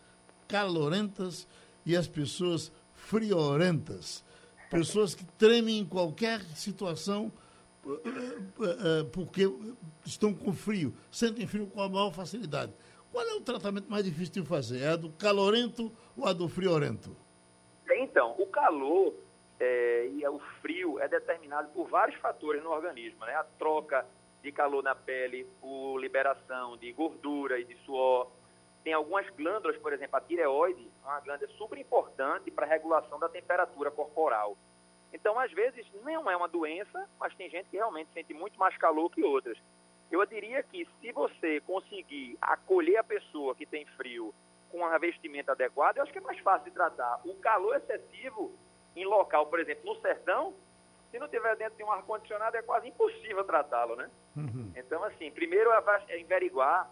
calorentas 0.47 1.49
e 1.86 1.97
as 1.97 2.07
pessoas 2.07 2.70
friorentas. 3.09 4.23
Pessoas 4.71 5.15
que 5.15 5.25
tremem 5.25 5.79
em 5.79 5.85
qualquer 5.85 6.41
situação 6.55 7.33
eh, 7.87 7.91
eh, 8.05 9.01
eh, 9.01 9.05
porque 9.11 9.51
estão 10.05 10.35
com 10.35 10.53
frio, 10.53 10.93
sentem 11.11 11.47
frio 11.47 11.67
com 11.67 11.81
a 11.81 11.89
maior 11.89 12.13
facilidade. 12.13 12.73
Qual 13.11 13.27
é 13.27 13.33
o 13.35 13.41
tratamento 13.41 13.91
mais 13.91 14.05
difícil 14.05 14.43
de 14.43 14.49
fazer? 14.49 14.83
É 14.83 14.89
a 14.89 14.97
do 14.97 15.11
calorento 15.13 15.91
ou 16.15 16.27
a 16.27 16.35
do 16.35 16.49
friorento? 16.49 17.17
Então, 17.91 18.35
o 18.39 18.47
calor 18.47 19.15
é, 19.59 20.09
e 20.09 20.29
o 20.29 20.39
frio 20.61 21.01
é 21.01 21.09
determinado 21.09 21.69
por 21.71 21.89
vários 21.89 22.21
fatores 22.21 22.63
no 22.63 22.71
organismo, 22.71 23.25
né? 23.25 23.35
A 23.35 23.45
troca 23.59 24.05
de 24.43 24.53
calor 24.53 24.83
na 24.83 24.95
pele, 24.95 25.47
por 25.63 25.99
liberação 25.99 26.77
de 26.77 26.93
gordura 26.93 27.59
e 27.59 27.65
de 27.65 27.75
suor. 27.87 28.31
Tem 28.85 28.93
algumas 28.93 29.27
glândulas, 29.31 29.79
por 29.79 29.95
exemplo, 29.95 30.17
a 30.17 30.21
tireoide, 30.21 30.87
uma 31.13 31.21
glândula 31.21 31.51
super 31.53 31.79
importante 31.79 32.51
para 32.51 32.67
a 32.67 32.69
regulação 32.69 33.19
da 33.19 33.29
temperatura 33.29 33.91
corporal. 33.91 34.57
Então, 35.13 35.39
às 35.39 35.51
vezes, 35.53 35.87
não 36.05 36.31
é 36.31 36.37
uma 36.37 36.49
doença, 36.49 37.09
mas 37.19 37.35
tem 37.35 37.49
gente 37.49 37.69
que 37.71 37.77
realmente 37.77 38.13
sente 38.13 38.35
muito 38.35 38.59
mais 38.59 38.77
calor 38.77 39.11
que 39.11 39.23
outras. 39.25 39.59
Eu 40.11 40.25
diria 40.27 40.63
que 40.63 40.87
se 41.01 41.13
você 41.13 41.61
conseguir 41.63 42.37
acolher 42.41 42.99
a 42.99 43.05
pessoa 43.05 43.55
que 43.55 43.67
tem 43.67 43.85
frio 43.97 44.35
com 44.71 44.79
uma 44.79 44.99
vestimenta 44.99 45.53
adequada, 45.53 45.99
eu 45.99 46.03
acho 46.03 46.13
que 46.13 46.19
é 46.19 46.23
mais 46.23 46.39
fácil 46.41 46.67
de 46.67 46.73
tratar. 46.73 47.21
O 47.25 47.35
calor 47.37 47.77
excessivo 47.77 48.53
em 48.95 49.05
local, 49.05 49.47
por 49.47 49.61
exemplo, 49.61 49.85
no 49.85 50.01
sertão, 50.01 50.55
se 51.11 51.19
não 51.19 51.29
tiver 51.29 51.57
dentro 51.57 51.77
de 51.77 51.85
um 51.85 51.91
ar-condicionado, 51.91 52.57
é 52.57 52.63
quase 52.63 52.89
impossível 52.89 53.45
tratá-lo, 53.45 53.97
né? 53.97 54.11
Uhum. 54.37 54.73
Então, 54.77 55.03
assim, 55.05 55.31
primeiro 55.31 55.71
é 55.71 55.77
averiguar 56.21 56.91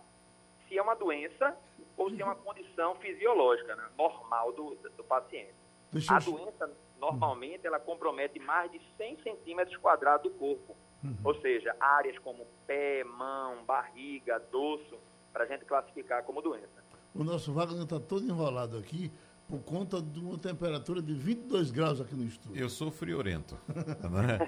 se 0.66 0.78
é 0.78 0.82
uma 0.82 0.96
doença 0.96 1.56
ou 1.96 2.10
se 2.10 2.20
é 2.20 2.24
uma 2.24 2.34
condição 2.34 2.94
fisiológica, 2.96 3.74
né? 3.74 3.84
normal 3.96 4.52
do, 4.52 4.76
do 4.96 5.04
paciente. 5.04 5.54
Deixa 5.92 6.16
a 6.16 6.18
doença, 6.18 6.70
normalmente, 6.98 7.66
ela 7.66 7.80
compromete 7.80 8.38
mais 8.38 8.70
de 8.70 8.80
100 8.96 9.22
centímetros 9.22 9.76
quadrados 9.78 10.30
do 10.30 10.38
corpo. 10.38 10.76
Uhum. 11.02 11.16
Ou 11.24 11.34
seja, 11.40 11.74
áreas 11.78 12.18
como 12.18 12.46
pé, 12.66 13.04
mão, 13.04 13.64
barriga, 13.64 14.38
dorso, 14.50 14.98
para 15.32 15.44
a 15.44 15.46
gente 15.46 15.64
classificar 15.64 16.22
como 16.24 16.42
doença. 16.42 16.84
O 17.14 17.24
nosso 17.24 17.52
Wagner 17.52 17.82
está 17.82 17.98
todo 17.98 18.24
enrolado 18.24 18.76
aqui 18.76 19.10
por 19.48 19.60
conta 19.60 20.02
de 20.02 20.18
uma 20.18 20.36
temperatura 20.36 21.00
de 21.00 21.14
22 21.14 21.70
graus 21.70 22.00
aqui 22.00 22.14
no 22.14 22.24
estúdio. 22.24 22.60
Eu 22.60 22.68
sou 22.68 22.90
friorento. 22.90 23.56
né? 24.10 24.38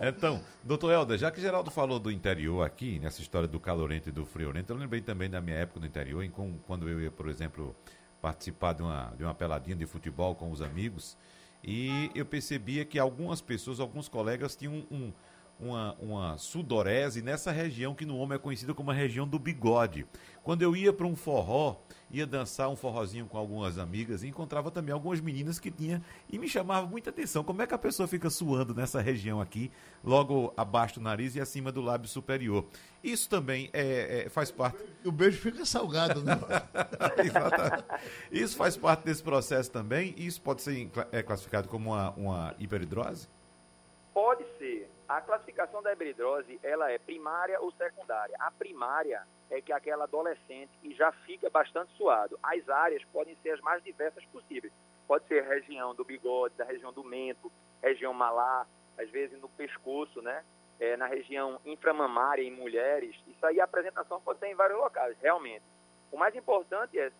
Então, 0.00 0.40
doutor 0.62 0.92
Helder, 0.92 1.18
já 1.18 1.30
que 1.30 1.40
Geraldo 1.40 1.70
falou 1.70 1.98
do 1.98 2.10
interior 2.10 2.64
aqui, 2.64 3.00
nessa 3.00 3.20
história 3.20 3.48
do 3.48 3.58
calorento 3.58 4.08
e 4.08 4.12
do 4.12 4.24
friorento, 4.24 4.72
eu 4.72 4.76
lembrei 4.76 5.00
também 5.00 5.28
da 5.28 5.40
minha 5.40 5.56
época 5.56 5.80
no 5.80 5.86
interior, 5.86 6.22
em 6.22 6.30
com, 6.30 6.56
quando 6.66 6.88
eu 6.88 7.00
ia, 7.00 7.10
por 7.10 7.28
exemplo, 7.28 7.74
participar 8.22 8.74
de 8.74 8.82
uma, 8.82 9.12
de 9.16 9.24
uma 9.24 9.34
peladinha 9.34 9.76
de 9.76 9.86
futebol 9.86 10.34
com 10.36 10.50
os 10.52 10.62
amigos, 10.62 11.16
e 11.62 12.10
eu 12.14 12.24
percebia 12.24 12.84
que 12.84 12.98
algumas 12.98 13.40
pessoas, 13.40 13.80
alguns 13.80 14.08
colegas 14.08 14.54
tinham 14.54 14.74
um, 14.90 14.96
um 14.96 15.12
uma, 15.58 15.94
uma 16.00 16.38
sudorese 16.38 17.22
nessa 17.22 17.52
região 17.52 17.94
que 17.94 18.04
no 18.04 18.16
homem 18.18 18.36
é 18.36 18.38
conhecida 18.38 18.74
como 18.74 18.90
a 18.90 18.94
região 18.94 19.26
do 19.26 19.38
bigode. 19.38 20.06
Quando 20.42 20.62
eu 20.62 20.76
ia 20.76 20.92
para 20.92 21.06
um 21.06 21.16
forró, 21.16 21.76
ia 22.10 22.26
dançar 22.26 22.68
um 22.68 22.76
forrozinho 22.76 23.26
com 23.26 23.38
algumas 23.38 23.78
amigas 23.78 24.22
e 24.22 24.28
encontrava 24.28 24.70
também 24.70 24.92
algumas 24.92 25.20
meninas 25.20 25.58
que 25.58 25.70
tinha 25.70 26.02
e 26.30 26.38
me 26.38 26.48
chamava 26.48 26.86
muita 26.86 27.10
atenção. 27.10 27.42
Como 27.42 27.62
é 27.62 27.66
que 27.66 27.74
a 27.74 27.78
pessoa 27.78 28.06
fica 28.06 28.28
suando 28.28 28.74
nessa 28.74 29.00
região 29.00 29.40
aqui, 29.40 29.70
logo 30.02 30.52
abaixo 30.56 30.96
do 30.96 31.00
nariz 31.00 31.34
e 31.34 31.40
acima 31.40 31.72
do 31.72 31.80
lábio 31.80 32.08
superior? 32.08 32.66
Isso 33.02 33.28
também 33.28 33.70
é, 33.72 34.24
é 34.26 34.28
faz 34.28 34.50
parte. 34.50 34.78
O 35.04 35.10
beijo 35.10 35.40
fica 35.40 35.64
salgado, 35.64 36.22
né? 36.22 36.38
Isso 38.30 38.56
faz 38.56 38.76
parte 38.76 39.04
desse 39.04 39.22
processo 39.22 39.70
também. 39.70 40.14
Isso 40.18 40.42
pode 40.42 40.62
ser 40.62 40.90
é, 41.10 41.22
classificado 41.22 41.68
como 41.68 41.90
uma, 41.90 42.10
uma 42.10 42.54
hiperidrose? 42.58 43.28
Pode. 44.12 44.43
A 45.06 45.20
classificação 45.20 45.82
da 45.82 45.92
hibridrose, 45.92 46.58
ela 46.62 46.90
é 46.90 46.98
primária 46.98 47.60
ou 47.60 47.70
secundária. 47.72 48.34
A 48.38 48.50
primária 48.50 49.26
é 49.50 49.60
que 49.60 49.72
aquela 49.72 50.04
adolescente 50.04 50.70
que 50.80 50.94
já 50.94 51.12
fica 51.12 51.50
bastante 51.50 51.92
suado. 51.92 52.38
As 52.42 52.66
áreas 52.68 53.04
podem 53.12 53.36
ser 53.42 53.50
as 53.50 53.60
mais 53.60 53.82
diversas 53.84 54.24
possíveis. 54.26 54.72
Pode 55.06 55.26
ser 55.26 55.44
região 55.44 55.94
do 55.94 56.04
bigode, 56.04 56.54
da 56.56 56.64
região 56.64 56.90
do 56.90 57.04
mento, 57.04 57.52
região 57.82 58.14
malar, 58.14 58.66
às 58.98 59.10
vezes 59.10 59.38
no 59.40 59.48
pescoço, 59.50 60.22
né? 60.22 60.42
É, 60.80 60.96
na 60.96 61.06
região 61.06 61.60
inframamária 61.66 62.42
em 62.42 62.50
mulheres. 62.50 63.14
Isso 63.26 63.44
aí 63.46 63.60
a 63.60 63.64
apresentação 63.64 64.20
pode 64.22 64.38
ser 64.38 64.46
em 64.46 64.54
vários 64.54 64.78
locais, 64.78 65.16
realmente. 65.20 65.64
O 66.10 66.16
mais 66.16 66.34
importante 66.34 66.98
é 66.98 67.12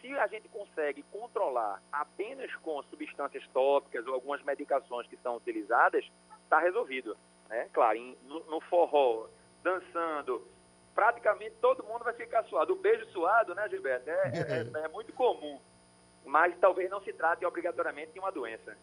se 0.00 0.12
a 0.18 0.26
gente 0.26 0.48
consegue 0.48 1.02
controlar 1.04 1.82
apenas 1.90 2.54
com 2.56 2.82
substâncias 2.84 3.46
tópicas 3.48 4.06
ou 4.06 4.14
algumas 4.14 4.42
medicações 4.42 5.06
que 5.06 5.16
são 5.18 5.36
utilizadas, 5.36 6.04
está 6.44 6.58
resolvido. 6.58 7.16
Né? 7.50 7.68
Claro, 7.72 7.98
em, 7.98 8.16
no, 8.26 8.44
no, 8.44 8.60
forró, 8.62 9.26
dançando, 9.62 10.46
praticamente 10.94 11.56
todo 11.60 11.84
mundo 11.84 12.04
vai 12.04 12.14
ficar 12.14 12.44
suado. 12.44 12.72
O 12.72 12.76
beijo 12.76 13.04
suado, 13.10 13.54
né, 13.54 13.68
Gilberto, 13.68 14.08
é, 14.08 14.64
é, 14.80 14.84
é, 14.84 14.88
muito 14.88 15.12
comum. 15.12 15.58
Mas 16.24 16.56
talvez 16.60 16.88
não 16.88 17.02
se 17.02 17.12
trate 17.12 17.44
obrigatoriamente 17.44 18.12
de 18.12 18.20
uma 18.20 18.30
doença. 18.30 18.76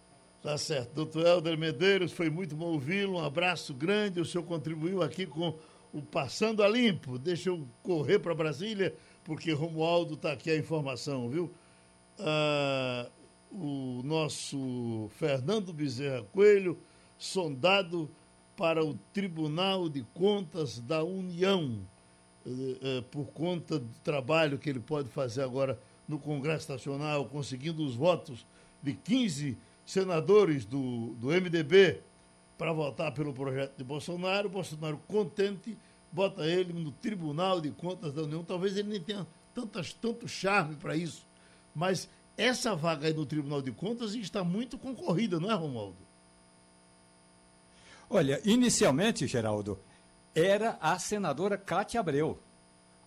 Tá 0.44 0.58
certo. 0.58 0.94
Doutor 0.94 1.26
Helder 1.26 1.58
Medeiros, 1.58 2.12
foi 2.12 2.30
muito 2.30 2.56
bom 2.56 2.74
ouvi-lo. 2.74 3.18
Um 3.18 3.26
abraço 3.26 3.74
grande. 3.74 4.20
O 4.20 4.26
senhor 4.26 4.44
contribuiu 4.44 5.02
aqui 5.02 5.26
com 5.26 5.58
o 5.94 6.02
Passando 6.02 6.62
a 6.62 6.68
Limpo. 6.68 7.18
Deixa 7.18 7.50
eu 7.50 7.66
correr 7.82 8.20
para 8.20 8.36
Brasília, 8.36 8.94
porque 9.24 9.52
Romualdo 9.54 10.16
está 10.16 10.34
aqui 10.34 10.52
a 10.52 10.58
informação, 10.58 11.30
viu? 11.30 11.54
Ah, 12.20 13.10
o 13.52 14.02
nosso 14.04 15.08
Fernando 15.12 15.72
Bezerra 15.72 16.24
Coelho, 16.34 16.78
sondado 17.18 18.10
para 18.58 18.84
o 18.84 18.96
Tribunal 19.14 19.88
de 19.88 20.04
Contas 20.16 20.80
da 20.80 21.04
União, 21.04 21.80
eh, 22.44 22.50
eh, 22.82 23.04
por 23.12 23.28
conta 23.28 23.78
do 23.78 24.00
trabalho 24.04 24.58
que 24.58 24.68
ele 24.68 24.80
pode 24.80 25.08
fazer 25.10 25.44
agora 25.44 25.80
no 26.08 26.18
Congresso 26.18 26.72
Nacional, 26.72 27.26
conseguindo 27.26 27.86
os 27.86 27.96
votos 27.96 28.46
de 28.82 28.94
15 28.94 29.56
senadores 29.86 30.66
do, 30.66 31.14
do 31.20 31.28
MDB 31.28 32.02
para 32.58 32.74
votar 32.74 33.14
pelo 33.14 33.32
projeto 33.32 33.78
de 33.78 33.84
Bolsonaro. 33.84 34.50
Bolsonaro, 34.50 35.00
contente, 35.08 35.78
bota 36.12 36.44
ele 36.44 36.74
no 36.74 36.92
Tribunal 36.92 37.62
de 37.62 37.70
Contas 37.70 38.12
da 38.12 38.24
União. 38.24 38.44
Talvez 38.44 38.76
ele 38.76 38.90
nem 38.90 39.00
tenha 39.00 39.28
tantas, 39.54 39.94
tanto 39.94 40.28
charme 40.28 40.76
para 40.76 40.96
isso, 40.96 41.28
mas 41.76 42.10
essa 42.36 42.76
vaga 42.76 43.08
aí 43.08 43.14
no 43.14 43.26
Tribunal 43.26 43.62
de 43.62 43.72
Contas 43.72 44.16
está 44.16 44.44
muito 44.44 44.80
concorrida, 44.80 45.40
não 45.40 45.52
é, 45.52 45.54
Romualdo? 45.54 46.07
Olha, 48.10 48.42
inicialmente, 48.46 49.28
Geraldo, 49.28 49.80
era 50.34 50.78
a 50.80 50.98
senadora 50.98 51.58
Cátia 51.58 52.00
Abreu. 52.00 52.40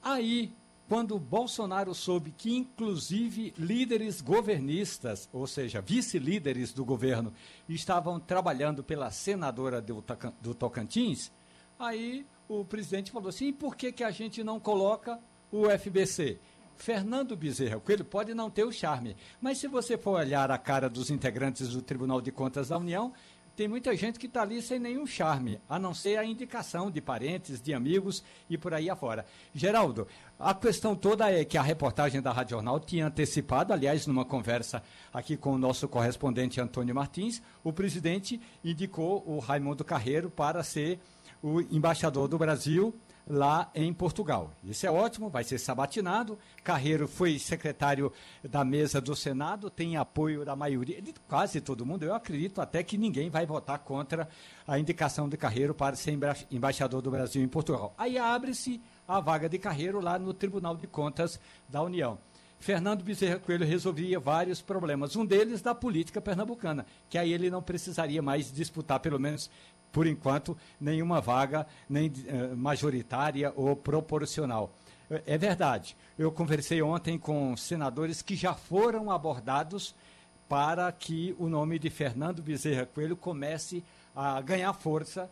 Aí, 0.03 0.53
quando 0.89 1.19
Bolsonaro 1.19 1.95
soube 1.95 2.33
que, 2.37 2.55
inclusive, 2.55 3.55
líderes 3.57 4.21
governistas, 4.21 5.29
ou 5.33 5.47
seja, 5.47 5.81
vice-líderes 5.81 6.73
do 6.73 6.85
governo, 6.85 7.33
estavam 7.69 8.19
trabalhando 8.19 8.83
pela 8.83 9.11
senadora 9.11 9.81
do, 9.81 10.03
Tocantins, 10.55 11.31
aí 11.79 12.27
o 12.49 12.65
presidente 12.65 13.13
falou 13.13 13.29
assim: 13.29 13.53
por 13.53 13.77
que, 13.77 13.93
que 13.93 14.05
a 14.05 14.11
gente 14.11 14.43
não 14.43 14.59
coloca 14.59 15.19
o 15.53 15.71
FBC? 15.71 16.39
Fernando 16.77 17.37
Bezerra 17.37 17.79
Coelho 17.79 18.05
pode 18.05 18.33
não 18.33 18.51
ter 18.51 18.65
o 18.65 18.73
charme, 18.73 19.15
mas 19.41 19.59
se 19.59 19.69
você 19.69 19.99
for 19.99 20.19
olhar 20.19 20.51
a 20.51 20.57
cara 20.57 20.89
dos 20.89 21.11
integrantes 21.11 21.69
do 21.69 21.83
Tribunal 21.83 22.23
de 22.23 22.33
Contas 22.33 22.69
da 22.69 22.79
União, 22.79 23.13
tem 23.61 23.69
muita 23.69 23.95
gente 23.95 24.19
que 24.19 24.25
está 24.25 24.41
ali 24.41 24.63
sem 24.63 24.79
nenhum 24.79 25.07
charme, 25.07 25.61
a 25.69 25.79
não 25.79 25.93
ser 25.93 26.19
a 26.19 26.25
indicação 26.25 26.91
de 26.91 26.99
parentes, 26.99 27.61
de 27.61 27.75
amigos 27.75 28.25
e 28.49 28.57
por 28.57 28.73
aí 28.73 28.89
afora. 28.89 29.27
Geraldo, 29.55 30.09
a 30.39 30.55
questão 30.55 30.97
toda 30.97 31.31
é 31.31 31.45
que 31.45 31.59
a 31.59 31.63
reportagem 31.63 32.23
da 32.23 32.33
Rádio 32.33 32.53
Jornal 32.53 32.81
tinha 32.81 33.09
antecipado, 33.09 33.75
aliás, 33.75 34.07
numa 34.07 34.25
conversa 34.25 34.83
aqui 35.13 35.37
com 35.37 35.53
o 35.53 35.59
nosso 35.59 35.87
correspondente 35.87 36.59
Antônio 36.59 36.95
Martins, 36.95 37.43
o 37.63 37.71
presidente 37.71 38.41
indicou 38.65 39.23
o 39.27 39.39
Raimundo 39.39 39.85
Carreiro 39.85 40.31
para 40.31 40.63
ser 40.63 40.99
o 41.43 41.61
embaixador 41.61 42.29
do 42.29 42.39
Brasil 42.39 42.95
lá 43.31 43.71
em 43.75 43.95
Portugal. 43.95 44.51
Isso 44.65 44.85
é 44.85 44.91
ótimo, 44.91 45.31
vai 45.31 45.45
ser 45.45 45.59
sabatinado. 45.59 46.37
Carreiro 46.65 47.07
foi 47.07 47.39
secretário 47.39 48.13
da 48.43 48.65
mesa 48.65 49.01
do 49.01 49.15
Senado, 49.15 49.71
tem 49.71 49.97
apoio 49.97 50.45
da 50.45 50.57
maioria, 50.57 51.01
de 51.01 51.15
quase 51.29 51.61
todo 51.61 51.87
mundo. 51.87 52.03
Eu 52.03 52.15
acredito 52.15 52.61
até 52.61 52.83
que 52.83 52.99
ninguém 52.99 53.31
vai 53.31 53.47
votar 53.47 53.79
contra 53.79 54.29
a 54.67 54.79
indicação 54.79 55.29
de 55.29 55.37
Carreiro 55.37 55.73
para 55.73 55.95
ser 55.95 56.19
embaixador 56.51 57.01
do 57.01 57.11
Brasil 57.11 57.43
em 57.43 57.49
Portugal. 57.49 57.95
Aí 57.97 58.19
abre-se 58.19 58.81
a 59.07 59.21
vaga 59.21 59.49
de 59.49 59.59
Carreiro 59.59 60.01
lá 60.01 60.19
no 60.19 60.35
Tribunal 60.35 60.77
de 60.77 60.89
Contas 60.89 61.39
da 61.69 61.81
União. 61.83 62.19
Fernando 62.59 63.03
Bezerra 63.03 63.39
Coelho 63.39 63.65
resolvia 63.65 64.21
vários 64.21 64.61
problemas, 64.61 65.17
um 65.17 65.25
deles 65.25 65.63
da 65.63 65.75
política 65.75 66.21
pernambucana, 66.21 66.85
que 67.09 67.17
aí 67.17 67.33
ele 67.33 67.49
não 67.49 67.63
precisaria 67.63 68.21
mais 68.21 68.53
disputar, 68.53 69.01
pelo 69.01 69.19
menos 69.19 69.51
por 69.93 70.07
enquanto, 70.07 70.57
nenhuma 70.81 71.21
vaga 71.21 71.67
nem 71.89 72.09
uh, 72.09 72.57
majoritária 72.57 73.53
ou 73.57 73.75
proporcional. 73.75 74.73
É 75.27 75.37
verdade. 75.37 75.97
Eu 76.17 76.31
conversei 76.31 76.81
ontem 76.81 77.19
com 77.19 77.57
senadores 77.57 78.23
que 78.23 78.37
já 78.37 78.55
foram 78.55 79.11
abordados 79.11 79.95
para 80.49 80.91
que 80.93 81.35
o 81.39 81.49
nome 81.49 81.79
de 81.79 81.91
Fernando 81.91 82.43
Bezerra 82.43 82.87
Coelho 82.87 83.17
comece 83.17 83.85
a 84.15 84.41
ganhar 84.41 84.73
força 84.73 85.31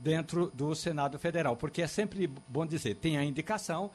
dentro 0.00 0.50
do 0.54 0.74
Senado 0.74 1.18
Federal, 1.18 1.56
porque 1.56 1.82
é 1.82 1.86
sempre 1.86 2.26
bom 2.48 2.64
dizer, 2.64 2.94
tem 2.96 3.18
a 3.18 3.24
indicação, 3.24 3.90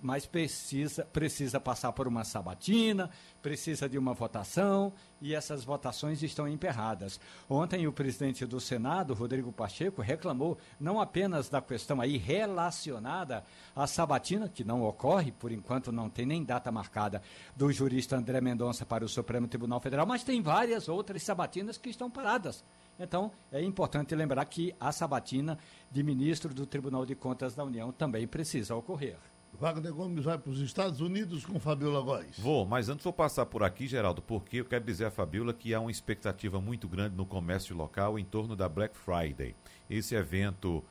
mas 0.00 0.26
precisa, 0.26 1.04
precisa 1.04 1.60
passar 1.60 1.92
por 1.92 2.08
uma 2.08 2.24
sabatina, 2.24 3.08
precisa 3.40 3.88
de 3.88 3.96
uma 3.96 4.12
votação 4.12 4.92
e 5.20 5.34
essas 5.34 5.62
votações 5.62 6.20
estão 6.22 6.48
emperradas. 6.48 7.20
Ontem 7.48 7.86
o 7.86 7.92
presidente 7.92 8.44
do 8.44 8.60
Senado, 8.60 9.14
Rodrigo 9.14 9.52
Pacheco, 9.52 10.02
reclamou 10.02 10.58
não 10.80 11.00
apenas 11.00 11.48
da 11.48 11.62
questão 11.62 12.00
aí 12.00 12.16
relacionada 12.16 13.44
à 13.74 13.86
sabatina, 13.86 14.48
que 14.48 14.64
não 14.64 14.82
ocorre, 14.82 15.30
por 15.30 15.52
enquanto 15.52 15.92
não 15.92 16.10
tem 16.10 16.26
nem 16.26 16.44
data 16.44 16.72
marcada, 16.72 17.22
do 17.54 17.70
jurista 17.72 18.16
André 18.16 18.40
Mendonça 18.40 18.84
para 18.84 19.04
o 19.04 19.08
Supremo 19.08 19.46
Tribunal 19.46 19.80
Federal, 19.80 20.06
mas 20.06 20.24
tem 20.24 20.42
várias 20.42 20.88
outras 20.88 21.22
sabatinas 21.22 21.78
que 21.78 21.88
estão 21.88 22.10
paradas. 22.10 22.64
Então, 22.98 23.32
é 23.50 23.62
importante 23.62 24.14
lembrar 24.14 24.44
que 24.44 24.74
a 24.78 24.92
sabatina 24.92 25.58
de 25.90 26.02
ministro 26.02 26.54
do 26.54 26.66
Tribunal 26.66 27.04
de 27.04 27.14
Contas 27.14 27.54
da 27.54 27.64
União 27.64 27.90
também 27.90 28.26
precisa 28.26 28.74
ocorrer. 28.74 29.16
Wagner 29.58 29.92
Gomes 29.92 30.24
vai 30.24 30.38
para 30.38 30.50
os 30.50 30.60
Estados 30.60 31.00
Unidos 31.00 31.44
com 31.44 31.60
Fabiola 31.60 32.00
Góes. 32.00 32.38
Vou, 32.38 32.64
mas 32.64 32.88
antes 32.88 33.04
vou 33.04 33.12
passar 33.12 33.46
por 33.46 33.62
aqui, 33.62 33.86
Geraldo, 33.86 34.22
porque 34.22 34.58
eu 34.58 34.64
quero 34.64 34.84
dizer 34.84 35.04
a 35.04 35.10
Fabiola 35.10 35.52
que 35.52 35.74
há 35.74 35.80
uma 35.80 35.90
expectativa 35.90 36.60
muito 36.60 36.88
grande 36.88 37.14
no 37.14 37.26
comércio 37.26 37.76
local 37.76 38.18
em 38.18 38.24
torno 38.24 38.56
da 38.56 38.68
Black 38.68 38.96
Friday. 38.96 39.54
Esse 39.88 40.14
evento, 40.14 40.82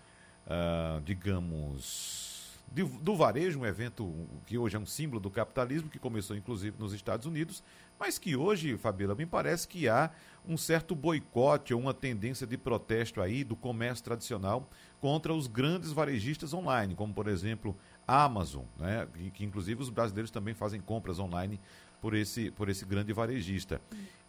uh, 0.45 1.01
digamos, 1.03 2.59
de, 2.71 2.83
do 2.83 3.15
varejo, 3.15 3.59
um 3.59 3.65
evento 3.65 4.13
que 4.45 4.57
hoje 4.57 4.77
é 4.77 4.79
um 4.79 4.85
símbolo 4.85 5.19
do 5.19 5.29
capitalismo, 5.29 5.89
que 5.89 5.99
começou 5.99 6.35
inclusive 6.35 6.77
nos 6.79 6.93
Estados 6.93 7.25
Unidos, 7.25 7.63
mas 8.01 8.17
que 8.17 8.35
hoje, 8.35 8.75
Fabiola, 8.77 9.13
me 9.13 9.27
parece 9.27 9.67
que 9.67 9.87
há 9.87 10.09
um 10.43 10.57
certo 10.57 10.95
boicote 10.95 11.71
ou 11.71 11.79
uma 11.79 11.93
tendência 11.93 12.47
de 12.47 12.57
protesto 12.57 13.21
aí 13.21 13.43
do 13.43 13.55
comércio 13.55 14.03
tradicional 14.03 14.67
contra 14.99 15.31
os 15.31 15.45
grandes 15.45 15.91
varejistas 15.91 16.51
online, 16.51 16.95
como 16.95 17.13
por 17.13 17.27
exemplo 17.27 17.77
Amazon, 18.07 18.63
né? 18.79 19.07
que, 19.13 19.29
que 19.29 19.45
inclusive 19.45 19.83
os 19.83 19.91
brasileiros 19.91 20.31
também 20.31 20.55
fazem 20.55 20.81
compras 20.81 21.19
online 21.19 21.59
por 22.01 22.15
esse, 22.15 22.49
por 22.49 22.69
esse 22.69 22.83
grande 22.85 23.13
varejista. 23.13 23.79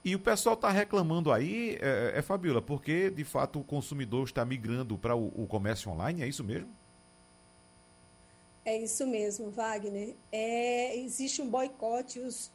E 0.04 0.14
o 0.14 0.18
pessoal 0.18 0.54
está 0.54 0.68
reclamando 0.68 1.32
aí, 1.32 1.78
é, 1.80 2.18
é, 2.18 2.20
Fabiola, 2.20 2.60
porque 2.60 3.08
de 3.08 3.24
fato 3.24 3.58
o 3.58 3.64
consumidor 3.64 4.26
está 4.26 4.44
migrando 4.44 4.98
para 4.98 5.16
o, 5.16 5.28
o, 5.28 5.46
comércio 5.46 5.90
online, 5.90 6.20
é 6.20 6.28
isso 6.28 6.44
mesmo? 6.44 6.68
É 8.66 8.76
isso 8.76 9.06
mesmo, 9.06 9.50
Wagner. 9.50 10.14
É, 10.30 10.94
existe 10.98 11.40
um 11.40 11.48
boicote, 11.48 12.20
os, 12.20 12.52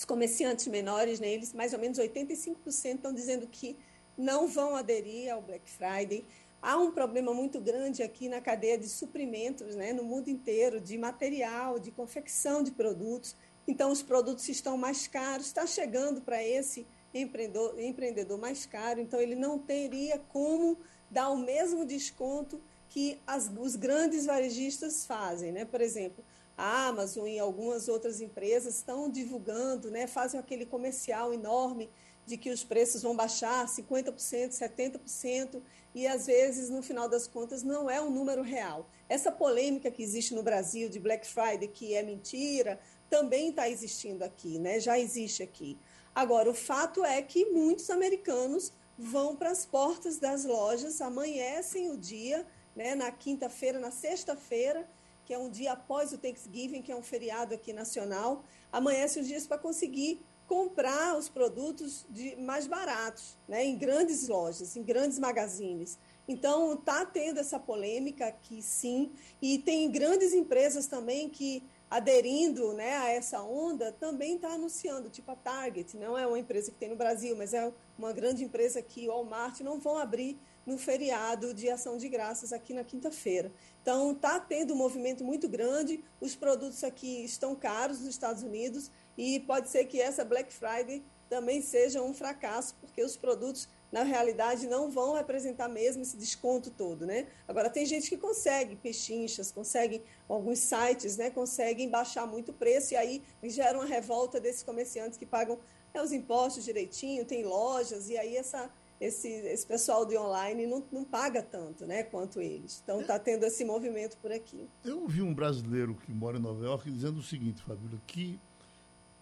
os 0.00 0.04
comerciantes 0.06 0.66
menores, 0.66 1.20
né, 1.20 1.28
eles 1.28 1.52
mais 1.52 1.74
ou 1.74 1.78
menos 1.78 1.98
85% 1.98 2.56
estão 2.94 3.12
dizendo 3.12 3.46
que 3.46 3.76
não 4.16 4.48
vão 4.48 4.74
aderir 4.74 5.30
ao 5.30 5.42
Black 5.42 5.68
Friday. 5.68 6.24
Há 6.62 6.78
um 6.78 6.90
problema 6.90 7.34
muito 7.34 7.60
grande 7.60 8.02
aqui 8.02 8.26
na 8.26 8.40
cadeia 8.40 8.78
de 8.78 8.88
suprimentos, 8.88 9.76
né, 9.76 9.92
no 9.92 10.02
mundo 10.02 10.28
inteiro, 10.28 10.80
de 10.80 10.96
material, 10.96 11.78
de 11.78 11.90
confecção 11.90 12.62
de 12.62 12.70
produtos. 12.70 13.36
Então, 13.68 13.92
os 13.92 14.02
produtos 14.02 14.48
estão 14.48 14.78
mais 14.78 15.06
caros, 15.06 15.48
está 15.48 15.66
chegando 15.66 16.22
para 16.22 16.42
esse 16.42 16.86
empreendedor, 17.12 17.78
empreendedor 17.78 18.38
mais 18.38 18.64
caro, 18.64 19.00
então 19.00 19.20
ele 19.20 19.34
não 19.34 19.58
teria 19.58 20.18
como 20.30 20.78
dar 21.10 21.28
o 21.28 21.36
mesmo 21.36 21.84
desconto 21.84 22.58
que 22.88 23.20
as, 23.26 23.50
os 23.54 23.76
grandes 23.76 24.24
varejistas 24.24 25.04
fazem. 25.04 25.52
Né? 25.52 25.66
Por 25.66 25.82
exemplo, 25.82 26.24
Amazon 26.60 27.26
e 27.26 27.38
algumas 27.38 27.88
outras 27.88 28.20
empresas 28.20 28.76
estão 28.76 29.10
divulgando, 29.10 29.90
né, 29.90 30.06
fazem 30.06 30.38
aquele 30.38 30.66
comercial 30.66 31.32
enorme 31.32 31.90
de 32.26 32.36
que 32.36 32.50
os 32.50 32.62
preços 32.62 33.02
vão 33.02 33.16
baixar 33.16 33.66
50%, 33.66 34.50
70%, 34.52 35.62
e 35.94 36.06
às 36.06 36.26
vezes, 36.26 36.70
no 36.70 36.82
final 36.82 37.08
das 37.08 37.26
contas, 37.26 37.62
não 37.62 37.90
é 37.90 38.00
um 38.00 38.10
número 38.10 38.42
real. 38.42 38.88
Essa 39.08 39.32
polêmica 39.32 39.90
que 39.90 40.02
existe 40.02 40.34
no 40.34 40.42
Brasil 40.42 40.88
de 40.88 41.00
Black 41.00 41.26
Friday, 41.26 41.66
que 41.66 41.94
é 41.94 42.02
mentira, 42.02 42.78
também 43.08 43.50
está 43.50 43.68
existindo 43.68 44.22
aqui, 44.22 44.58
né? 44.58 44.78
já 44.78 44.98
existe 44.98 45.42
aqui. 45.42 45.76
Agora, 46.14 46.48
o 46.48 46.54
fato 46.54 47.04
é 47.04 47.20
que 47.22 47.46
muitos 47.46 47.90
americanos 47.90 48.72
vão 48.96 49.34
para 49.34 49.50
as 49.50 49.64
portas 49.64 50.18
das 50.18 50.44
lojas, 50.44 51.00
amanhecem 51.00 51.90
o 51.90 51.96
dia, 51.96 52.46
né, 52.76 52.94
na 52.94 53.10
quinta-feira, 53.10 53.78
na 53.78 53.90
sexta-feira, 53.90 54.88
que 55.30 55.34
é 55.34 55.38
um 55.38 55.48
dia 55.48 55.74
após 55.74 56.12
o 56.12 56.18
Thanksgiving, 56.18 56.82
que 56.82 56.90
é 56.90 56.96
um 56.96 57.04
feriado 57.04 57.54
aqui 57.54 57.72
nacional, 57.72 58.42
amanhece 58.72 59.20
os 59.20 59.28
dias 59.28 59.46
para 59.46 59.58
conseguir 59.58 60.20
comprar 60.44 61.16
os 61.16 61.28
produtos 61.28 62.04
de, 62.10 62.34
mais 62.34 62.66
baratos, 62.66 63.38
né, 63.46 63.64
em 63.64 63.78
grandes 63.78 64.26
lojas, 64.26 64.74
em 64.74 64.82
grandes 64.82 65.20
magazines. 65.20 65.96
Então, 66.26 66.72
está 66.72 67.06
tendo 67.06 67.38
essa 67.38 67.60
polêmica 67.60 68.26
aqui, 68.26 68.60
sim, 68.60 69.12
e 69.40 69.56
tem 69.58 69.88
grandes 69.88 70.34
empresas 70.34 70.88
também 70.88 71.28
que, 71.28 71.62
aderindo 71.88 72.72
né, 72.72 72.96
a 72.96 73.10
essa 73.10 73.40
onda, 73.40 73.92
também 73.92 74.34
está 74.34 74.54
anunciando, 74.54 75.08
tipo 75.10 75.30
a 75.30 75.36
Target, 75.36 75.96
não 75.96 76.18
é 76.18 76.26
uma 76.26 76.40
empresa 76.40 76.72
que 76.72 76.76
tem 76.76 76.88
no 76.88 76.96
Brasil, 76.96 77.36
mas 77.36 77.54
é 77.54 77.72
uma 77.96 78.12
grande 78.12 78.42
empresa 78.42 78.80
aqui, 78.80 79.06
Walmart, 79.06 79.60
não 79.60 79.78
vão 79.78 79.96
abrir 79.96 80.36
no 80.70 80.78
feriado 80.78 81.52
de 81.52 81.68
ação 81.68 81.96
de 81.98 82.08
graças 82.08 82.52
aqui 82.52 82.72
na 82.72 82.84
quinta-feira. 82.84 83.52
Então, 83.82 84.12
está 84.12 84.38
tendo 84.38 84.72
um 84.72 84.76
movimento 84.76 85.24
muito 85.24 85.48
grande, 85.48 86.02
os 86.20 86.36
produtos 86.36 86.84
aqui 86.84 87.24
estão 87.24 87.54
caros 87.54 87.98
nos 87.98 88.08
Estados 88.08 88.42
Unidos, 88.42 88.90
e 89.18 89.40
pode 89.40 89.68
ser 89.68 89.84
que 89.86 90.00
essa 90.00 90.24
Black 90.24 90.52
Friday 90.52 91.02
também 91.28 91.60
seja 91.60 92.02
um 92.02 92.12
fracasso, 92.12 92.74
porque 92.80 93.02
os 93.02 93.16
produtos, 93.16 93.68
na 93.92 94.02
realidade, 94.02 94.66
não 94.66 94.90
vão 94.90 95.14
representar 95.14 95.68
mesmo 95.68 96.02
esse 96.02 96.16
desconto 96.16 96.70
todo, 96.70 97.06
né? 97.06 97.28
Agora, 97.46 97.70
tem 97.70 97.86
gente 97.86 98.08
que 98.08 98.16
consegue, 98.16 98.74
pechinchas, 98.76 99.52
consegue, 99.52 100.02
alguns 100.28 100.58
sites, 100.58 101.16
né, 101.16 101.30
conseguem 101.30 101.88
baixar 101.88 102.26
muito 102.26 102.50
o 102.50 102.54
preço, 102.54 102.94
e 102.94 102.96
aí 102.96 103.22
gera 103.44 103.78
uma 103.78 103.86
revolta 103.86 104.40
desses 104.40 104.62
comerciantes 104.62 105.18
que 105.18 105.26
pagam 105.26 105.58
é, 105.94 106.02
os 106.02 106.12
impostos 106.12 106.64
direitinho, 106.64 107.24
tem 107.24 107.44
lojas, 107.44 108.08
e 108.08 108.16
aí 108.16 108.36
essa, 108.36 108.70
esse, 109.00 109.28
esse 109.28 109.66
pessoal 109.66 110.04
de 110.04 110.16
online 110.16 110.66
não, 110.66 110.84
não 110.92 111.04
paga 111.04 111.42
tanto, 111.42 111.86
né, 111.86 112.02
quanto 112.02 112.40
eles. 112.40 112.80
Então, 112.84 113.00
está 113.00 113.18
tendo 113.18 113.44
esse 113.44 113.64
movimento 113.64 114.18
por 114.18 114.30
aqui. 114.30 114.68
Eu 114.84 115.00
ouvi 115.00 115.22
um 115.22 115.32
brasileiro 115.32 115.94
que 115.94 116.12
mora 116.12 116.36
em 116.36 116.40
Nova 116.40 116.62
York 116.62 116.90
dizendo 116.90 117.18
o 117.18 117.22
seguinte, 117.22 117.62
Fabíola, 117.62 118.00
que 118.06 118.38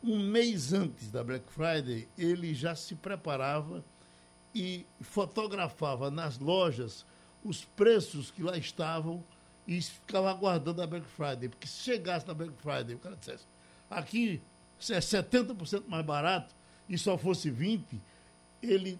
um 0.03 0.19
mês 0.19 0.73
antes 0.73 1.11
da 1.11 1.23
Black 1.23 1.51
Friday, 1.53 2.09
ele 2.19 2.55
já 2.55 2.75
se 2.75 2.95
preparava 2.97 3.85
e 4.55 4.85
fotografava 5.01 6.11
nas 6.11 6.39
lojas 6.39 7.07
os 7.45 7.65
preços 7.65 8.31
que 8.31 8.43
lá 8.43 8.57
estavam 8.57 9.25
e 9.67 9.81
ficava 9.81 10.31
aguardando 10.31 10.83
a 10.83 10.87
Black 10.87 11.07
Friday. 11.07 11.49
Porque 11.49 11.69
se 11.69 11.83
chegasse 11.83 12.27
na 12.27 12.35
Black 12.35 12.55
Friday, 12.61 12.95
o 12.95 12.99
cara 12.99 13.17
dissesse, 13.17 13.45
aqui 13.89 14.43
é 14.91 14.99
70% 14.99 15.85
mais 15.87 16.05
barato 16.05 16.55
e 16.89 16.97
só 16.97 17.19
fosse 17.19 17.51
20%, 17.51 18.01
ele, 18.63 18.91
é, 18.91 18.95
é, 18.95 18.95
é, 18.95 18.99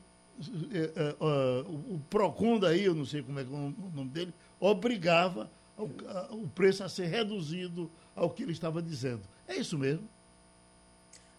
o 1.21 1.99
PROCON 2.11 2.59
daí, 2.59 2.85
eu 2.85 2.95
não 2.95 3.05
sei 3.05 3.23
como 3.23 3.39
é, 3.39 3.43
é 3.43 3.47
o 3.47 3.93
nome 3.95 4.11
dele, 4.11 4.35
obrigava 4.61 5.51
o 5.77 6.49
preço 6.55 6.83
a 6.83 6.89
ser 6.89 7.07
reduzido 7.07 7.91
ao 8.15 8.31
que 8.31 8.43
ele 8.43 8.53
estava 8.53 8.83
dizendo. 8.83 9.23
É 9.47 9.57
isso 9.57 9.79
mesmo? 9.79 10.09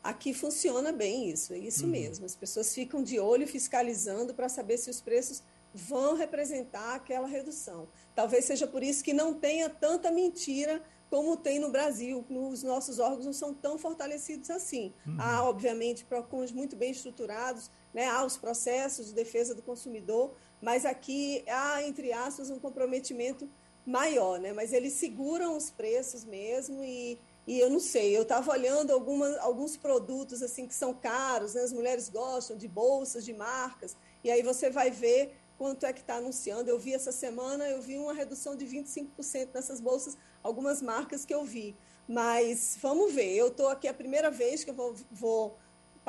Aqui 0.02 0.34
funciona 0.34 0.94
bem 0.94 1.30
isso, 1.30 1.54
é 1.54 1.58
isso 1.58 1.84
uhum. 1.84 1.92
mesmo. 1.92 2.26
As 2.26 2.36
pessoas 2.36 2.74
ficam 2.74 3.04
de 3.04 3.20
olho 3.20 3.46
fiscalizando 3.46 4.34
para 4.34 4.48
saber 4.48 4.78
se 4.78 4.90
os 4.90 5.02
preços 5.02 5.44
vão 5.74 6.16
representar 6.16 6.96
aquela 6.96 7.28
redução. 7.28 7.88
Talvez 8.16 8.46
seja 8.46 8.66
por 8.66 8.82
isso 8.82 9.04
que 9.04 9.14
não 9.14 9.34
tenha 9.34 9.70
tanta 9.70 10.10
mentira 10.10 10.82
como 11.10 11.36
tem 11.36 11.60
no 11.60 11.70
Brasil. 11.70 12.26
Os 12.30 12.64
nossos 12.64 12.98
órgãos 12.98 13.26
não 13.26 13.34
são 13.34 13.54
tão 13.54 13.78
fortalecidos 13.78 14.50
assim. 14.50 14.94
Uhum. 15.06 15.18
Há, 15.20 15.44
obviamente, 15.44 16.06
PROCONs 16.06 16.52
muito 16.52 16.76
bem 16.76 16.92
estruturados, 16.92 17.70
né? 17.94 18.08
há 18.08 18.24
os 18.24 18.38
processos 18.38 19.08
de 19.08 19.14
defesa 19.14 19.54
do 19.56 19.62
consumidor, 19.62 20.34
mas 20.62 20.86
aqui 20.86 21.44
há, 21.48 21.84
entre 21.84 22.12
aspas, 22.12 22.50
um 22.50 22.60
comprometimento 22.60 23.50
maior, 23.86 24.40
né? 24.40 24.54
mas 24.54 24.74
eles 24.74 24.94
seguram 24.94 25.56
os 25.58 25.70
preços 25.70 26.24
mesmo 26.26 26.84
e 26.84 27.20
e 27.48 27.60
eu 27.60 27.68
não 27.68 27.80
sei, 27.80 28.16
eu 28.16 28.22
estava 28.22 28.52
olhando 28.52 28.92
alguma, 28.92 29.28
alguns 29.40 29.76
produtos 29.76 30.44
assim 30.44 30.68
que 30.68 30.76
são 30.76 30.94
caros, 30.94 31.56
né? 31.56 31.64
as 31.64 31.74
mulheres 31.74 32.08
gostam 32.08 32.56
de 32.56 32.68
bolsas, 32.68 33.26
de 33.26 33.34
marcas, 33.34 33.98
e 34.24 34.30
aí 34.30 34.44
você 34.44 34.70
vai 34.70 34.92
ver 34.92 35.36
quanto 35.58 35.86
é 35.86 35.92
que 35.92 36.00
está 36.00 36.16
anunciando. 36.16 36.70
Eu 36.70 36.80
vi 36.80 36.94
essa 36.94 37.12
semana, 37.12 37.68
eu 37.68 37.82
vi 37.82 37.98
uma 37.98 38.14
redução 38.14 38.56
de 38.56 38.66
25% 38.66 39.50
nessas 39.54 39.82
bolsas, 39.82 40.18
algumas 40.42 40.82
marcas 40.82 41.26
que 41.26 41.34
eu 41.34 41.44
vi. 41.44 41.76
Mas 42.08 42.78
vamos 42.82 43.14
ver, 43.14 43.36
eu 43.36 43.48
estou 43.48 43.68
aqui 43.68 43.88
a 43.88 43.94
primeira 43.94 44.32
vez 44.32 44.64
que 44.64 44.70
eu 44.70 44.74
vou, 44.74 44.96
vou 45.12 45.58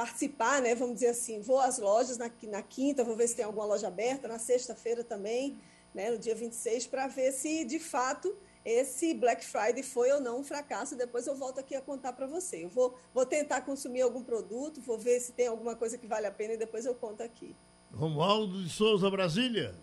participar, 0.00 0.62
né? 0.62 0.74
Vamos 0.74 0.94
dizer 0.94 1.08
assim, 1.08 1.42
vou 1.42 1.60
às 1.60 1.78
lojas 1.78 2.16
na, 2.16 2.30
na 2.44 2.62
quinta, 2.62 3.04
vou 3.04 3.14
ver 3.14 3.28
se 3.28 3.36
tem 3.36 3.44
alguma 3.44 3.66
loja 3.66 3.88
aberta, 3.88 4.26
na 4.26 4.38
sexta-feira 4.38 5.04
também, 5.04 5.58
né? 5.94 6.10
no 6.10 6.18
dia 6.18 6.34
26, 6.34 6.86
para 6.86 7.06
ver 7.06 7.32
se 7.32 7.66
de 7.66 7.78
fato 7.78 8.34
esse 8.64 9.12
Black 9.12 9.44
Friday 9.44 9.82
foi 9.82 10.10
ou 10.10 10.18
não 10.18 10.40
um 10.40 10.42
fracasso. 10.42 10.96
Depois 10.96 11.26
eu 11.26 11.36
volto 11.36 11.60
aqui 11.60 11.76
a 11.76 11.82
contar 11.82 12.14
para 12.14 12.26
você. 12.26 12.64
Eu 12.64 12.70
vou, 12.70 12.98
vou 13.12 13.26
tentar 13.26 13.60
consumir 13.60 14.00
algum 14.00 14.22
produto, 14.22 14.80
vou 14.80 14.98
ver 14.98 15.20
se 15.20 15.32
tem 15.32 15.48
alguma 15.48 15.76
coisa 15.76 15.98
que 15.98 16.06
vale 16.06 16.26
a 16.26 16.30
pena 16.30 16.54
e 16.54 16.56
depois 16.56 16.86
eu 16.86 16.94
conto 16.94 17.22
aqui. 17.22 17.54
Romualdo 17.92 18.62
de 18.62 18.70
Souza, 18.70 19.10
Brasília. 19.10 19.74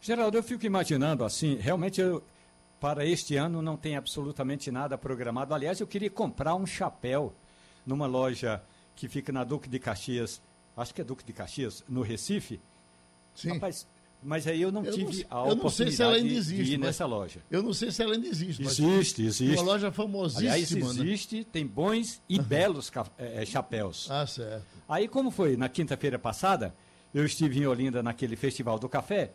Geraldo, 0.00 0.38
eu 0.38 0.42
fico 0.42 0.64
imaginando 0.64 1.24
assim, 1.24 1.56
realmente 1.56 2.00
eu, 2.00 2.22
para 2.78 3.04
este 3.04 3.34
ano 3.34 3.60
não 3.60 3.76
tem 3.76 3.96
absolutamente 3.96 4.70
nada 4.70 4.96
programado. 4.96 5.52
Aliás, 5.52 5.80
eu 5.80 5.86
queria 5.86 6.10
comprar 6.10 6.54
um 6.54 6.64
chapéu 6.64 7.34
numa 7.86 8.06
loja 8.06 8.62
que 8.94 9.08
fica 9.08 9.32
na 9.32 9.44
Duque 9.44 9.68
de 9.68 9.78
Caxias, 9.78 10.42
acho 10.76 10.94
que 10.94 11.00
é 11.00 11.04
Duque 11.04 11.24
de 11.24 11.32
Caxias, 11.32 11.84
no 11.88 12.02
Recife. 12.02 12.60
Sim. 13.34 13.54
Rapaz, 13.54 13.86
mas 14.22 14.46
aí 14.46 14.60
eu 14.60 14.70
não 14.70 14.84
eu 14.84 14.92
tive 14.92 15.26
não, 15.30 15.46
a 15.46 15.48
eu 15.48 15.56
não 15.56 15.70
sei 15.70 15.90
se 15.90 16.02
ela 16.02 16.14
ainda 16.14 16.32
existe, 16.32 16.64
de 16.64 16.74
ir 16.74 16.78
nessa 16.78 17.06
loja. 17.06 17.40
Eu 17.50 17.62
não 17.62 17.72
sei 17.72 17.90
se 17.90 18.02
ela 18.02 18.14
ainda 18.14 18.26
existe. 18.26 18.62
Existe, 18.62 19.22
existe. 19.22 19.56
Uma 19.56 19.62
loja 19.62 19.90
famosíssima. 19.90 20.52
Aliás, 20.52 20.70
né? 20.70 20.80
existe, 20.80 21.36
né? 21.38 21.46
tem 21.50 21.66
bons 21.66 22.20
e 22.28 22.38
belos 22.38 22.92
é, 23.16 23.44
chapéus. 23.46 24.10
Ah, 24.10 24.26
certo. 24.26 24.64
Aí, 24.88 25.08
como 25.08 25.30
foi 25.30 25.56
na 25.56 25.68
quinta-feira 25.68 26.18
passada, 26.18 26.74
eu 27.14 27.24
estive 27.24 27.60
em 27.60 27.66
Olinda 27.66 28.02
naquele 28.02 28.36
Festival 28.36 28.78
do 28.78 28.88
Café, 28.88 29.32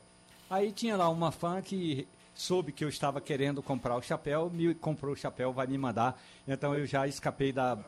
aí 0.49 0.71
tinha 0.71 0.95
lá 0.95 1.09
uma 1.09 1.31
fã 1.31 1.61
que 1.61 2.07
soube 2.35 2.71
que 2.71 2.83
eu 2.83 2.89
estava 2.89 3.19
querendo 3.19 3.63
comprar 3.63 3.95
o 3.95 4.01
chapéu, 4.01 4.51
me 4.53 4.75
comprou 4.75 5.13
o 5.13 5.17
chapéu, 5.17 5.51
vai 5.51 5.65
me 5.65 5.77
mandar. 5.77 6.21
Então 6.47 6.75
eu 6.75 6.85
já 6.85 7.07
escapei 7.07 7.51
da, 7.51 7.79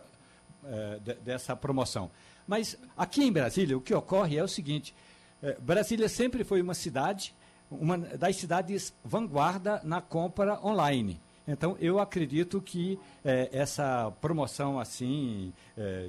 é, 0.70 1.00
de, 1.00 1.14
dessa 1.16 1.56
promoção. 1.56 2.12
Mas 2.46 2.78
aqui 2.96 3.24
em 3.24 3.32
Brasília, 3.32 3.78
o 3.78 3.82
que 3.82 3.94
ocorre 3.94 4.38
é 4.38 4.44
o 4.44 4.48
seguinte: 4.48 4.94
é, 5.42 5.58
Brasília 5.60 6.10
sempre 6.10 6.44
foi 6.44 6.62
uma 6.62 6.74
cidade, 6.74 7.34
uma 7.72 7.98
das 7.98 8.36
cidades 8.36 8.94
vanguarda 9.04 9.82
na 9.84 10.02
compra 10.02 10.60
online. 10.66 11.20
Então, 11.48 11.78
eu 11.80 12.00
acredito 12.00 12.62
que 12.62 13.00
é, 13.24 13.50
essa 13.54 14.12
promoção 14.20 14.78
assim, 14.78 15.54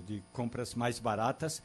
de 0.04 0.20
compras 0.32 0.74
mais 0.74 0.98
baratas, 0.98 1.62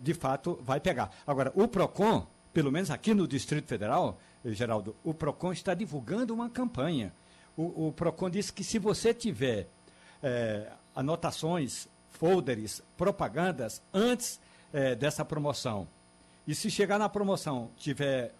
de 0.00 0.14
fato, 0.14 0.58
vai 0.62 0.80
pegar. 0.80 1.10
Agora, 1.26 1.52
o 1.54 1.68
PROCON, 1.68 2.26
pelo 2.50 2.72
menos 2.72 2.90
aqui 2.90 3.12
no 3.12 3.28
Distrito 3.28 3.66
Federal, 3.66 4.18
Geraldo, 4.42 4.96
o 5.04 5.12
PROCON 5.12 5.52
está 5.52 5.74
divulgando 5.74 6.32
uma 6.32 6.48
campanha. 6.48 7.12
O, 7.56 7.88
o 7.88 7.92
PROCON 7.92 8.30
diz 8.30 8.50
que 8.50 8.64
se 8.64 8.78
você 8.78 9.12
tiver 9.12 9.68
é, 10.22 10.70
anotações, 10.94 11.88
folders, 12.14 12.82
propagandas 12.96 13.82
antes 13.92 14.40
é, 14.72 14.94
dessa 14.94 15.24
promoção, 15.24 15.86
e 16.46 16.54
se 16.54 16.70
chegar 16.70 16.98
na 16.98 17.08
promoção 17.08 17.70
tiver 17.76 18.34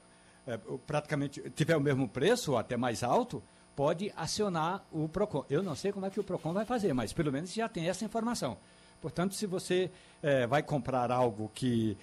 é, 0.47 0.59
praticamente 0.87 1.41
tiver 1.51 1.77
o 1.77 1.81
mesmo 1.81 2.09
preço 2.09 2.53
ou 2.53 2.59
até 2.59 2.77
mais 2.77 3.03
alto, 3.03 3.43
pode 3.75 4.13
acionar 4.15 4.85
o 4.93 5.09
PROCON. 5.09 5.45
Eu 5.49 5.63
não 5.63 5.75
sei 5.75 5.91
como 5.91 6.07
é 6.07 6.11
que 6.11 6.21
o 6.21 6.25
PROCON 6.25 6.53
vai 6.53 6.65
fazer, 6.65 6.93
mas 6.93 7.13
pelo 7.13 7.33
menos 7.33 7.53
já 7.53 7.69
tem 7.69 7.89
essa 7.89 8.05
informação. 8.05 8.57
Portanto, 9.01 9.35
se 9.35 9.47
você 9.47 9.91
é, 10.23 10.47
vai 10.47 10.63
comprar 10.63 11.11
algo 11.11 11.51
que 11.55 11.97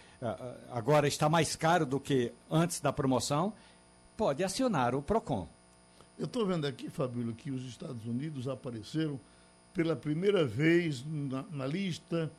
agora 0.69 1.07
está 1.07 1.27
mais 1.29 1.55
caro 1.55 1.85
do 1.85 1.99
que 1.99 2.31
antes 2.49 2.79
da 2.79 2.91
promoção, 2.91 3.53
pode 4.17 4.43
acionar 4.43 4.93
o 4.93 5.01
PROCON. 5.01 5.47
Eu 6.17 6.25
estou 6.25 6.45
vendo 6.45 6.67
aqui, 6.67 6.89
Fabílio, 6.89 7.33
que 7.33 7.49
os 7.49 7.65
Estados 7.65 8.05
Unidos 8.05 8.47
apareceram 8.47 9.19
pela 9.73 9.95
primeira 9.95 10.45
vez 10.45 11.03
na, 11.05 11.43
na 11.51 11.67
lista 11.67 12.31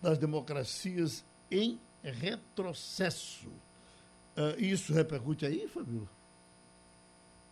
das 0.00 0.18
democracias 0.18 1.24
em 1.50 1.80
retrocesso. 2.02 3.48
Uh, 4.36 4.58
isso 4.58 4.92
repercute 4.92 5.46
aí, 5.46 5.66
Fabílio? 5.68 6.08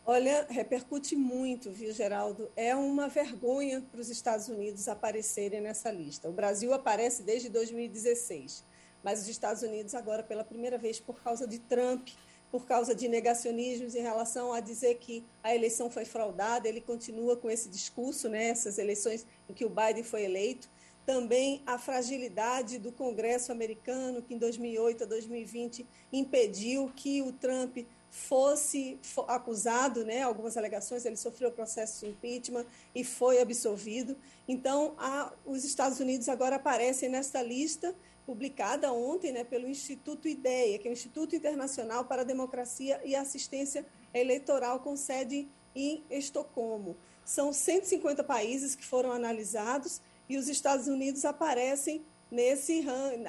Olha, 0.07 0.47
repercute 0.51 1.16
muito, 1.16 1.70
viu, 1.70 1.91
Geraldo? 1.91 2.51
É 2.55 2.76
uma 2.76 3.09
vergonha 3.09 3.82
para 3.91 4.01
os 4.01 4.11
Estados 4.11 4.49
Unidos 4.49 4.87
aparecerem 4.87 5.62
nessa 5.62 5.91
lista. 5.91 6.28
O 6.28 6.32
Brasil 6.32 6.74
aparece 6.74 7.22
desde 7.22 7.49
2016, 7.49 8.62
mas 9.03 9.22
os 9.22 9.28
Estados 9.28 9.62
Unidos 9.62 9.95
agora 9.95 10.22
pela 10.22 10.45
primeira 10.45 10.76
vez 10.76 11.01
por 11.01 11.22
causa 11.22 11.47
de 11.47 11.59
Trump, 11.59 12.11
por 12.55 12.67
causa 12.67 12.95
de 12.95 13.09
negacionismos 13.09 13.97
em 13.97 14.01
relação 14.01 14.53
a 14.53 14.61
dizer 14.61 14.99
que 14.99 15.25
a 15.43 15.53
eleição 15.53 15.91
foi 15.91 16.05
fraudada, 16.05 16.69
ele 16.69 16.81
continua 16.81 17.37
com 17.37 17.51
esse 17.51 17.69
discurso, 17.69 18.29
né, 18.29 18.45
essas 18.45 18.79
eleições 18.79 19.27
em 19.51 19.53
que 19.53 19.65
o 19.65 19.69
Biden 19.69 20.05
foi 20.05 20.23
eleito. 20.23 20.71
Também 21.05 21.65
a 21.67 21.81
fragilidade 21.81 22.79
do 22.79 22.93
Congresso 22.93 23.51
americano, 23.51 24.23
que 24.23 24.35
em 24.35 24.39
2008 24.39 25.03
a 25.03 25.07
2020 25.09 25.85
impediu 26.13 26.93
que 26.95 27.23
o 27.23 27.33
Trump 27.33 27.79
fosse 28.09 29.01
acusado, 29.27 30.05
né, 30.05 30.23
algumas 30.23 30.57
alegações, 30.57 31.05
ele 31.05 31.17
sofreu 31.17 31.51
processo 31.51 32.07
de 32.07 32.13
impeachment 32.13 32.67
e 32.95 33.03
foi 33.03 33.41
absolvido. 33.41 34.17
Então, 34.47 34.95
a, 34.97 35.33
os 35.45 35.65
Estados 35.65 35.99
Unidos 35.99 36.29
agora 36.29 36.55
aparecem 36.55 37.09
nesta 37.09 37.43
lista 37.43 37.93
publicada 38.27 38.93
ontem 38.93 39.33
né, 39.33 39.45
pelo 39.45 39.68
Instituto 39.68 40.29
IDEA, 40.29 40.79
que 40.79 40.89
é 40.89 40.91
o 40.91 40.93
Instituto 40.93 41.37
Internacional 41.37 42.05
para 42.05 42.22
a 42.22 42.25
Democracia 42.25 43.01
e 43.05 43.14
Assistência 43.14 43.85
Eleitoral, 44.12 44.81
com 44.81 44.97
sede 44.97 45.49
em 45.75 46.03
Estocolmo. 46.11 46.97
São 47.25 47.53
150 47.53 48.22
países 48.25 48.75
que 48.75 48.85
foram 48.85 49.12
analisados 49.12 50.01
e 50.29 50.37
os 50.37 50.49
Estados 50.49 50.89
Unidos 50.89 51.25
aparecem 51.25 52.05
nesse 52.31 52.85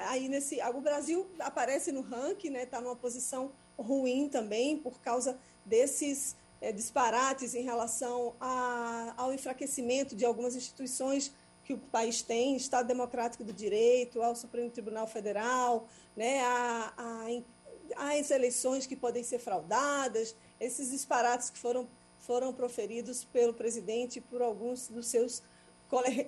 aí 0.07 0.27
nesse 0.27 0.59
o 0.61 0.81
Brasil 0.81 1.27
aparece 1.39 1.91
no 1.91 2.01
ranking, 2.01 2.49
né, 2.49 2.63
está 2.63 2.81
numa 2.81 2.95
posição 2.95 3.51
ruim 3.77 4.27
também 4.29 4.77
por 4.77 4.99
causa 5.01 5.37
desses 5.65 6.35
é, 6.61 6.71
disparates 6.71 7.53
em 7.53 7.61
relação 7.61 8.33
a, 8.39 9.13
ao 9.17 9.33
enfraquecimento 9.33 10.15
de 10.15 10.25
algumas 10.25 10.55
instituições 10.55 11.33
que 11.65 11.73
o 11.73 11.77
país 11.77 12.21
tem, 12.21 12.55
Estado 12.55 12.87
Democrático 12.87 13.43
do 13.43 13.51
Direito, 13.51 14.21
ao 14.21 14.35
Supremo 14.35 14.69
Tribunal 14.69 15.07
Federal, 15.07 15.87
né, 16.15 16.39
a, 16.41 16.93
a, 16.95 18.11
as 18.13 18.29
eleições 18.29 18.85
que 18.85 18.95
podem 18.95 19.23
ser 19.23 19.39
fraudadas, 19.39 20.35
esses 20.59 20.91
disparates 20.91 21.49
que 21.49 21.57
foram, 21.57 21.87
foram 22.19 22.53
proferidos 22.53 23.25
pelo 23.25 23.53
presidente 23.53 24.19
e 24.19 24.21
por 24.21 24.43
alguns 24.43 24.87
dos 24.87 25.07
seus 25.07 25.41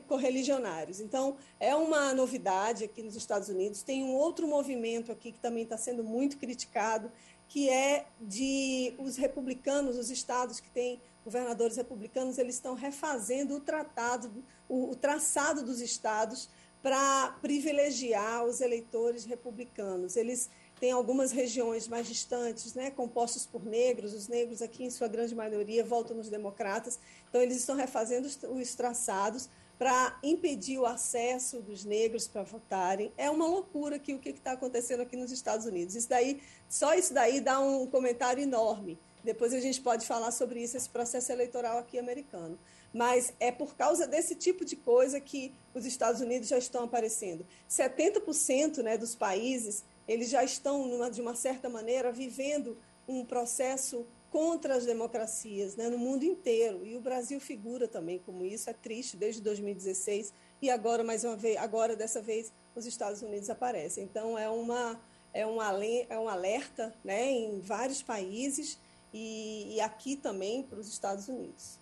correligionários. 0.08 1.00
Então, 1.00 1.38
é 1.60 1.76
uma 1.76 2.14
novidade 2.14 2.84
aqui 2.84 3.04
nos 3.04 3.16
Estados 3.16 3.50
Unidos. 3.50 3.84
Tem 3.84 4.04
um 4.04 4.16
outro 4.16 4.48
movimento 4.48 5.12
aqui 5.12 5.32
que 5.32 5.40
também 5.40 5.64
está 5.64 5.78
sendo 5.78 6.04
muito 6.04 6.38
criticado, 6.38 7.12
que 7.48 7.70
é 7.70 8.06
de 8.20 8.94
os 8.98 9.18
republicanos, 9.18 9.98
os 9.98 10.10
estados 10.10 10.60
que 10.60 10.70
têm 10.70 11.02
governadores 11.28 11.76
republicanos, 11.76 12.38
eles 12.38 12.56
estão 12.56 12.74
refazendo 12.74 13.58
o 13.58 13.60
tratado, 13.60 14.32
o, 14.70 14.92
o 14.92 14.96
traçado 14.96 15.62
dos 15.62 15.82
estados 15.82 16.50
para 16.82 17.36
privilegiar 17.42 18.46
os 18.46 18.62
eleitores 18.62 19.26
republicanos. 19.26 20.16
Eles 20.16 20.50
têm 20.80 20.92
algumas 20.92 21.34
regiões 21.34 21.86
mais 21.86 22.08
distantes, 22.08 22.74
né, 22.76 22.90
compostas 22.90 23.46
por 23.46 23.66
negros, 23.66 24.14
os 24.14 24.30
negros 24.30 24.62
aqui 24.62 24.86
em 24.86 24.90
sua 24.90 25.10
grande 25.10 25.36
maioria 25.36 25.84
votam 25.84 26.16
nos 26.16 26.30
democratas, 26.30 26.98
então 27.28 27.42
eles 27.42 27.58
estão 27.58 27.76
refazendo 27.76 28.26
os, 28.26 28.40
os 28.44 28.74
traçados 28.74 29.50
para 29.78 30.18
impedir 30.24 30.80
o 30.80 30.86
acesso 30.86 31.62
dos 31.62 31.84
negros 31.84 32.26
para 32.26 32.44
votarem. 32.44 33.12
É 33.18 33.30
uma 33.30 33.46
loucura 33.46 34.00
que 34.00 34.14
o 34.14 34.20
que 34.20 34.30
está 34.30 34.54
acontecendo 34.54 35.02
aqui 35.02 35.18
nos 35.18 35.32
Estados 35.32 35.66
Unidos. 35.66 35.94
Isso 35.94 36.08
daí, 36.08 36.42
só 36.70 36.94
isso 36.94 37.14
daí 37.14 37.42
dá 37.42 37.60
um 37.60 37.86
comentário 37.86 38.42
enorme. 38.42 38.98
Depois 39.24 39.54
a 39.54 39.60
gente 39.60 39.82
pode 39.82 40.06
falar 40.06 40.32
sobre 40.32 40.62
isso, 40.62 40.78
esse 40.78 40.90
processo 40.90 41.32
eleitoral 41.32 41.78
aqui 41.78 41.98
americano. 42.00 42.58
Mas 42.94 43.34
é 43.40 43.52
por 43.52 43.76
causa 43.76 44.08
desse 44.08 44.36
tipo 44.36 44.64
de 44.64 44.76
coisa 44.76 45.20
que 45.20 45.54
os 45.74 45.86
Estados 45.86 46.22
Unidos 46.22 46.48
já 46.48 46.58
estão 46.58 46.84
aparecendo. 46.84 47.46
70% 47.70 48.82
né, 48.82 48.98
dos 48.98 49.16
países 49.16 49.84
eles 50.08 50.30
já 50.30 50.44
estão, 50.44 50.88
numa, 50.88 51.12
de 51.12 51.22
uma 51.22 51.36
certa 51.36 51.68
maneira, 51.68 52.12
vivendo 52.12 52.78
um 53.08 53.26
processo 53.26 54.06
contra 54.30 54.76
as 54.76 54.86
democracias 54.86 55.76
né, 55.76 55.90
no 55.90 55.98
mundo 55.98 56.24
inteiro. 56.24 56.86
E 56.86 56.96
o 56.96 57.02
Brasil 57.02 57.40
figura 57.40 57.88
também 57.88 58.20
como 58.20 58.46
isso, 58.46 58.70
é 58.70 58.74
triste, 58.74 59.18
desde 59.18 59.42
2016. 59.42 60.34
E 60.62 60.70
agora, 60.70 61.04
mais 61.04 61.24
uma 61.24 61.36
vez, 61.36 61.58
agora 61.58 61.96
dessa 61.96 62.22
vez, 62.22 62.52
os 62.76 62.86
Estados 62.86 63.22
Unidos 63.22 63.50
aparecem. 63.50 64.04
Então, 64.04 64.38
é, 64.38 64.50
uma, 64.50 65.00
é, 65.34 65.46
um, 65.46 65.62
é 65.62 66.20
um 66.20 66.30
alerta 66.30 66.94
né, 67.04 67.30
em 67.30 67.60
vários 67.60 68.02
países 68.02 68.80
e, 69.18 69.76
e 69.76 69.82
aqui 69.82 70.16
também 70.16 70.64
para 70.64 70.80
os 70.80 70.88
Estados 70.88 71.28
Unidos. 71.28 71.80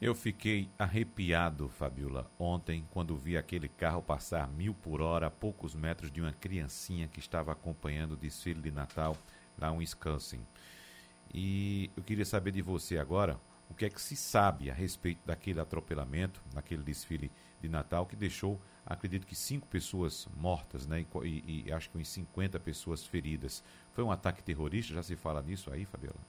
Eu 0.00 0.14
fiquei 0.14 0.70
arrepiado, 0.78 1.68
Fabiola, 1.68 2.30
ontem, 2.38 2.86
quando 2.92 3.16
vi 3.16 3.36
aquele 3.36 3.68
carro 3.68 4.00
passar 4.00 4.48
mil 4.48 4.72
por 4.72 5.00
hora 5.00 5.26
a 5.26 5.30
poucos 5.30 5.74
metros 5.74 6.12
de 6.12 6.20
uma 6.20 6.32
criancinha 6.32 7.08
que 7.08 7.18
estava 7.18 7.50
acompanhando 7.50 8.12
o 8.12 8.16
desfile 8.16 8.60
de 8.60 8.70
Natal 8.70 9.16
lá 9.58 9.72
em 9.72 9.78
Wisconsin. 9.78 10.40
E 11.34 11.90
eu 11.96 12.02
queria 12.04 12.24
saber 12.24 12.52
de 12.52 12.62
você 12.62 12.96
agora 12.96 13.38
o 13.68 13.74
que 13.74 13.84
é 13.84 13.90
que 13.90 14.00
se 14.00 14.14
sabe 14.14 14.70
a 14.70 14.74
respeito 14.74 15.20
daquele 15.26 15.60
atropelamento, 15.60 16.40
naquele 16.54 16.82
desfile 16.82 17.30
de 17.60 17.68
Natal 17.68 18.06
que 18.06 18.14
deixou, 18.14 18.58
acredito 18.86 19.26
que 19.26 19.34
cinco 19.34 19.66
pessoas 19.66 20.28
mortas, 20.36 20.86
né? 20.86 21.04
E, 21.24 21.64
e 21.66 21.72
acho 21.72 21.90
que 21.90 21.98
uns 21.98 22.08
50 22.08 22.58
pessoas 22.60 23.04
feridas. 23.04 23.62
Foi 23.98 24.04
um 24.04 24.12
ataque 24.12 24.44
terrorista? 24.44 24.94
Já 24.94 25.02
se 25.02 25.16
fala 25.16 25.42
nisso 25.42 25.72
aí, 25.72 25.84
Fabiola? 25.84 26.20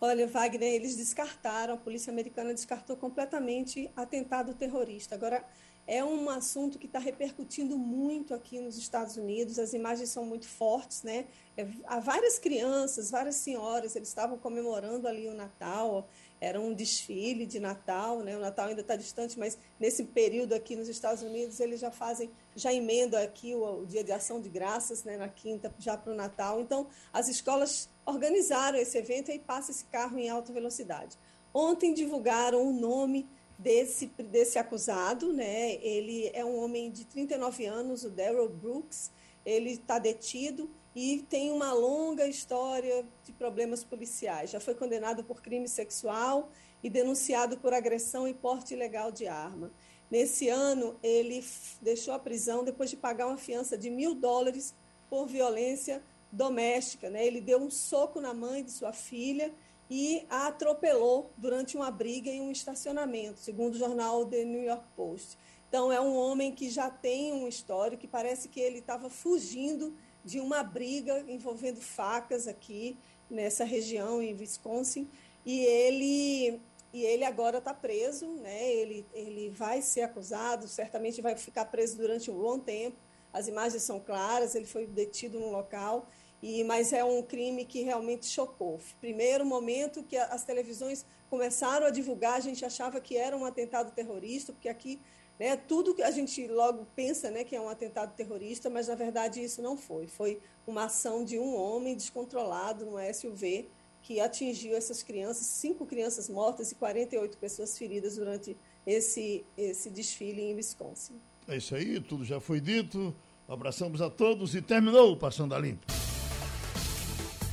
Olha, 0.00 0.26
Wagner, 0.26 0.74
eles 0.74 0.96
descartaram, 0.96 1.74
a 1.74 1.76
polícia 1.76 2.12
americana 2.12 2.52
descartou 2.52 2.96
completamente 2.96 3.88
atentado 3.94 4.52
terrorista. 4.52 5.14
Agora, 5.14 5.44
é 5.86 6.02
um 6.02 6.28
assunto 6.28 6.80
que 6.80 6.86
está 6.86 6.98
repercutindo 6.98 7.78
muito 7.78 8.34
aqui 8.34 8.58
nos 8.58 8.76
Estados 8.76 9.16
Unidos. 9.16 9.56
As 9.56 9.72
imagens 9.72 10.08
são 10.10 10.26
muito 10.26 10.48
fortes, 10.48 11.04
né? 11.04 11.26
É, 11.56 11.64
há 11.86 12.00
várias 12.00 12.40
crianças, 12.40 13.08
várias 13.08 13.36
senhoras, 13.36 13.94
eles 13.94 14.08
estavam 14.08 14.36
comemorando 14.36 15.06
ali 15.06 15.28
o 15.28 15.34
Natal. 15.34 16.08
Era 16.42 16.60
um 16.60 16.74
desfile 16.74 17.46
de 17.46 17.60
Natal, 17.60 18.18
né? 18.18 18.36
O 18.36 18.40
Natal 18.40 18.66
ainda 18.66 18.80
está 18.80 18.96
distante, 18.96 19.38
mas 19.38 19.56
nesse 19.78 20.02
período 20.02 20.54
aqui 20.54 20.74
nos 20.74 20.88
Estados 20.88 21.22
Unidos 21.22 21.60
eles 21.60 21.78
já 21.78 21.92
fazem, 21.92 22.32
já 22.56 22.74
emendam 22.74 23.22
aqui 23.22 23.54
o, 23.54 23.82
o 23.82 23.86
Dia 23.86 24.02
de 24.02 24.10
Ação 24.10 24.40
de 24.40 24.48
Graças, 24.48 25.04
né? 25.04 25.16
Na 25.16 25.28
quinta 25.28 25.72
já 25.78 25.96
para 25.96 26.12
o 26.12 26.16
Natal. 26.16 26.60
Então 26.60 26.88
as 27.12 27.28
escolas 27.28 27.88
organizaram 28.04 28.76
esse 28.76 28.98
evento 28.98 29.30
e 29.30 29.38
passa 29.38 29.70
esse 29.70 29.84
carro 29.84 30.18
em 30.18 30.28
alta 30.28 30.52
velocidade. 30.52 31.16
Ontem 31.54 31.94
divulgaram 31.94 32.60
o 32.66 32.72
nome 32.72 33.28
desse, 33.56 34.06
desse 34.06 34.58
acusado, 34.58 35.32
né? 35.32 35.74
Ele 35.76 36.28
é 36.34 36.44
um 36.44 36.58
homem 36.58 36.90
de 36.90 37.04
39 37.04 37.66
anos, 37.66 38.02
o 38.02 38.10
Daryl 38.10 38.48
Brooks. 38.48 39.12
Ele 39.46 39.70
está 39.70 40.00
detido 40.00 40.68
e 40.94 41.24
tem 41.28 41.50
uma 41.50 41.72
longa 41.72 42.26
história 42.26 43.06
de 43.24 43.32
problemas 43.32 43.82
policiais. 43.82 44.50
Já 44.50 44.60
foi 44.60 44.74
condenado 44.74 45.24
por 45.24 45.40
crime 45.40 45.68
sexual 45.68 46.50
e 46.82 46.90
denunciado 46.90 47.56
por 47.56 47.72
agressão 47.72 48.28
e 48.28 48.34
porte 48.34 48.74
ilegal 48.74 49.10
de 49.10 49.26
arma. 49.26 49.72
Nesse 50.10 50.48
ano, 50.48 50.98
ele 51.02 51.42
deixou 51.80 52.12
a 52.12 52.18
prisão 52.18 52.62
depois 52.62 52.90
de 52.90 52.96
pagar 52.96 53.26
uma 53.26 53.38
fiança 53.38 53.78
de 53.78 53.88
mil 53.88 54.14
dólares 54.14 54.74
por 55.08 55.26
violência 55.26 56.02
doméstica. 56.30 57.08
Né? 57.08 57.26
Ele 57.26 57.40
deu 57.40 57.58
um 57.58 57.70
soco 57.70 58.20
na 58.20 58.34
mãe 58.34 58.62
de 58.62 58.70
sua 58.70 58.92
filha 58.92 59.54
e 59.88 60.26
a 60.28 60.48
atropelou 60.48 61.30
durante 61.36 61.76
uma 61.76 61.90
briga 61.90 62.30
em 62.30 62.42
um 62.42 62.50
estacionamento, 62.50 63.40
segundo 63.40 63.74
o 63.74 63.78
jornal 63.78 64.26
The 64.26 64.44
New 64.44 64.62
York 64.62 64.84
Post. 64.94 65.38
Então, 65.68 65.90
é 65.90 65.98
um 65.98 66.14
homem 66.14 66.54
que 66.54 66.68
já 66.68 66.90
tem 66.90 67.32
um 67.32 67.48
histórico, 67.48 68.02
que 68.02 68.06
parece 68.06 68.48
que 68.48 68.60
ele 68.60 68.80
estava 68.80 69.08
fugindo 69.08 69.94
de 70.24 70.40
uma 70.40 70.62
briga 70.62 71.24
envolvendo 71.28 71.80
facas 71.80 72.46
aqui 72.46 72.96
nessa 73.28 73.64
região, 73.64 74.22
em 74.22 74.34
Wisconsin, 74.34 75.08
e 75.44 75.60
ele, 75.60 76.60
e 76.92 77.04
ele 77.04 77.24
agora 77.24 77.58
está 77.58 77.74
preso, 77.74 78.26
né? 78.26 78.70
ele, 78.70 79.06
ele 79.12 79.50
vai 79.50 79.82
ser 79.82 80.02
acusado, 80.02 80.68
certamente 80.68 81.20
vai 81.20 81.36
ficar 81.36 81.64
preso 81.64 81.96
durante 81.96 82.30
um 82.30 82.38
bom 82.38 82.58
tempo. 82.58 82.96
As 83.32 83.48
imagens 83.48 83.82
são 83.82 83.98
claras, 83.98 84.54
ele 84.54 84.66
foi 84.66 84.86
detido 84.86 85.40
no 85.40 85.50
local 85.50 86.06
e, 86.42 86.64
mas 86.64 86.92
é 86.92 87.04
um 87.04 87.22
crime 87.22 87.64
que 87.64 87.82
realmente 87.82 88.26
chocou. 88.26 88.80
Primeiro 89.00 89.46
momento 89.46 90.02
que 90.02 90.16
as 90.16 90.44
televisões 90.44 91.06
começaram 91.30 91.86
a 91.86 91.90
divulgar, 91.90 92.34
a 92.34 92.40
gente 92.40 92.64
achava 92.64 93.00
que 93.00 93.16
era 93.16 93.36
um 93.36 93.44
atentado 93.44 93.92
terrorista, 93.92 94.52
porque 94.52 94.68
aqui 94.68 95.00
né, 95.42 95.56
tudo 95.56 95.92
que 95.92 96.02
a 96.04 96.10
gente 96.12 96.46
logo 96.46 96.86
pensa 96.94 97.28
né, 97.28 97.42
que 97.42 97.56
é 97.56 97.60
um 97.60 97.68
atentado 97.68 98.14
terrorista, 98.14 98.70
mas 98.70 98.86
na 98.86 98.94
verdade 98.94 99.42
isso 99.42 99.60
não 99.60 99.76
foi. 99.76 100.06
Foi 100.06 100.40
uma 100.64 100.84
ação 100.84 101.24
de 101.24 101.36
um 101.36 101.56
homem 101.56 101.96
descontrolado 101.96 102.86
no 102.86 102.92
SUV 103.12 103.68
que 104.02 104.20
atingiu 104.20 104.76
essas 104.76 105.02
crianças, 105.02 105.44
cinco 105.46 105.84
crianças 105.84 106.28
mortas 106.28 106.70
e 106.70 106.76
48 106.76 107.36
pessoas 107.38 107.76
feridas 107.76 108.14
durante 108.14 108.56
esse, 108.86 109.44
esse 109.58 109.90
desfile 109.90 110.42
em 110.42 110.54
Wisconsin. 110.54 111.14
É 111.48 111.56
isso 111.56 111.74
aí, 111.74 111.98
tudo 112.00 112.24
já 112.24 112.38
foi 112.38 112.60
dito. 112.60 113.12
Abraçamos 113.48 114.00
a 114.00 114.08
todos 114.08 114.54
e 114.54 114.62
terminou 114.62 115.12
o 115.12 115.16
Passando 115.16 115.56
a 115.56 115.58
Limpo. 115.58 115.84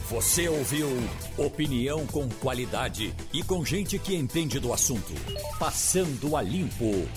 Você 0.10 0.48
ouviu 0.48 0.88
opinião 1.38 2.06
com 2.08 2.30
qualidade 2.30 3.16
e 3.34 3.44
com 3.44 3.66
gente 3.66 3.98
que 3.98 4.16
entende 4.16 4.60
do 4.60 4.74
assunto. 4.74 5.14
Passando 5.60 6.36
a 6.36 6.42
limpo. 6.42 7.08